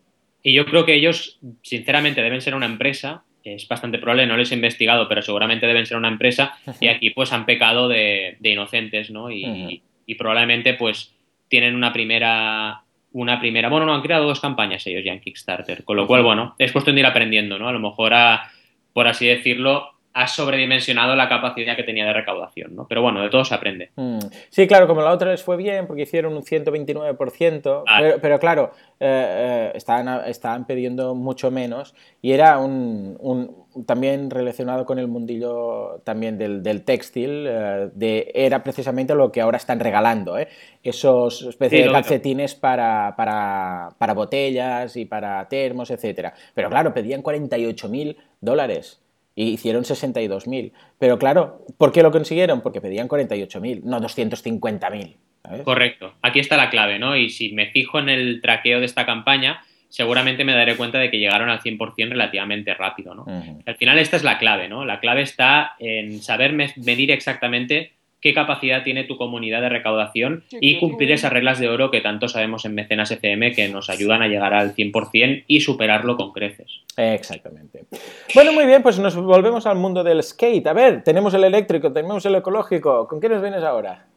Y 0.43 0.53
yo 0.53 0.65
creo 0.65 0.85
que 0.85 0.93
ellos, 0.93 1.39
sinceramente, 1.63 2.21
deben 2.21 2.41
ser 2.41 2.53
una 2.53 2.67
empresa. 2.67 3.23
Es 3.43 3.67
bastante 3.67 3.99
probable, 3.99 4.27
no 4.27 4.37
les 4.37 4.51
he 4.51 4.55
investigado, 4.55 5.07
pero 5.07 5.21
seguramente 5.21 5.65
deben 5.65 5.85
ser 5.85 5.97
una 5.97 6.07
empresa. 6.07 6.53
Y 6.79 6.87
aquí, 6.87 7.09
pues, 7.09 7.33
han 7.33 7.45
pecado 7.45 7.87
de, 7.87 8.37
inocentes, 8.43 9.09
¿no? 9.09 9.31
Y, 9.31 9.81
y 10.05 10.15
probablemente, 10.15 10.75
pues, 10.75 11.15
tienen 11.47 11.75
una 11.75 11.93
primera 11.93 12.85
una 13.15 13.39
primera. 13.39 13.69
Bueno, 13.69 13.86
no, 13.86 13.95
han 13.95 14.01
creado 14.01 14.28
dos 14.28 14.41
campañas 14.41 14.86
ellos 14.88 15.04
ya 15.06 15.13
en 15.13 15.21
Kickstarter, 15.21 15.86
con 15.86 15.95
lo 15.95 16.06
cual, 16.06 16.21
bueno, 16.21 16.54
es 16.60 16.73
cuestión 16.73 16.95
de 16.95 16.99
ir 16.99 17.06
aprendiendo, 17.06 17.58
¿no? 17.58 17.69
A 17.69 17.71
lo 17.71 17.80
mejor, 17.80 18.13
por 18.91 19.08
así 19.08 19.25
decirlo, 19.25 19.94
ha 20.15 20.28
sobredimensionado 20.30 21.13
la 21.13 21.28
capacidad 21.28 21.75
que 21.75 21.84
tenía 21.84 22.06
de 22.06 22.13
recaudación, 22.13 22.73
¿no? 22.73 22.88
Pero 22.88 23.01
bueno, 23.01 23.21
de 23.21 23.30
todo 23.30 23.43
se 23.43 23.54
aprende. 23.54 23.91
Mm. 23.97 24.19
Sí, 24.49 24.65
claro, 24.65 24.88
como 24.88 25.01
la 25.01 25.12
otra 25.12 25.30
les 25.30 25.43
fue 25.43 25.58
bien, 25.58 25.88
porque 25.88 26.04
hicieron 26.04 26.34
un 26.34 26.41
129%, 26.41 27.84
pero, 28.21 28.39
claro, 28.39 28.71
eh, 28.97 29.71
eh, 29.71 29.71
estaban, 29.75 30.65
pidiendo 30.65 31.15
mucho 31.15 31.51
menos 31.51 31.93
y 32.21 32.32
era 32.32 32.60
un, 32.60 33.65
también 33.86 34.30
relacionado 34.30 34.86
con 34.86 34.99
el 34.99 35.10
mundillo 35.10 35.99
también 36.06 36.38
del, 36.38 36.86
textil, 36.86 37.45
eh, 37.45 37.89
de, 37.93 38.32
era 38.34 38.63
precisamente 38.63 39.15
lo 39.15 39.34
que 39.34 39.41
ahora 39.41 39.58
están 39.58 39.82
regalando, 39.82 40.38
esos 40.82 41.41
especies 41.41 41.88
de 41.88 41.91
calcetines 41.91 42.56
para, 42.56 43.15
para, 43.17 43.89
para 43.97 44.13
botellas 44.13 44.95
y 44.95 45.04
para 45.04 45.45
termos, 45.49 45.91
etcétera. 45.91 46.34
Pero 46.54 46.69
claro, 46.69 46.93
pedían 46.93 47.21
48 47.21 47.89
mil 47.89 48.15
dólares 48.39 49.01
y 49.36 49.50
hicieron 49.50 49.84
62.000. 49.84 50.71
Pero 50.98 51.19
claro, 51.19 51.65
¿por 51.78 51.91
qué 51.91 52.02
lo 52.02 52.12
consiguieron? 52.12 52.62
Porque 52.62 52.82
pedían 52.82 53.08
48.000, 53.08 53.84
no 53.84 54.00
250.000. 54.00 55.63
Correcto. 55.63 56.15
Aquí 56.21 56.39
está 56.39 56.58
la 56.58 56.69
clave, 56.69 56.98
¿no? 56.98 57.15
Y 57.15 57.30
si 57.30 57.54
me 57.54 57.67
fijo 57.67 58.00
en 58.00 58.10
el 58.10 58.41
traqueo 58.41 58.80
de 58.80 58.86
esta 58.86 59.06
campaña, 59.06 59.62
seguramente 59.89 60.43
me 60.43 60.54
daré 60.54 60.76
cuenta 60.76 60.98
de 60.98 61.12
que 61.12 61.19
llegaron 61.19 61.50
al 61.50 61.60
100% 61.60 62.10
relativamente 62.10 62.74
rápido, 62.74 63.13
¿no? 63.13 63.26
Al 63.65 63.76
final 63.76 64.00
esta 64.00 64.17
es 64.17 64.24
la 64.24 64.39
clave, 64.39 64.67
¿no? 64.67 64.86
La 64.86 65.00
clave 65.00 65.21
está 65.21 65.76
en 65.80 66.21
saber 66.21 66.54
medir 66.54 67.12
exactamente 67.12 67.94
qué 68.25 68.33
capacidad 68.33 68.83
tiene 68.83 69.03
tu 69.03 69.17
comunidad 69.17 69.61
de 69.61 69.69
recaudación 69.69 70.45
y 70.49 70.79
cumplir 70.79 71.11
esas 71.11 71.31
reglas 71.31 71.59
de 71.59 71.69
oro 71.69 71.91
que 71.91 72.01
tanto 72.01 72.27
sabemos 72.27 72.65
en 72.65 72.73
Mecenas 72.73 73.11
FM 73.11 73.51
que 73.51 73.69
nos 73.69 73.88
ayudan 73.88 74.23
a 74.23 74.27
llegar 74.27 74.55
al 74.55 74.73
100% 74.73 75.43
y 75.45 75.61
superarlo 75.61 76.17
con 76.17 76.31
creces. 76.31 76.81
Exactamente. 76.97 77.83
Bueno, 78.33 78.51
muy 78.51 78.65
bien, 78.65 78.81
pues 78.81 78.97
nos 78.97 79.15
volvemos 79.15 79.67
al 79.67 79.77
mundo 79.77 80.03
del 80.03 80.23
skate. 80.23 80.65
A 80.65 80.73
ver, 80.73 81.03
tenemos 81.03 81.35
el 81.35 81.43
eléctrico, 81.43 81.93
tenemos 81.93 82.25
el 82.25 82.33
ecológico. 82.33 83.07
¿Con 83.07 83.21
qué 83.21 83.29
nos 83.29 83.43
vienes 83.43 83.61
ahora? 83.61 84.07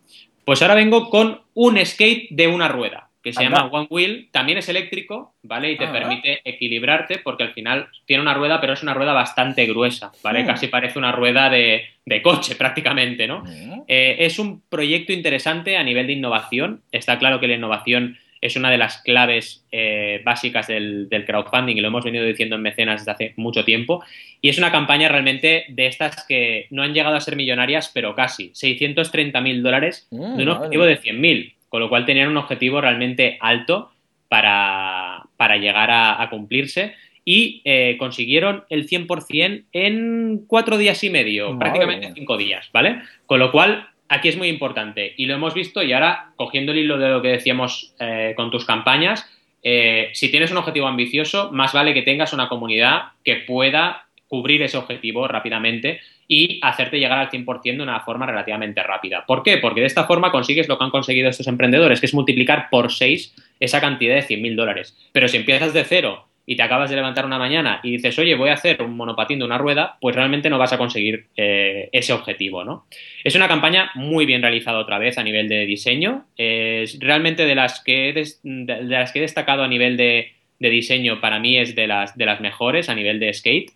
Pues 0.47 0.63
ahora 0.63 0.77
vengo 0.77 1.11
con 1.11 1.43
un 1.53 1.85
skate 1.85 2.31
de 2.31 2.49
una 2.49 2.69
rueda 2.69 3.08
que 3.29 3.35
se 3.35 3.43
llama 3.43 3.67
One 3.67 3.89
Wheel, 3.91 4.29
también 4.33 4.59
es 4.59 4.69
eléctrico, 4.69 5.35
¿vale? 5.43 5.73
Y 5.73 5.77
te 5.77 5.85
ah. 5.85 5.93
permite 5.93 6.41
equilibrarte 6.45 7.19
porque 7.19 7.43
al 7.43 7.53
final 7.53 7.89
tiene 8.07 8.23
una 8.23 8.35
rueda, 8.35 8.61
pero 8.61 8.73
es 8.73 8.83
una 8.83 8.95
rueda 8.95 9.13
bastante 9.13 9.67
gruesa, 9.67 10.13
¿vale? 10.23 10.47
Casi 10.47 10.69
parece 10.69 10.99
una 10.99 11.13
rueda 11.13 11.51
de, 11.51 11.89
coche 12.23 12.55
prácticamente, 12.57 13.27
¿no? 13.27 13.45
Eh, 13.87 14.17
es 14.21 14.39
un 14.39 14.63
proyecto 14.69 15.13
interesante 15.13 15.77
a 15.77 15.83
nivel 15.83 16.07
de 16.07 16.15
innovación. 16.15 16.81
Está 16.91 17.19
claro 17.19 17.39
que 17.39 17.49
la 17.49 17.55
innovación 17.55 18.17
es 18.41 18.57
una 18.57 18.71
de 18.71 18.79
las 18.79 19.03
claves 19.03 19.67
eh, 19.73 20.23
básicas 20.25 20.69
del, 20.69 21.09
crowdfunding 21.27 21.77
y 21.77 21.81
lo 21.81 21.89
hemos 21.89 22.05
venido 22.05 22.25
diciendo 22.25 22.57
en 22.57 22.63
mecenas 22.63 23.01
desde 23.01 23.13
hace 23.13 23.35
mucho 23.37 23.65
tiempo. 23.65 24.03
Y 24.41 24.49
es 24.49 24.59
una 24.59 24.73
campaña 24.73 25.09
realmente 25.09 25.67
de 25.69 25.87
estas 25.87 26.25
que 26.27 26.67
no 26.71 26.83
han 26.83 26.95
llegado 26.95 27.17
a 27.17 27.21
ser 27.21 27.37
millonarias, 27.37 27.91
pero 27.93 28.15
casi. 28.15 28.51
630 28.55 29.41
mil 29.41 29.63
dólares 29.63 30.09
mm, 30.11 30.37
de 30.37 30.43
un 30.43 30.49
objetivo 30.49 30.85
de 30.85 30.97
100 30.97 31.21
mil 31.21 31.55
con 31.69 31.81
lo 31.81 31.89
cual 31.89 32.07
tenían 32.07 32.29
un 32.29 32.37
objetivo 32.37 32.81
realmente 32.81 33.39
alto 33.41 33.91
para, 34.29 35.25
llegar 35.61 35.91
a, 35.91 36.27
cumplirse. 36.31 36.95
Y 37.25 37.61
eh, 37.65 37.97
consiguieron 37.99 38.65
el 38.71 38.89
100% 38.89 39.65
en 39.73 40.45
cuatro 40.47 40.79
días 40.79 41.05
y 41.05 41.11
medio, 41.11 41.59
prácticamente 41.59 42.13
cinco 42.15 42.39
días, 42.39 42.71
¿vale? 42.73 43.03
Con 43.27 43.39
lo 43.39 43.53
cual, 43.53 43.87
aquí 44.09 44.29
es 44.29 44.39
muy 44.39 44.49
importante. 44.49 45.13
Y 45.19 45.27
lo 45.27 45.35
hemos 45.35 45.53
visto 45.53 45.83
y 45.83 45.93
ahora, 45.93 46.31
cogiendo 46.37 46.73
el 46.73 46.79
hilo 46.79 46.97
de 46.97 47.11
lo 47.11 47.21
que 47.21 47.29
decíamos 47.29 47.95
eh, 48.01 48.33
con 48.35 48.51
tus 48.51 48.65
campañas, 48.65 49.29
eh, 49.63 50.11
si 50.15 50.31
tienes 50.31 50.51
un 50.51 50.57
objetivo 50.57 50.87
ambicioso, 50.87 51.51
más 51.53 51.75
vale 51.75 51.93
que 51.93 52.03
tengas 52.03 52.33
una 52.33 52.49
comunidad 52.49 53.09
que 53.25 53.37
pueda 53.37 54.07
cubrir 54.29 54.63
ese 54.63 54.79
objetivo 54.79 55.29
rápidamente 55.29 56.01
y 56.29 56.61
hacerte 56.63 56.99
llegar 56.99 57.19
al 57.19 57.31
100% 57.31 57.77
de 57.79 57.83
una 57.83 58.01
forma 58.01 58.27
relativamente 58.27 58.83
rápida. 58.83 59.25
¿Por 59.27 59.43
qué? 59.43 59.57
Porque 59.57 59.81
de 59.81 59.87
esta 59.87 60.05
forma 60.05 60.31
consigues 60.31 60.69
lo 60.69 60.77
que 60.77 60.85
han 60.85 60.91
conseguido 60.91 61.31
estos 61.31 61.49
emprendedores, 61.49 62.01
que 62.01 62.07
es 62.07 62.15
multiplicar 62.15 62.69
por 62.71 62.93
6 62.93 63.35
esa 63.59 63.81
cantidad 63.81 64.15
de 64.15 64.23
100.000 64.23 64.55
dólares. 64.55 64.97
Pero 65.13 65.27
si 65.27 65.39
empiezas 65.39 65.73
de 65.73 65.85
cero 65.85 66.27
y 66.45 66.57
te 66.57 66.63
acabas 66.63 66.91
de 66.91 66.97
levantar 66.97 67.25
una 67.25 67.39
mañana 67.39 67.81
y 67.83 67.93
dices, 67.93 68.19
oye, 68.19 68.35
voy 68.35 68.51
a 68.51 68.55
hacer 68.55 68.83
un 68.83 68.97
monopatín 68.97 69.39
de 69.39 69.47
una 69.47 69.59
rueda, 69.59 69.97
pues 70.01 70.15
realmente 70.15 70.51
no 70.51 70.59
vas 70.59 70.73
a 70.73 70.79
conseguir 70.79 71.27
eh, 71.37 71.89
ese 71.93 72.13
objetivo, 72.13 72.63
¿no? 72.63 72.87
Es 73.25 73.35
una 73.35 73.49
campaña 73.49 73.91
muy 73.95 74.27
bien 74.27 74.43
realizada 74.43 74.79
otra 74.79 74.99
vez 74.99 75.19
a 75.19 75.25
nivel 75.25 75.49
de 75.49 75.65
diseño. 75.65 76.27
Es 76.37 76.99
realmente 77.01 77.47
de 77.47 77.55
las 77.55 77.83
que 77.83 78.11
he, 78.11 78.13
de 78.13 78.85
las 78.85 79.13
que 79.13 79.19
he 79.19 79.23
destacado 79.23 79.63
a 79.63 79.69
nivel 79.69 79.97
de, 79.97 80.33
de 80.59 80.71
diseño, 80.71 81.21
para 81.21 81.39
mí 81.39 81.59
es 81.59 81.75
de 81.75 81.87
las, 81.87 82.17
de 82.17 82.27
las 82.27 82.41
mejores 82.41 82.89
a 82.89 82.95
nivel 82.95 83.21
de 83.21 83.33
skate. 83.33 83.73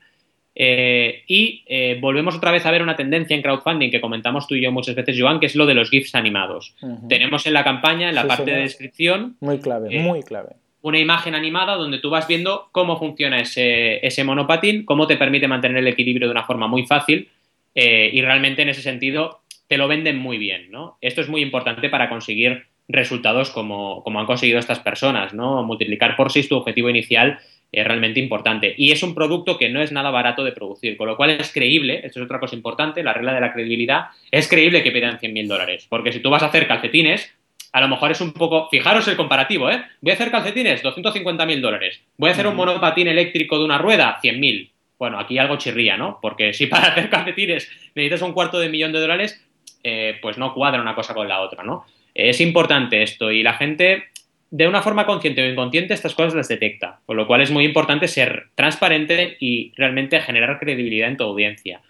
Eh, 0.54 1.24
y 1.26 1.64
eh, 1.66 1.98
volvemos 2.00 2.36
otra 2.36 2.50
vez 2.50 2.66
a 2.66 2.70
ver 2.70 2.82
una 2.82 2.96
tendencia 2.96 3.34
en 3.34 3.42
crowdfunding 3.42 3.90
que 3.90 4.00
comentamos 4.00 4.46
tú 4.46 4.54
y 4.54 4.60
yo 4.60 4.70
muchas 4.70 4.94
veces, 4.94 5.16
Joan, 5.18 5.40
que 5.40 5.46
es 5.46 5.56
lo 5.56 5.66
de 5.66 5.74
los 5.74 5.90
GIFs 5.90 6.14
animados. 6.14 6.74
Tenemos 7.08 7.46
en 7.46 7.54
la 7.54 7.64
campaña, 7.64 8.08
en 8.08 8.14
la 8.14 8.26
parte 8.26 8.50
de 8.50 8.60
descripción. 8.60 9.36
Muy 9.40 9.58
clave, 9.58 9.88
eh, 9.96 10.00
muy 10.00 10.22
clave. 10.22 10.50
Una 10.82 10.98
imagen 10.98 11.34
animada 11.34 11.76
donde 11.76 11.98
tú 11.98 12.10
vas 12.10 12.26
viendo 12.26 12.68
cómo 12.72 12.98
funciona 12.98 13.40
ese, 13.40 14.04
ese 14.04 14.24
monopatín, 14.24 14.84
cómo 14.84 15.06
te 15.06 15.16
permite 15.16 15.48
mantener 15.48 15.78
el 15.78 15.86
equilibrio 15.86 16.26
de 16.26 16.32
una 16.32 16.44
forma 16.44 16.66
muy 16.66 16.86
fácil 16.86 17.28
y 17.74 18.20
realmente 18.20 18.60
en 18.60 18.68
ese 18.68 18.82
sentido 18.82 19.40
te 19.68 19.78
lo 19.78 19.88
venden 19.88 20.18
muy 20.18 20.36
bien, 20.36 20.70
¿no? 20.70 20.98
Esto 21.00 21.22
es 21.22 21.30
muy 21.30 21.40
importante 21.40 21.88
para 21.88 22.10
conseguir 22.10 22.66
resultados 22.88 23.50
como, 23.50 24.02
como 24.02 24.20
han 24.20 24.26
conseguido 24.26 24.58
estas 24.58 24.80
personas, 24.80 25.32
¿no? 25.32 25.62
Multiplicar 25.62 26.14
por 26.16 26.30
6 26.30 26.48
tu 26.48 26.56
objetivo 26.56 26.90
inicial 26.90 27.38
realmente 27.72 28.20
importante. 28.20 28.74
Y 28.76 28.92
es 28.92 29.02
un 29.02 29.14
producto 29.14 29.56
que 29.56 29.70
no 29.70 29.80
es 29.80 29.92
nada 29.92 30.10
barato 30.10 30.44
de 30.44 30.52
producir, 30.52 30.96
con 30.96 31.08
lo 31.08 31.16
cual 31.16 31.30
es 31.30 31.52
creíble, 31.52 32.00
esto 32.04 32.20
es 32.20 32.26
otra 32.26 32.38
cosa 32.38 32.54
importante, 32.54 33.02
la 33.02 33.14
regla 33.14 33.32
de 33.32 33.40
la 33.40 33.52
credibilidad, 33.52 34.06
es 34.30 34.46
creíble 34.46 34.82
que 34.82 34.92
pidan 34.92 35.18
100.000 35.18 35.46
dólares, 35.46 35.86
porque 35.88 36.12
si 36.12 36.20
tú 36.20 36.30
vas 36.30 36.42
a 36.42 36.46
hacer 36.46 36.68
calcetines, 36.68 37.34
a 37.72 37.80
lo 37.80 37.88
mejor 37.88 38.10
es 38.10 38.20
un 38.20 38.32
poco, 38.32 38.68
fijaros 38.70 39.08
el 39.08 39.16
comparativo, 39.16 39.70
¿eh? 39.70 39.82
Voy 40.02 40.10
a 40.10 40.14
hacer 40.14 40.30
calcetines, 40.30 40.84
250.000 40.84 41.60
dólares, 41.60 42.02
voy 42.18 42.28
a 42.28 42.32
hacer 42.32 42.46
un 42.46 42.56
monopatín 42.56 43.08
eléctrico 43.08 43.58
de 43.58 43.64
una 43.64 43.78
rueda, 43.78 44.18
100.000. 44.22 44.70
Bueno, 44.98 45.18
aquí 45.18 45.38
algo 45.38 45.56
chirría, 45.56 45.96
¿no? 45.96 46.18
Porque 46.20 46.52
si 46.52 46.66
para 46.66 46.88
hacer 46.88 47.08
calcetines 47.08 47.68
necesitas 47.94 48.22
un 48.22 48.34
cuarto 48.34 48.60
de 48.60 48.68
millón 48.68 48.92
de 48.92 49.00
dólares, 49.00 49.42
eh, 49.82 50.18
pues 50.20 50.38
no 50.38 50.54
cuadra 50.54 50.80
una 50.80 50.94
cosa 50.94 51.14
con 51.14 51.26
la 51.26 51.40
otra, 51.40 51.64
¿no? 51.64 51.86
Es 52.14 52.40
importante 52.40 53.02
esto 53.02 53.32
y 53.32 53.42
la 53.42 53.54
gente 53.54 54.11
de 54.52 54.68
una 54.68 54.82
forma 54.82 55.06
consciente 55.06 55.42
o 55.42 55.50
inconsciente 55.50 55.94
estas 55.94 56.14
cosas 56.14 56.34
las 56.34 56.46
detecta, 56.46 57.00
con 57.06 57.16
lo 57.16 57.26
cual 57.26 57.40
es 57.40 57.50
muy 57.50 57.64
importante 57.64 58.06
ser 58.06 58.48
transparente 58.54 59.38
y 59.40 59.72
realmente 59.76 60.20
generar 60.20 60.58
credibilidad 60.60 61.08
en 61.08 61.16
tu 61.16 61.24
audiencia. 61.24 61.80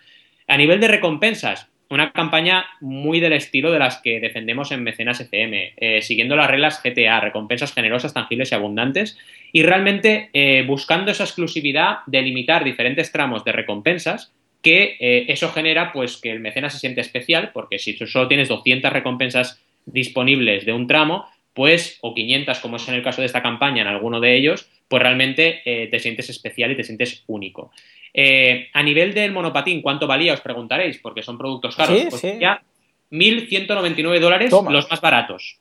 A 0.47 0.57
nivel 0.57 0.79
de 0.79 0.87
recompensas, 0.87 1.69
una 1.91 2.13
campaña 2.13 2.65
muy 2.81 3.19
del 3.19 3.33
estilo 3.33 3.73
de 3.73 3.81
las 3.81 4.01
que 4.01 4.21
defendemos 4.21 4.71
en 4.71 4.85
Mecenas 4.85 5.21
FM, 5.21 5.75
eh, 5.77 6.03
siguiendo 6.03 6.37
las 6.37 6.49
reglas 6.49 6.81
GTA, 6.81 7.19
recompensas 7.19 7.75
generosas, 7.75 8.15
tangibles 8.15 8.53
y 8.53 8.55
abundantes, 8.55 9.19
y 9.51 9.65
realmente 9.65 10.31
eh, 10.33 10.65
buscando 10.65 11.11
esa 11.11 11.25
exclusividad 11.25 11.99
de 12.07 12.23
limitar 12.23 12.63
diferentes 12.63 13.11
tramos 13.11 13.45
de 13.45 13.51
recompensas, 13.51 14.33
que 14.63 14.97
eh, 15.01 15.25
eso 15.27 15.51
genera 15.51 15.93
pues 15.93 16.17
que 16.17 16.31
el 16.31 16.39
mecenas 16.39 16.75
se 16.75 16.79
siente 16.79 17.01
especial, 17.01 17.51
porque 17.53 17.81
si 17.81 17.95
solo 17.95 18.29
tienes 18.29 18.49
200 18.49 18.93
recompensas 18.93 19.61
disponibles 19.85 20.65
de 20.65 20.73
un 20.73 20.87
tramo, 20.87 21.27
pues, 21.55 21.99
o 22.01 22.15
500 22.15 22.59
como 22.61 22.77
es 22.77 22.89
en 22.89 22.95
el 22.95 23.03
caso 23.03 23.21
de 23.21 23.27
esta 23.27 23.43
campaña 23.43 23.83
en 23.83 23.89
alguno 23.89 24.21
de 24.21 24.37
ellos, 24.37 24.69
pues 24.89 25.03
realmente 25.03 25.63
eh, 25.65 25.89
te 25.89 25.99
sientes 25.99 26.29
especial 26.31 26.71
y 26.73 26.77
te 26.77 26.85
sientes 26.85 27.25
único. 27.27 27.71
Eh, 28.15 28.69
a 28.73 28.83
nivel 28.83 29.15
del 29.15 29.33
monopatín, 29.33 29.81
¿cuánto 29.81 30.07
valía? 30.07 30.35
Os 30.35 30.41
preguntaréis, 30.41 30.99
porque 30.99 31.23
son 31.23 31.39
productos 31.39 31.77
caros. 31.77 31.99
Sí, 31.99 32.07
pues 32.11 32.21
sí. 32.21 32.33
ya 32.41 32.63
1.199 33.11 34.21
dólares 34.21 34.51
Toma. 34.51 34.71
los 34.71 34.91
más 34.91 35.01
baratos, 35.01 35.59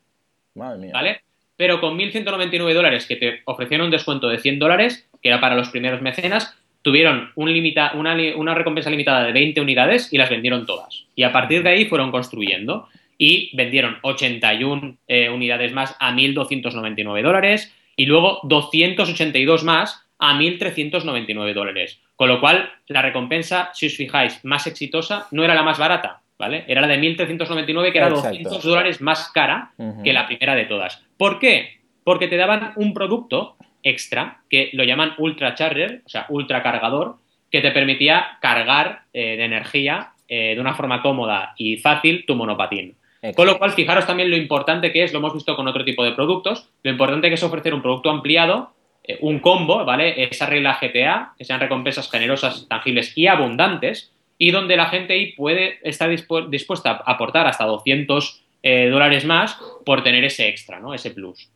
Madre 0.56 0.80
mía. 0.80 0.92
¿vale? 0.94 1.22
Pero 1.56 1.80
con 1.80 1.98
1.199 1.98 2.74
dólares 2.74 3.06
que 3.06 3.16
te 3.16 3.42
ofrecieron 3.46 3.86
un 3.86 3.92
descuento 3.92 4.28
de 4.28 4.39
100 4.39 4.60
dólares, 4.60 5.08
que 5.22 5.30
era 5.30 5.39
para 5.39 5.56
los 5.56 5.70
primeros 5.70 6.02
mecenas, 6.02 6.56
tuvieron 6.82 7.32
un 7.36 7.54
limita, 7.54 7.92
una, 7.96 8.18
una 8.36 8.56
recompensa 8.56 8.89
limitada 8.89 9.24
de 9.24 9.32
20 9.32 9.62
unidades 9.62 10.12
y 10.12 10.18
las 10.18 10.30
vendieron 10.30 10.66
todas. 10.66 11.06
Y 11.16 11.24
a 11.24 11.32
partir 11.32 11.64
de 11.64 11.70
ahí 11.70 11.86
fueron 11.86 12.12
construyendo 12.12 12.88
y 13.24 13.55
vendieron 13.55 13.99
81 14.01 14.97
eh, 15.07 15.30
unidades 15.30 15.72
más 15.74 15.95
a 15.99 16.11
1.299 16.11 17.22
dólares 17.22 17.72
y 17.95 18.07
luego 18.07 18.39
282 18.41 19.63
más 19.63 20.07
a 20.17 20.34
1.399 20.34 21.53
dólares. 21.53 22.01
Con 22.15 22.30
lo 22.30 22.39
cual, 22.39 22.72
la 22.88 23.03
recompensa, 23.03 23.69
si 23.76 23.86
os 23.86 23.93
fijáis, 23.95 24.43
más 24.43 24.65
exitosa 24.65 25.28
no 25.30 25.43
era 25.43 25.53
la 25.53 25.61
más 25.61 25.78
barata, 25.78 26.22
¿vale? 26.39 26.65
Era 26.67 26.82
la 26.82 26.88
de 26.88 26.99
1.399, 26.99 27.91
que 27.91 27.97
era 27.99 28.07
Exacto. 28.07 28.30
200 28.30 28.63
dólares 28.63 29.01
más 29.01 29.30
cara 29.32 29.74
que 30.03 30.13
la 30.13 30.26
primera 30.26 30.55
de 30.55 30.65
todas. 30.65 31.05
¿Por 31.15 31.38
qué? 31.38 31.78
Porque 32.03 32.28
te 32.28 32.38
daban 32.38 32.74
un 32.76 32.91
producto 32.95 33.55
extra 33.84 34.41
que 34.49 34.72
lo 34.74 34.84
llaman 34.84 35.13
Ultra 35.19 35.53
Charger, 35.53 36.01
o 36.07 36.09
sea, 36.09 36.26
ultra 36.30 36.63
cargador, 36.63 37.17
que 37.51 37.61
te 37.61 37.69
permitía 37.69 38.39
cargar 38.41 39.03
eh, 39.13 39.38
de 39.38 39.45
energía 39.45 40.13
eh, 40.28 40.55
de 40.55 40.61
una 40.61 40.74
forma 40.74 41.03
cómoda 41.03 41.53
y 41.55 41.78
fácil 41.78 42.26
tu 42.26 42.34
monopatín. 42.34 42.95
Con 43.36 43.45
lo 43.45 43.57
cual, 43.59 43.72
fijaros 43.72 44.07
también 44.07 44.30
lo 44.32 44.36
importante 44.36 44.91
que 44.91 45.03
es, 45.03 45.13
lo 45.13 45.19
hemos 45.19 45.34
visto 45.34 45.55
con 45.55 45.67
otro 45.67 45.86
tipo 45.86 46.03
de 46.03 46.11
productos, 46.13 46.69
lo 46.84 46.91
importante 46.91 47.28
que 47.30 47.36
es 47.36 47.43
ofrecer 47.43 47.74
un 47.74 47.82
producto 47.82 48.09
ampliado, 48.09 48.74
eh, 49.03 49.17
un 49.22 49.39
combo, 49.39 49.86
¿vale? 49.86 50.24
Esa 50.24 50.47
regla 50.47 50.78
GTA, 50.80 51.34
que 51.38 51.45
sean 51.45 51.59
recompensas 51.59 52.09
generosas, 52.09 52.67
tangibles 52.67 53.15
y 53.17 53.28
abundantes, 53.28 54.11
y 54.38 54.49
donde 54.49 54.76
la 54.76 54.88
gente 54.88 55.13
ahí 55.13 55.34
puede 55.34 55.78
estar 55.84 56.09
dispu- 56.09 56.49
dispuesta 56.49 56.91
a 56.91 57.11
aportar 57.11 57.45
hasta 57.45 57.65
200 57.65 58.43
eh, 58.63 58.89
dólares 58.89 59.24
más 59.26 59.59
por 59.86 60.03
tener 60.03 60.24
ese 60.24 60.47
extra, 60.47 60.80
¿no? 60.80 60.93
Ese 60.93 61.11
plus. 61.11 61.49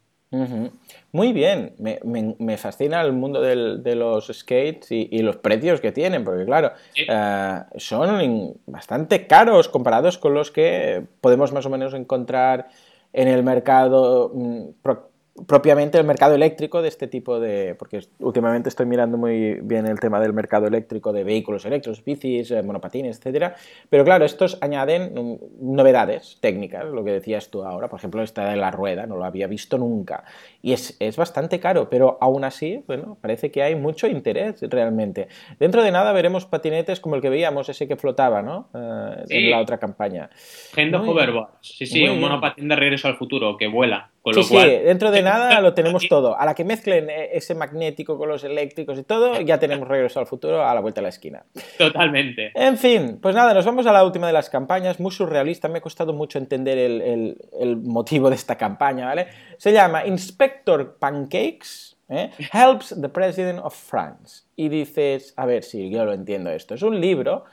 Muy 1.12 1.32
bien, 1.34 1.74
me, 1.80 2.00
me- 2.04 2.36
me 2.40 2.58
fascina 2.58 3.02
el 3.02 3.14
mundo 3.14 3.42
del- 3.42 3.82
de 3.84 3.96
los 3.96 4.28
skates 4.28 4.92
y, 4.92 5.08
y 5.12 5.20
los 5.20 5.38
precios 5.38 5.80
que 5.82 5.92
tienen, 5.92 6.24
porque 6.26 6.46
claro, 6.46 6.72
Sí. 6.94 7.04
eh, 7.10 7.60
son 7.78 8.54
bastante 8.66 9.28
caros 9.28 9.70
comparados 9.70 10.18
con 10.18 10.34
los 10.34 10.52
que 10.52 11.04
podemos 11.22 11.54
más 11.54 11.66
o 11.66 11.70
menos 11.70 11.94
encontrar 11.94 12.68
en 13.14 13.28
el 13.30 13.44
mercado, 13.44 14.32
mm, 14.34 14.62
pro- 14.82 15.10
propiamente 15.48 15.98
el 15.98 16.06
mercado 16.06 16.34
eléctrico 16.36 16.82
de 16.82 16.88
este 16.88 17.08
tipo 17.08 17.40
de, 17.40 17.76
porque 17.78 18.00
últimamente 18.20 18.70
estoy 18.70 18.86
mirando 18.86 19.18
muy 19.18 19.56
bien 19.62 19.86
el 19.86 20.00
tema 20.00 20.20
del 20.20 20.32
mercado 20.32 20.68
eléctrico 20.68 21.12
de 21.12 21.24
vehículos 21.26 21.66
eléctricos, 21.66 22.04
bicis, 22.04 22.52
eh, 22.52 22.64
monopatines, 22.64 23.18
etcétera, 23.18 23.56
pero 23.90 24.06
claro, 24.06 24.24
estos 24.24 24.58
añaden 24.62 25.14
mm, 25.14 25.76
novedades 25.76 26.38
técnicas, 26.40 26.86
lo 26.86 27.04
que 27.04 27.12
decías 27.12 27.50
tú 27.50 27.64
ahora, 27.64 27.90
por 27.90 28.00
ejemplo, 28.00 28.24
esta 28.24 28.50
de 28.50 28.56
la 28.56 28.72
rueda, 28.72 29.06
no 29.08 29.18
lo 29.18 29.26
había 29.26 29.48
visto 29.48 29.78
nunca. 29.78 30.24
Y 30.62 30.72
es, 30.72 30.96
es 31.00 31.18
bastante 31.18 31.60
caro, 31.60 31.90
pero 31.90 32.18
aún 32.22 32.46
así, 32.46 32.84
bueno, 32.88 33.18
parece 33.20 33.52
que 33.52 33.62
hay 33.62 33.76
mucho 33.76 34.08
interés 34.08 34.62
realmente. 34.62 35.28
Dentro 35.60 35.84
de 35.84 35.92
nada 35.92 36.14
veremos 36.14 36.46
patinetes 36.46 37.02
como 37.02 37.16
el 37.16 37.22
que 37.22 37.30
veíamos, 37.30 37.68
ese 37.68 37.88
que 37.88 37.98
flotaba, 37.98 38.42
¿no? 38.42 38.70
Eh, 38.74 39.24
Sí. 39.28 39.38
En 39.38 39.52
la 39.52 39.60
otra 39.60 39.78
campaña. 39.78 40.30
Gendo. 40.74 41.02
Hoverboards. 41.02 41.58
Sí, 41.62 41.86
sí, 41.86 42.02
Muy 42.02 42.10
un 42.10 42.22
monopatín 42.22 42.68
de 42.68 42.76
regreso 42.76 43.08
al 43.08 43.16
futuro 43.16 43.58
que 43.58 43.68
vuela. 43.68 44.12
Con 44.26 44.34
Sí, 44.34 44.40
lo 44.40 44.46
sí, 44.62 44.68
dentro 44.84 45.12
de 45.12 45.22
nada 45.22 45.62
lo 45.62 45.76
tenemos 45.76 46.08
todo. 46.10 46.36
A 46.36 46.46
la 46.46 46.56
que 46.56 46.64
mezclen 46.66 47.12
eh, 47.12 47.30
ese 47.34 47.54
magnético 47.54 48.18
con 48.18 48.28
los 48.28 48.44
eléctricos 48.44 48.98
y 48.98 49.04
todo, 49.04 49.40
ya 49.42 49.60
tenemos 49.60 49.88
regreso 49.88 50.20
al 50.20 50.26
futuro 50.26 50.66
a 50.68 50.74
la 50.74 50.82
vuelta 50.82 51.00
de 51.00 51.04
la 51.04 51.10
esquina. 51.10 51.46
totalmente. 51.78 52.52
En 52.56 52.76
fin, 52.80 53.20
pues 53.22 53.36
nada, 53.36 53.54
nos 53.54 53.66
vamos 53.66 53.86
a 53.86 53.92
la 53.94 54.04
última 54.04 54.26
de 54.28 54.34
las 54.34 54.50
campañas, 54.50 55.00
muy 55.00 55.12
surrealista, 55.12 55.68
me 55.68 55.78
ha 55.78 55.82
costado 55.82 56.12
mucho 56.12 56.40
entender 56.40 56.78
el, 56.80 57.02
el- 57.02 57.38
el 57.60 57.78
motivo 57.78 58.30
de 58.30 58.36
esta 58.36 58.58
campaña, 58.58 59.06
¿vale? 59.06 59.28
Se 59.58 59.72
llama 59.72 60.06
Inspector 60.08 60.98
Pancakes, 60.98 61.96
¿eh? 62.10 62.32
Helps 62.52 62.96
the 63.00 63.10
President 63.10 63.60
of 63.64 63.76
France. 63.76 64.44
Y 64.56 64.70
dices, 64.70 65.34
a 65.38 65.46
ver 65.46 65.64
si 65.64 65.90
yo 65.92 66.04
lo 66.04 66.14
entiendo 66.14 66.50
esto, 66.50 66.74
es 66.74 66.82
un 66.82 67.00
libro, 67.00 67.46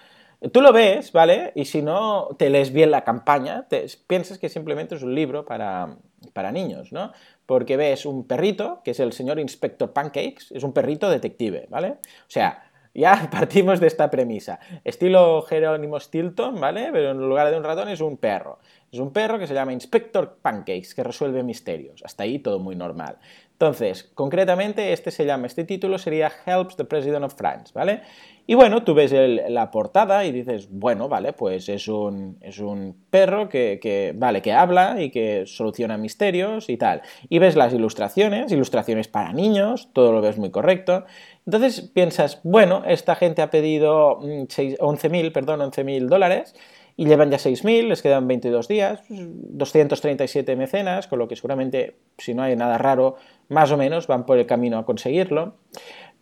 tú 0.51 0.61
lo 0.61 0.72
ves, 0.72 1.12
¿vale? 1.12 1.53
Y 1.55 1.64
si 1.66 1.82
no 1.82 2.28
te 2.38 2.51
lees 2.51 2.72
bien 2.72 2.90
la 2.90 3.05
campaña, 3.05 3.66
te- 3.68 3.86
piensas 4.07 4.38
que 4.38 4.49
simplemente 4.49 4.95
es 4.95 5.03
un 5.03 5.14
libro 5.14 5.45
para, 5.45 5.97
para 6.32 6.53
niños, 6.53 6.93
¿no? 6.93 7.12
Porque 7.47 7.76
ves 7.76 8.07
un 8.07 8.26
perrito, 8.26 8.80
que 8.84 8.93
es 8.93 9.01
el 9.01 9.12
señor 9.12 9.38
Inspector 9.38 9.93
Pancakes, 9.93 10.47
es 10.51 10.62
un 10.64 10.72
perrito 10.72 11.09
detective, 11.11 11.66
¿vale? 11.70 11.90
O 11.93 12.28
sea, 12.28 12.64
ya 12.95 13.28
partimos 13.32 13.80
de 13.80 13.86
esta 13.86 14.11
premisa. 14.11 14.59
Estilo 14.84 15.43
Jerónimo 15.43 15.99
Stilton, 16.01 16.61
¿vale? 16.61 16.90
Pero 16.93 17.11
en 17.12 17.18
lugar 17.18 17.51
de 17.51 17.57
un 17.57 17.64
ratón 17.64 17.88
es 17.88 18.01
un 18.01 18.16
perro. 18.16 18.59
Es 18.90 18.99
un 18.99 19.12
perro 19.12 19.38
que 19.38 19.47
se 19.47 19.55
llama 19.55 19.72
Inspector 19.72 20.38
Pancakes, 20.43 20.95
que 20.95 21.03
resuelve 21.03 21.43
misterios. 21.43 22.03
Hasta 22.05 22.24
ahí 22.24 22.38
todo 22.38 22.59
muy 22.59 22.76
normal. 22.76 23.16
Entonces, 23.53 24.11
concretamente, 24.14 24.93
este 24.93 25.11
se 25.11 25.24
llama, 25.24 25.47
este 25.47 25.64
título 25.64 25.97
sería 25.97 26.30
Helps 26.47 26.76
the 26.76 26.84
President 26.84 27.24
of 27.24 27.34
France, 27.34 27.72
¿vale? 27.74 28.03
Y 28.47 28.55
bueno, 28.55 28.82
tú 28.82 28.93
ves 28.95 29.12
la 29.12 29.70
portada 29.70 30.24
y 30.24 30.32
dices, 30.32 30.68
bueno, 30.70 31.09
vale, 31.09 31.32
pues 31.32 31.68
es 31.68 31.86
un, 31.86 32.38
es 32.40 32.59
un 32.59 32.97
perro 33.09 33.49
que, 33.49 33.78
que, 33.80 34.12
vale, 34.16 34.43
que 34.43 34.53
habla 34.53 35.01
y 35.01 35.11
que 35.11 35.45
soluciona 35.47 35.97
misterios 35.97 36.68
y 36.68 36.76
tal. 36.76 37.03
Y 37.28 37.38
ves 37.38 37.55
las 37.55 37.72
ilustraciones, 37.72 38.51
ilustraciones 38.51 39.07
para 39.07 39.32
niños, 39.32 39.90
todo 39.93 40.12
lo 40.12 40.20
ves 40.20 40.38
muy 40.38 40.51
correcto. 40.51 41.05
Entonces 41.47 41.82
piensas, 41.82 42.40
bueno, 42.43 42.82
esta 42.86 43.14
gente 43.14 43.43
ha 43.43 43.51
pedido 43.51 44.18
mm, 44.20 44.43
seis- 44.49 44.76
11.000, 44.80 45.32
perdón, 45.32 45.61
11.000 45.61 46.09
dólares 46.09 46.55
y 46.97 47.07
llevan 47.07 47.30
ya 47.30 47.38
6.000, 47.38 47.88
les 47.88 48.03
quedan 48.03 48.28
22 48.28 48.68
días, 48.68 49.01
pues, 49.09 49.20
237 49.24 50.57
mecenas, 50.57 51.07
con 51.07 51.18
lo 51.20 51.28
que 51.28 51.36
seguramente, 51.36 51.97
si 52.18 52.34
no 52.34 52.43
hay 52.43 52.55
nada 52.55 52.76
raro, 52.76 53.16
más 53.49 53.70
o 53.72 53.76
menos 53.76 54.07
van 54.09 54.26
por 54.26 54.36
el 54.38 54.47
camino 54.47 54.78
a 54.78 54.84
conseguirlo. 54.84 55.55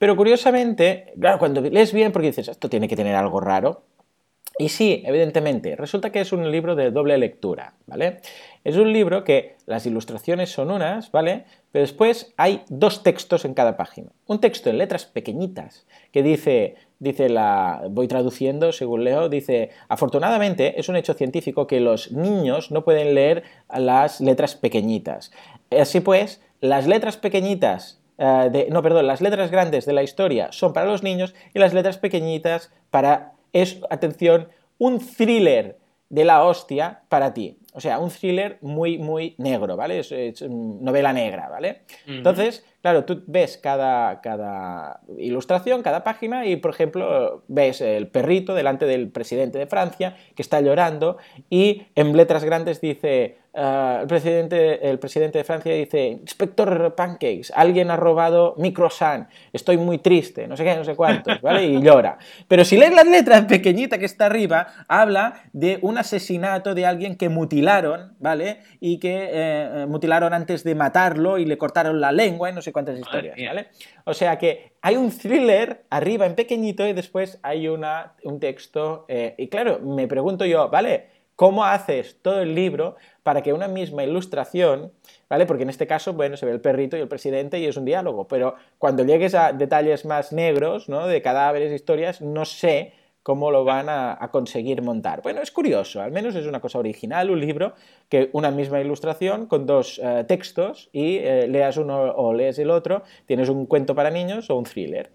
Pero 0.01 0.17
curiosamente, 0.17 1.13
claro, 1.21 1.39
cuando 1.39 1.61
lees 1.61 1.93
bien, 1.93 2.11
porque 2.11 2.29
dices, 2.29 2.49
esto 2.49 2.71
tiene 2.71 2.89
que 2.89 2.97
tener 2.97 3.15
algo 3.15 3.39
raro, 3.39 3.83
y 4.59 4.71
sí, 4.71 5.03
evidentemente, 5.05 5.77
resulta 5.77 6.09
que 6.11 6.23
es 6.23 6.33
un 6.33 6.51
libro 6.51 6.75
de 6.75 6.91
doble 6.91 7.19
lectura, 7.19 7.75
¿vale? 7.87 8.23
Es 8.65 8.77
un 8.77 8.95
libro 8.95 9.25
que 9.25 9.57
las 9.67 9.85
ilustraciones 9.85 10.51
son 10.51 10.71
unas, 10.71 11.13
¿vale? 11.13 11.45
Pero 11.71 11.83
después 11.83 12.33
hay 12.39 12.63
dos 12.71 13.03
textos 13.03 13.45
en 13.45 13.53
cada 13.53 13.77
página. 13.77 14.11
Un 14.27 14.41
texto 14.41 14.71
en 14.71 14.79
letras 14.79 15.05
pequeñitas 15.05 15.87
que 16.13 16.23
dice, 16.23 16.77
dice 16.99 17.29
la, 17.29 17.83
voy 17.91 18.09
traduciendo 18.09 18.73
según 18.73 19.05
leo, 19.05 19.29
dice, 19.29 19.69
afortunadamente 19.91 20.81
es 20.81 20.89
un 20.89 20.97
hecho 20.97 21.13
científico 21.13 21.67
que 21.67 21.81
los 21.81 22.11
niños 22.11 22.71
no 22.71 22.85
pueden 22.85 23.15
leer 23.15 23.43
las 23.69 24.23
letras 24.23 24.55
pequeñitas. 24.55 25.31
Así 25.71 26.01
pues, 26.01 26.41
las 26.63 26.87
letras 26.87 27.19
pequeñitas 27.19 28.00
eh, 28.21 28.69
no, 28.71 28.83
perdón, 28.83 29.07
las 29.07 29.23
letras 29.23 29.51
grandes 29.51 29.87
de 29.87 29.95
la 29.95 30.03
historia 30.03 30.53
son 30.53 30.75
para 30.75 30.91
los 30.91 31.03
niños 31.03 31.35
y 31.55 31.59
las 31.59 31.73
letras 31.73 31.97
pequeñitas 31.97 32.71
para, 32.91 33.33
es, 33.55 33.81
atención, 33.89 34.49
un 34.77 34.99
thriller 34.99 35.79
de 36.11 36.25
la 36.27 36.45
hostia 36.45 37.03
para 37.09 37.33
ti. 37.33 37.59
O 37.81 37.83
sea, 37.83 37.99
un 37.99 38.11
thriller 38.11 38.59
muy, 38.61 38.99
muy 38.99 39.35
negro, 39.39 39.75
¿vale? 39.75 40.01
Es, 40.01 40.43
novela 40.43 41.15
negra, 41.15 41.49
¿vale? 41.49 41.81
Entonces, 42.07 42.63
claro, 42.83 43.07
tú 43.07 43.23
ves 43.27 43.57
cada, 43.57 44.21
cada 44.21 45.01
ilustración, 45.17 45.81
cada 45.81 46.05
página 46.05 46.45
y, 46.45 46.57
por 46.57 46.73
ejemplo, 46.73 47.43
ves 47.49 47.81
el 47.81 48.09
perrito 48.09 48.55
delante 48.55 48.85
del 48.85 49.09
presidente 49.09 49.57
de 49.57 49.67
Francia 49.67 50.15
que 50.35 50.43
está 50.43 50.61
llorando 50.61 51.17
y 51.49 51.85
en 51.95 52.15
letras 52.15 52.45
grandes 52.45 52.83
dice 52.83 53.39
Ah, 53.53 53.99
el, 54.03 54.07
presidente, 54.07 54.89
el 54.89 55.01
presidente 55.01 55.39
de 55.39 55.45
Francia 55.45 55.75
dice, 55.75 56.07
inspector 56.07 56.95
Pancakes, 56.95 57.53
alguien 57.53 57.91
ha 57.91 57.97
robado 57.97 58.55
mi 58.59 58.73
croissant, 58.73 59.29
estoy 59.53 59.77
muy 59.77 59.99
triste, 59.99 60.47
no 60.47 60.57
sé 60.57 60.63
qué, 60.63 60.77
no 60.77 60.85
sé 60.85 60.95
cuántos, 60.95 61.41
¿vale? 61.43 61.65
Y 61.65 61.83
llora. 61.83 62.17
Pero 62.47 62.65
si 62.65 62.77
lees 62.77 62.95
las 62.95 63.09
letras 63.09 63.47
pequeñita 63.47 63.99
que 63.99 64.05
está 64.05 64.27
arriba, 64.27 64.69
habla 64.87 65.43
de 65.53 65.81
un 65.83 65.99
asesinato 65.99 66.77
de 66.77 66.87
alguien 66.87 67.17
que 67.17 67.29
mutilaron, 67.75 68.17
¿vale? 68.19 68.61
Y 68.81 68.99
que 68.99 69.29
eh, 69.31 69.87
mutilaron 69.89 70.33
antes 70.33 70.65
de 70.65 70.75
matarlo 70.75 71.39
y 71.39 71.45
le 71.45 71.59
cortaron 71.59 72.01
la 72.01 72.13
lengua 72.13 72.51
y 72.51 72.53
no 72.53 72.63
sé 72.63 72.73
cuántas 72.73 72.99
historias, 72.99 73.37
¿vale? 73.37 73.69
O 74.05 74.15
sea 74.15 74.39
que 74.39 74.73
hay 74.83 74.97
un 74.97 75.11
thriller 75.11 75.85
arriba 75.91 76.27
en 76.27 76.35
pequeñito 76.35 76.87
y 76.87 76.93
después 76.93 77.39
hay 77.43 77.69
una, 77.69 78.15
un 78.25 78.41
texto. 78.41 79.05
Eh, 79.09 79.35
y 79.39 79.49
claro, 79.49 79.81
me 79.81 80.07
pregunto 80.09 80.45
yo, 80.45 80.69
¿vale? 80.69 81.09
¿Cómo 81.37 81.65
haces 81.65 82.19
todo 82.21 82.43
el 82.43 82.55
libro 82.55 82.97
para 83.23 83.43
que 83.43 83.55
una 83.55 83.67
misma 83.67 84.05
ilustración, 84.05 84.93
¿vale? 85.29 85.47
Porque 85.47 85.63
en 85.63 85.71
este 85.71 85.87
caso, 85.87 86.13
bueno, 86.13 86.37
se 86.37 86.45
ve 86.45 86.53
el 86.53 86.61
perrito 86.61 86.99
y 86.99 87.01
el 87.01 87.09
presidente 87.09 87.59
y 87.59 87.65
es 87.65 87.77
un 87.79 87.87
diálogo, 87.87 88.29
pero 88.29 88.57
cuando 88.77 89.05
llegues 89.05 89.35
a 89.35 89.53
detalles 89.53 90.05
más 90.05 90.33
negros, 90.33 90.89
¿no? 90.91 91.07
De 91.07 91.23
cadáveres, 91.23 91.73
historias, 91.73 92.21
no 92.21 92.45
sé 92.45 92.93
cómo 93.23 93.51
lo 93.51 93.65
van 93.65 93.89
a, 93.89 94.29
conseguir 94.33 94.83
montar. 94.83 95.23
Bueno, 95.23 95.43
es 95.43 95.51
curioso, 95.51 96.01
al 96.01 96.13
menos 96.13 96.35
es 96.35 96.47
una 96.47 96.61
cosa 96.61 96.79
original, 96.79 97.31
un 97.31 97.41
libro, 97.41 97.75
que 98.09 98.31
una 98.33 98.51
misma 98.51 98.81
ilustración 98.81 99.47
con 99.47 99.67
dos 99.67 100.01
eh, 100.03 100.25
textos 100.27 100.89
y 100.93 101.17
eh, 101.17 101.47
leas 101.49 101.77
uno 101.77 102.13
o 102.13 102.33
lees 102.33 102.59
el 102.59 102.71
otro, 102.71 103.03
tienes 103.27 103.49
un 103.49 103.67
cuento 103.67 103.95
para 103.95 104.11
niños 104.11 104.49
o 104.51 104.57
un 104.57 104.65
thriller. 104.65 105.11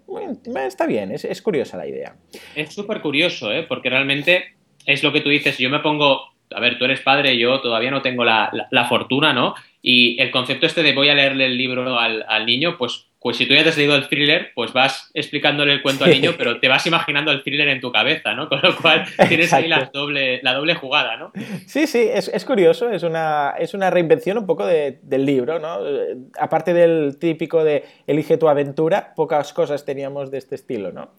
está 0.66 0.86
bien, 0.86 1.10
es, 1.12 1.24
es 1.24 1.42
curiosa 1.42 1.76
la 1.76 1.86
idea. 1.86 2.16
Es 2.54 2.72
súper 2.72 3.00
curioso, 3.00 3.52
¿eh? 3.52 3.64
porque 3.68 3.90
realmente 3.90 4.56
es 4.86 5.02
lo 5.02 5.12
que 5.12 5.20
tú 5.20 5.28
dices, 5.28 5.58
yo 5.58 5.68
me 5.68 5.80
pongo, 5.80 6.20
a 6.50 6.60
ver, 6.60 6.78
tú 6.78 6.84
eres 6.84 7.00
padre, 7.00 7.36
yo 7.36 7.60
todavía 7.60 7.90
no 7.90 8.02
tengo 8.02 8.24
la, 8.24 8.86
fortuna, 8.88 9.32
¿no? 9.32 9.54
Y 9.82 10.20
el 10.20 10.30
concepto 10.30 10.66
este 10.66 10.82
de 10.82 10.94
voy 10.94 11.08
a 11.08 11.14
leerle 11.14 11.46
el 11.46 11.58
libro 11.58 11.98
al, 11.98 12.46
niño, 12.46 12.76
pues, 12.78 13.08
pues 13.26 13.38
si 13.38 13.46
tú 13.46 13.54
ya 13.54 13.64
te 13.64 13.70
has 13.70 13.76
leído 13.76 13.96
el 13.96 14.08
thriller, 14.08 14.52
pues 14.54 14.72
vas 14.72 15.10
explicándole 15.12 15.72
el 15.72 15.82
cuento 15.82 16.04
al 16.04 16.12
niño, 16.12 16.34
pero 16.38 16.60
te 16.60 16.68
vas 16.68 16.86
imaginando 16.86 17.32
el 17.32 17.42
thriller 17.42 17.66
en 17.66 17.80
tu 17.80 17.90
cabeza, 17.90 18.34
¿no? 18.34 18.48
Con 18.48 18.60
lo 18.62 18.76
cual 18.76 19.04
tienes 19.28 19.52
ahí 19.52 19.66
la 19.66 19.90
doble, 19.92 20.38
la 20.44 20.54
doble 20.54 20.76
jugada, 20.76 21.16
¿no? 21.16 21.32
Sí, 21.66 21.88
sí, 21.88 22.08
es, 22.08 22.44
curioso, 22.44 22.88
es 22.88 23.02
una, 23.02 23.54
es 23.58 23.74
una 23.74 23.90
reinvención 23.90 24.38
un 24.38 24.46
poco 24.46 24.64
del 24.64 25.26
libro, 25.26 25.58
¿no? 25.58 25.80
Aparte 26.38 26.72
del 26.72 27.18
típico 27.18 27.64
de 27.64 27.82
elige 28.06 28.36
tu 28.36 28.48
aventura, 28.48 29.12
pocas 29.16 29.52
cosas 29.52 29.84
teníamos 29.84 30.30
de 30.30 30.38
este 30.38 30.54
estilo, 30.54 30.92
¿no? 30.92 31.10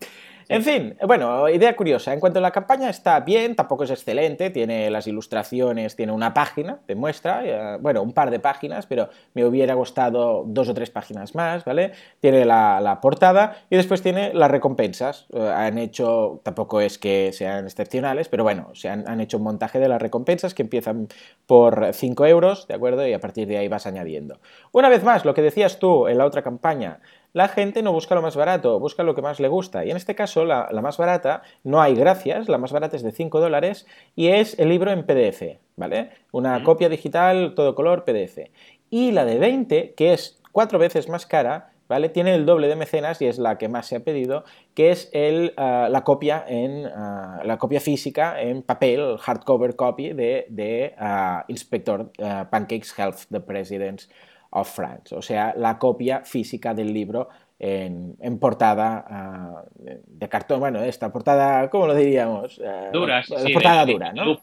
En 0.49 0.63
fin, 0.63 0.95
bueno, 1.05 1.49
idea 1.49 1.75
curiosa. 1.75 2.13
En 2.13 2.21
cuanto 2.21 2.39
a 2.39 2.41
la 2.41 2.51
campaña, 2.51 2.89
está 2.89 3.19
bien, 3.19 3.55
tampoco 3.55 3.83
es 3.83 3.91
excelente, 3.91 4.49
tiene 4.49 4.89
las 4.89 5.05
ilustraciones, 5.05 5.97
tiene 5.97 6.13
una 6.13 6.33
página 6.33 6.79
de 6.87 6.95
muestra, 6.95 7.41
eh, 7.45 7.77
bueno, 7.81 8.01
un 8.01 8.13
par 8.13 8.31
de 8.31 8.39
páginas, 8.39 8.85
pero 8.85 9.09
me 9.33 9.43
hubiera 9.43 9.73
gustado 9.73 10.45
dos 10.47 10.69
o 10.69 10.73
tres 10.73 10.89
páginas 10.89 11.35
más, 11.35 11.65
¿vale? 11.65 11.91
Tiene 12.21 12.45
la, 12.45 12.99
portada 13.01 13.57
y 13.69 13.75
después 13.75 14.01
tiene 14.01 14.33
las 14.33 14.49
recompensas. 14.49 15.27
Eh, 15.33 15.51
han 15.53 15.77
hecho, 15.77 16.39
tampoco 16.43 16.79
es 16.79 16.97
que 16.97 17.31
sean 17.33 17.65
excepcionales, 17.65 18.29
pero 18.29 18.43
bueno, 18.43 18.73
se 18.73 18.87
han, 18.87 19.07
han 19.07 19.19
hecho 19.19 19.37
un 19.37 19.43
montaje 19.43 19.79
de 19.79 19.89
las 19.89 20.01
recompensas 20.01 20.53
que 20.53 20.61
empiezan 20.61 21.09
por 21.45 21.93
5 21.93 22.25
euros, 22.25 22.67
¿de 22.67 22.73
acuerdo? 22.73 23.05
Y 23.05 23.11
a 23.11 23.19
partir 23.19 23.49
de 23.49 23.57
ahí 23.57 23.67
vas 23.67 23.85
añadiendo. 23.85 24.39
Una 24.71 24.87
vez 24.87 25.03
más, 25.03 25.25
lo 25.25 25.33
que 25.33 25.41
decías 25.41 25.77
tú 25.77 26.07
en 26.07 26.17
la 26.17 26.25
otra 26.25 26.41
campaña, 26.41 27.01
la 27.33 27.47
gente 27.47 27.83
no 27.83 27.91
busca 27.91 28.15
lo 28.15 28.21
más 28.21 28.35
barato, 28.35 28.79
busca 28.79 29.03
lo 29.03 29.15
que 29.15 29.21
más 29.21 29.39
le 29.39 29.47
gusta. 29.47 29.85
Y 29.85 29.91
en 29.91 29.97
este 29.97 30.15
caso, 30.15 30.45
la, 30.45 30.69
más 30.81 30.97
barata, 30.97 31.43
no 31.63 31.81
hay 31.81 31.95
gracias, 31.95 32.49
la 32.49 32.57
más 32.57 32.71
barata 32.71 32.95
es 32.95 33.03
de 33.03 33.11
5 33.11 33.39
dólares 33.39 33.85
y 34.15 34.27
es 34.29 34.57
el 34.59 34.69
libro 34.69 34.91
en 34.91 35.05
PDF, 35.05 35.59
¿vale? 35.75 36.11
Una 36.31 36.63
copia 36.63 36.89
digital, 36.89 37.53
todo 37.55 37.75
color, 37.75 38.05
PDF. 38.05 38.49
Y 38.89 39.11
la 39.11 39.25
de 39.25 39.37
20, 39.37 39.93
que 39.95 40.13
es 40.13 40.39
cuatro 40.51 40.79
veces 40.79 41.09
más 41.09 41.25
cara, 41.25 41.71
¿vale? 41.87 42.09
Tiene 42.09 42.33
el 42.33 42.45
doble 42.45 42.67
de 42.67 42.75
mecenas 42.75 43.21
y 43.21 43.25
es 43.25 43.37
la 43.37 43.57
que 43.57 43.69
más 43.69 43.87
se 43.87 43.97
ha 43.97 43.99
pedido, 44.01 44.43
que 44.73 44.91
es 44.91 45.09
el, 45.13 45.53
ah, 45.57 45.87
la, 45.91 46.03
copia 46.03 46.43
en, 46.47 46.85
ah, 46.87 47.41
la 47.43 47.57
copia 47.57 47.79
física 47.79 48.41
en 48.41 48.61
papel, 48.61 49.17
hardcover 49.17 49.75
copy 49.75 50.13
de, 50.13 50.45
de 50.49 50.95
ah, 50.97 51.45
Inspector 51.47 52.11
Pancakes 52.49 52.93
Health, 52.97 53.25
the 53.29 53.39
President's 53.39 54.09
of 54.51 54.73
France, 54.73 55.15
o 55.15 55.21
sea, 55.21 55.53
la 55.57 55.77
copia 55.77 56.21
física 56.23 56.73
del 56.73 56.93
libro 56.93 57.29
en, 57.59 58.37
portada 58.39 59.03
ah, 59.09 59.63
de 59.79 60.29
cartón, 60.29 60.59
bueno, 60.59 60.81
esta 60.83 61.11
portada, 61.11 61.69
¿cómo 61.69 61.87
lo 61.87 61.95
diríamos? 61.95 62.59
Uh, 62.59 62.91
dura, 62.93 63.23
sí, 63.23 63.51
portada 63.51 63.85
dura, 63.85 64.13
¿no? 64.13 64.39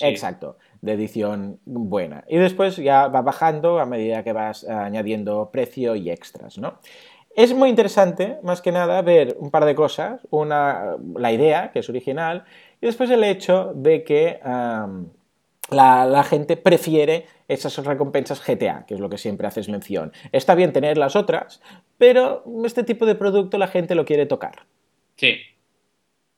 Exacto, 0.00 0.56
de 0.80 0.92
edición 0.92 1.60
buena. 1.66 2.24
Y 2.28 2.38
después 2.38 2.76
ya 2.76 3.08
va 3.08 3.20
bajando 3.20 3.80
a 3.80 3.86
medida 3.86 4.24
que 4.24 4.32
vas 4.32 4.64
añadiendo 4.64 5.50
precio 5.52 5.94
y 5.94 6.10
extras, 6.10 6.56
¿no? 6.56 6.78
Es 7.36 7.52
muy 7.52 7.68
interesante, 7.68 8.38
más 8.42 8.62
que 8.62 8.70
nada, 8.70 9.02
ver 9.02 9.36
un 9.40 9.50
par 9.50 9.64
de 9.64 9.74
cosas. 9.74 10.20
Una, 10.30 10.96
la 11.16 11.32
idea, 11.32 11.72
que 11.72 11.80
es 11.80 11.88
original, 11.88 12.44
y 12.80 12.86
después 12.86 13.10
el 13.10 13.24
hecho 13.24 13.72
de 13.74 14.04
que 14.04 14.38
la, 15.70 16.24
gente 16.24 16.56
prefiere 16.56 17.26
esas 17.48 17.76
recompensas 17.84 18.42
GTA, 18.44 18.84
que 18.86 18.94
es 18.94 19.00
lo 19.00 19.10
que 19.10 19.18
siempre 19.18 19.46
haces 19.46 19.68
mención. 19.68 20.12
Está 20.32 20.54
bien 20.54 20.72
tener 20.72 20.98
las 20.98 21.16
otras, 21.16 21.62
pero 21.98 22.44
este 22.64 22.84
tipo 22.84 23.06
de 23.06 23.14
producto 23.14 23.58
la 23.58 23.68
gente 23.68 23.94
lo 23.94 24.04
quiere 24.04 24.26
tocar. 24.26 24.62
Sí. 25.16 25.38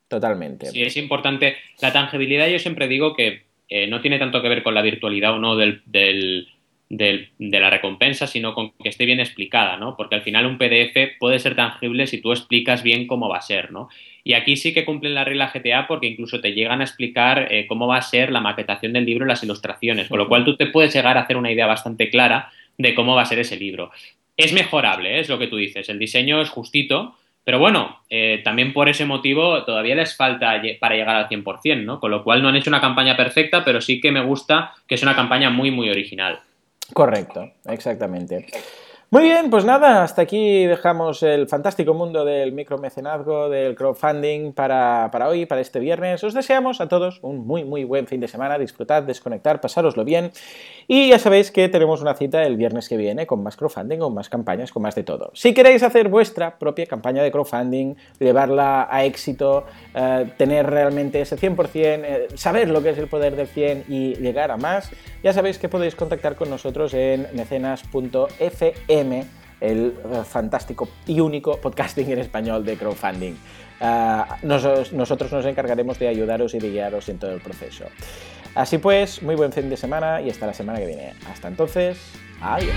Totalmente. 0.07 0.67
Sí, 0.67 0.83
es 0.83 0.97
importante. 0.97 1.57
La 1.81 1.91
tangibilidad 1.91 2.47
yo 2.47 2.59
siempre 2.59 2.87
digo 2.87 3.13
que 3.13 3.43
eh, 3.69 3.87
no 3.87 4.01
tiene 4.01 4.19
tanto 4.19 4.41
que 4.41 4.49
ver 4.49 4.63
con 4.63 4.73
la 4.73 4.81
virtualidad 4.81 5.33
o 5.33 5.39
no 5.39 5.55
del, 5.55 6.47
de 6.89 7.29
la 7.39 7.69
recompensa, 7.69 8.27
sino 8.27 8.53
con 8.53 8.71
que 8.71 8.89
esté 8.89 9.05
bien 9.05 9.19
explicada, 9.19 9.77
¿no? 9.77 9.97
Porque 9.97 10.15
al 10.15 10.21
final 10.21 10.45
un 10.45 10.57
PDF 10.57 11.17
puede 11.19 11.39
ser 11.39 11.55
tangible 11.55 12.07
si 12.07 12.21
tú 12.21 12.31
explicas 12.31 12.83
bien 12.83 13.07
cómo 13.07 13.27
va 13.27 13.37
a 13.37 13.41
ser, 13.41 13.71
¿no? 13.71 13.89
Y 14.23 14.33
aquí 14.33 14.57
sí 14.57 14.73
que 14.73 14.85
cumplen 14.85 15.15
la 15.15 15.23
regla 15.23 15.51
GTA 15.53 15.87
porque 15.87 16.07
incluso 16.07 16.41
te 16.41 16.53
llegan 16.53 16.81
a 16.81 16.83
explicar 16.83 17.47
eh, 17.49 17.65
cómo 17.67 17.87
va 17.87 17.97
a 17.97 18.01
ser 18.01 18.31
la 18.31 18.41
maquetación 18.41 18.93
del 18.93 19.05
libro 19.05 19.25
y 19.25 19.29
las 19.29 19.43
ilustraciones, 19.43 20.09
con 20.09 20.17
lo 20.17 20.27
cual 20.27 20.43
tú 20.43 20.55
te 20.55 20.67
puedes 20.67 20.93
llegar 20.93 21.17
a 21.17 21.21
hacer 21.21 21.37
una 21.37 21.51
idea 21.51 21.65
bastante 21.65 22.09
clara 22.09 22.51
de 22.77 22.93
cómo 22.93 23.15
va 23.15 23.21
a 23.21 23.25
ser 23.25 23.39
ese 23.39 23.57
libro. 23.57 23.91
Es 24.35 24.53
mejorable, 24.53 25.15
¿eh? 25.15 25.19
es 25.19 25.29
lo 25.29 25.39
que 25.39 25.47
tú 25.47 25.57
dices, 25.57 25.89
el 25.89 25.97
diseño 25.97 26.41
es 26.41 26.49
justito, 26.49 27.15
pero 27.43 27.59
bueno, 27.59 28.01
eh, 28.09 28.41
también 28.43 28.73
por 28.73 28.89
ese 28.89 29.05
motivo 29.05 29.63
todavía 29.63 29.95
les 29.95 30.17
falta 30.17 30.61
para 30.81 30.95
llegar 30.95 31.15
al 31.15 31.29
100%, 31.29 31.85
¿no? 31.85 32.01
Con 32.01 32.11
lo 32.11 32.21
cual 32.25 32.41
no 32.41 32.49
han 32.49 32.57
hecho 32.57 32.69
una 32.69 32.81
campaña 32.81 33.15
perfecta, 33.15 33.63
pero 33.63 33.79
sí 33.79 34.01
que 34.01 34.11
me 34.11 34.19
gusta 34.19 34.73
que 34.85 34.95
es 34.95 35.03
una 35.03 35.15
campaña 35.15 35.49
muy, 35.49 35.71
muy 35.71 35.89
original. 35.89 36.39
Correcto, 36.93 37.53
exactamente. 37.65 38.47
Muy 39.09 39.23
bien, 39.23 39.49
pues 39.49 39.63
nada, 39.63 40.03
hasta 40.03 40.23
aquí 40.23 40.65
dejamos 40.65 41.23
el 41.23 41.47
fantástico 41.47 41.93
mundo 41.93 42.25
del 42.25 42.51
micromecenazgo, 42.51 43.47
del 43.47 43.73
crowdfunding 43.73 44.51
para, 44.51 45.07
para, 45.13 45.29
hoy, 45.29 45.45
para 45.45 45.61
este 45.61 45.79
viernes. 45.79 46.21
Os 46.25 46.33
deseamos 46.33 46.81
a 46.81 46.89
todos 46.89 47.19
un 47.21 47.47
muy, 47.47 47.63
muy 47.63 47.85
buen 47.85 48.05
fin 48.05 48.19
de 48.19 48.27
semana. 48.27 48.59
Disfrutad, 48.59 49.03
desconectar, 49.03 49.61
pasároslo 49.61 50.03
bien. 50.03 50.31
Y 50.89 51.07
ya 51.07 51.19
sabéis 51.19 51.51
que 51.51 51.69
tenemos 51.69 52.01
una 52.01 52.15
cita 52.15 52.43
el 52.43 52.57
viernes 52.57 52.89
que 52.89 52.97
viene 52.97 53.25
con 53.25 53.41
más 53.41 53.55
crowdfunding, 53.55 53.99
con 53.99 54.13
más 54.13 54.27
campañas, 54.27 54.73
con 54.73 54.83
más 54.83 54.93
de 54.95 55.03
todo. 55.03 55.31
Si 55.33 55.53
queréis 55.53 55.83
hacer 55.83 56.09
vuestra 56.09 56.59
propia 56.59 56.85
campaña 56.85 57.23
de 57.23 57.31
crowdfunding, 57.31 57.95
llevarla 58.19 58.89
a 58.91 59.05
éxito, 59.05 59.63
eh, 59.95 60.33
tener 60.37 60.69
realmente 60.69 61.21
ese 61.21 61.37
100%, 61.37 62.03
eh, 62.03 62.27
saber 62.35 62.67
lo 62.67 62.83
que 62.83 62.89
es 62.89 62.97
el 62.97 63.07
poder 63.07 63.37
del 63.37 63.47
100 63.47 63.85
y 63.87 64.15
llegar 64.15 64.51
a 64.51 64.57
más, 64.57 64.91
ya 65.23 65.31
sabéis 65.31 65.59
que 65.59 65.69
podéis 65.69 65.95
contactar 65.95 66.35
con 66.35 66.49
nosotros 66.49 66.93
en 66.93 67.27
el 69.59 69.93
eh, 70.03 70.23
fantástico 70.23 70.87
y 71.05 71.19
único 71.19 71.57
podcasting 71.57 72.11
en 72.11 72.19
español 72.19 72.65
de 72.65 72.77
crowdfunding. 72.77 73.33
Ah, 73.79 74.37
nosotros 74.41 75.31
nos 75.31 75.45
encargaremos 75.45 75.99
de 75.99 76.07
ayudaros 76.07 76.53
y 76.55 76.59
de 76.59 76.71
guiaros 76.71 77.09
en 77.09 77.19
todo 77.19 77.31
el 77.31 77.41
proceso. 77.41 77.85
Así 78.55 78.79
pues, 78.79 79.21
muy 79.21 79.35
buen 79.35 79.51
fin 79.51 79.69
de 79.69 79.77
semana 79.77 80.21
y 80.21 80.29
hasta 80.29 80.47
la 80.47 80.53
semana 80.53 80.79
que 80.79 80.87
viene. 80.87 81.13
Hasta 81.29 81.47
entonces, 81.47 81.99
adiós. 82.41 82.73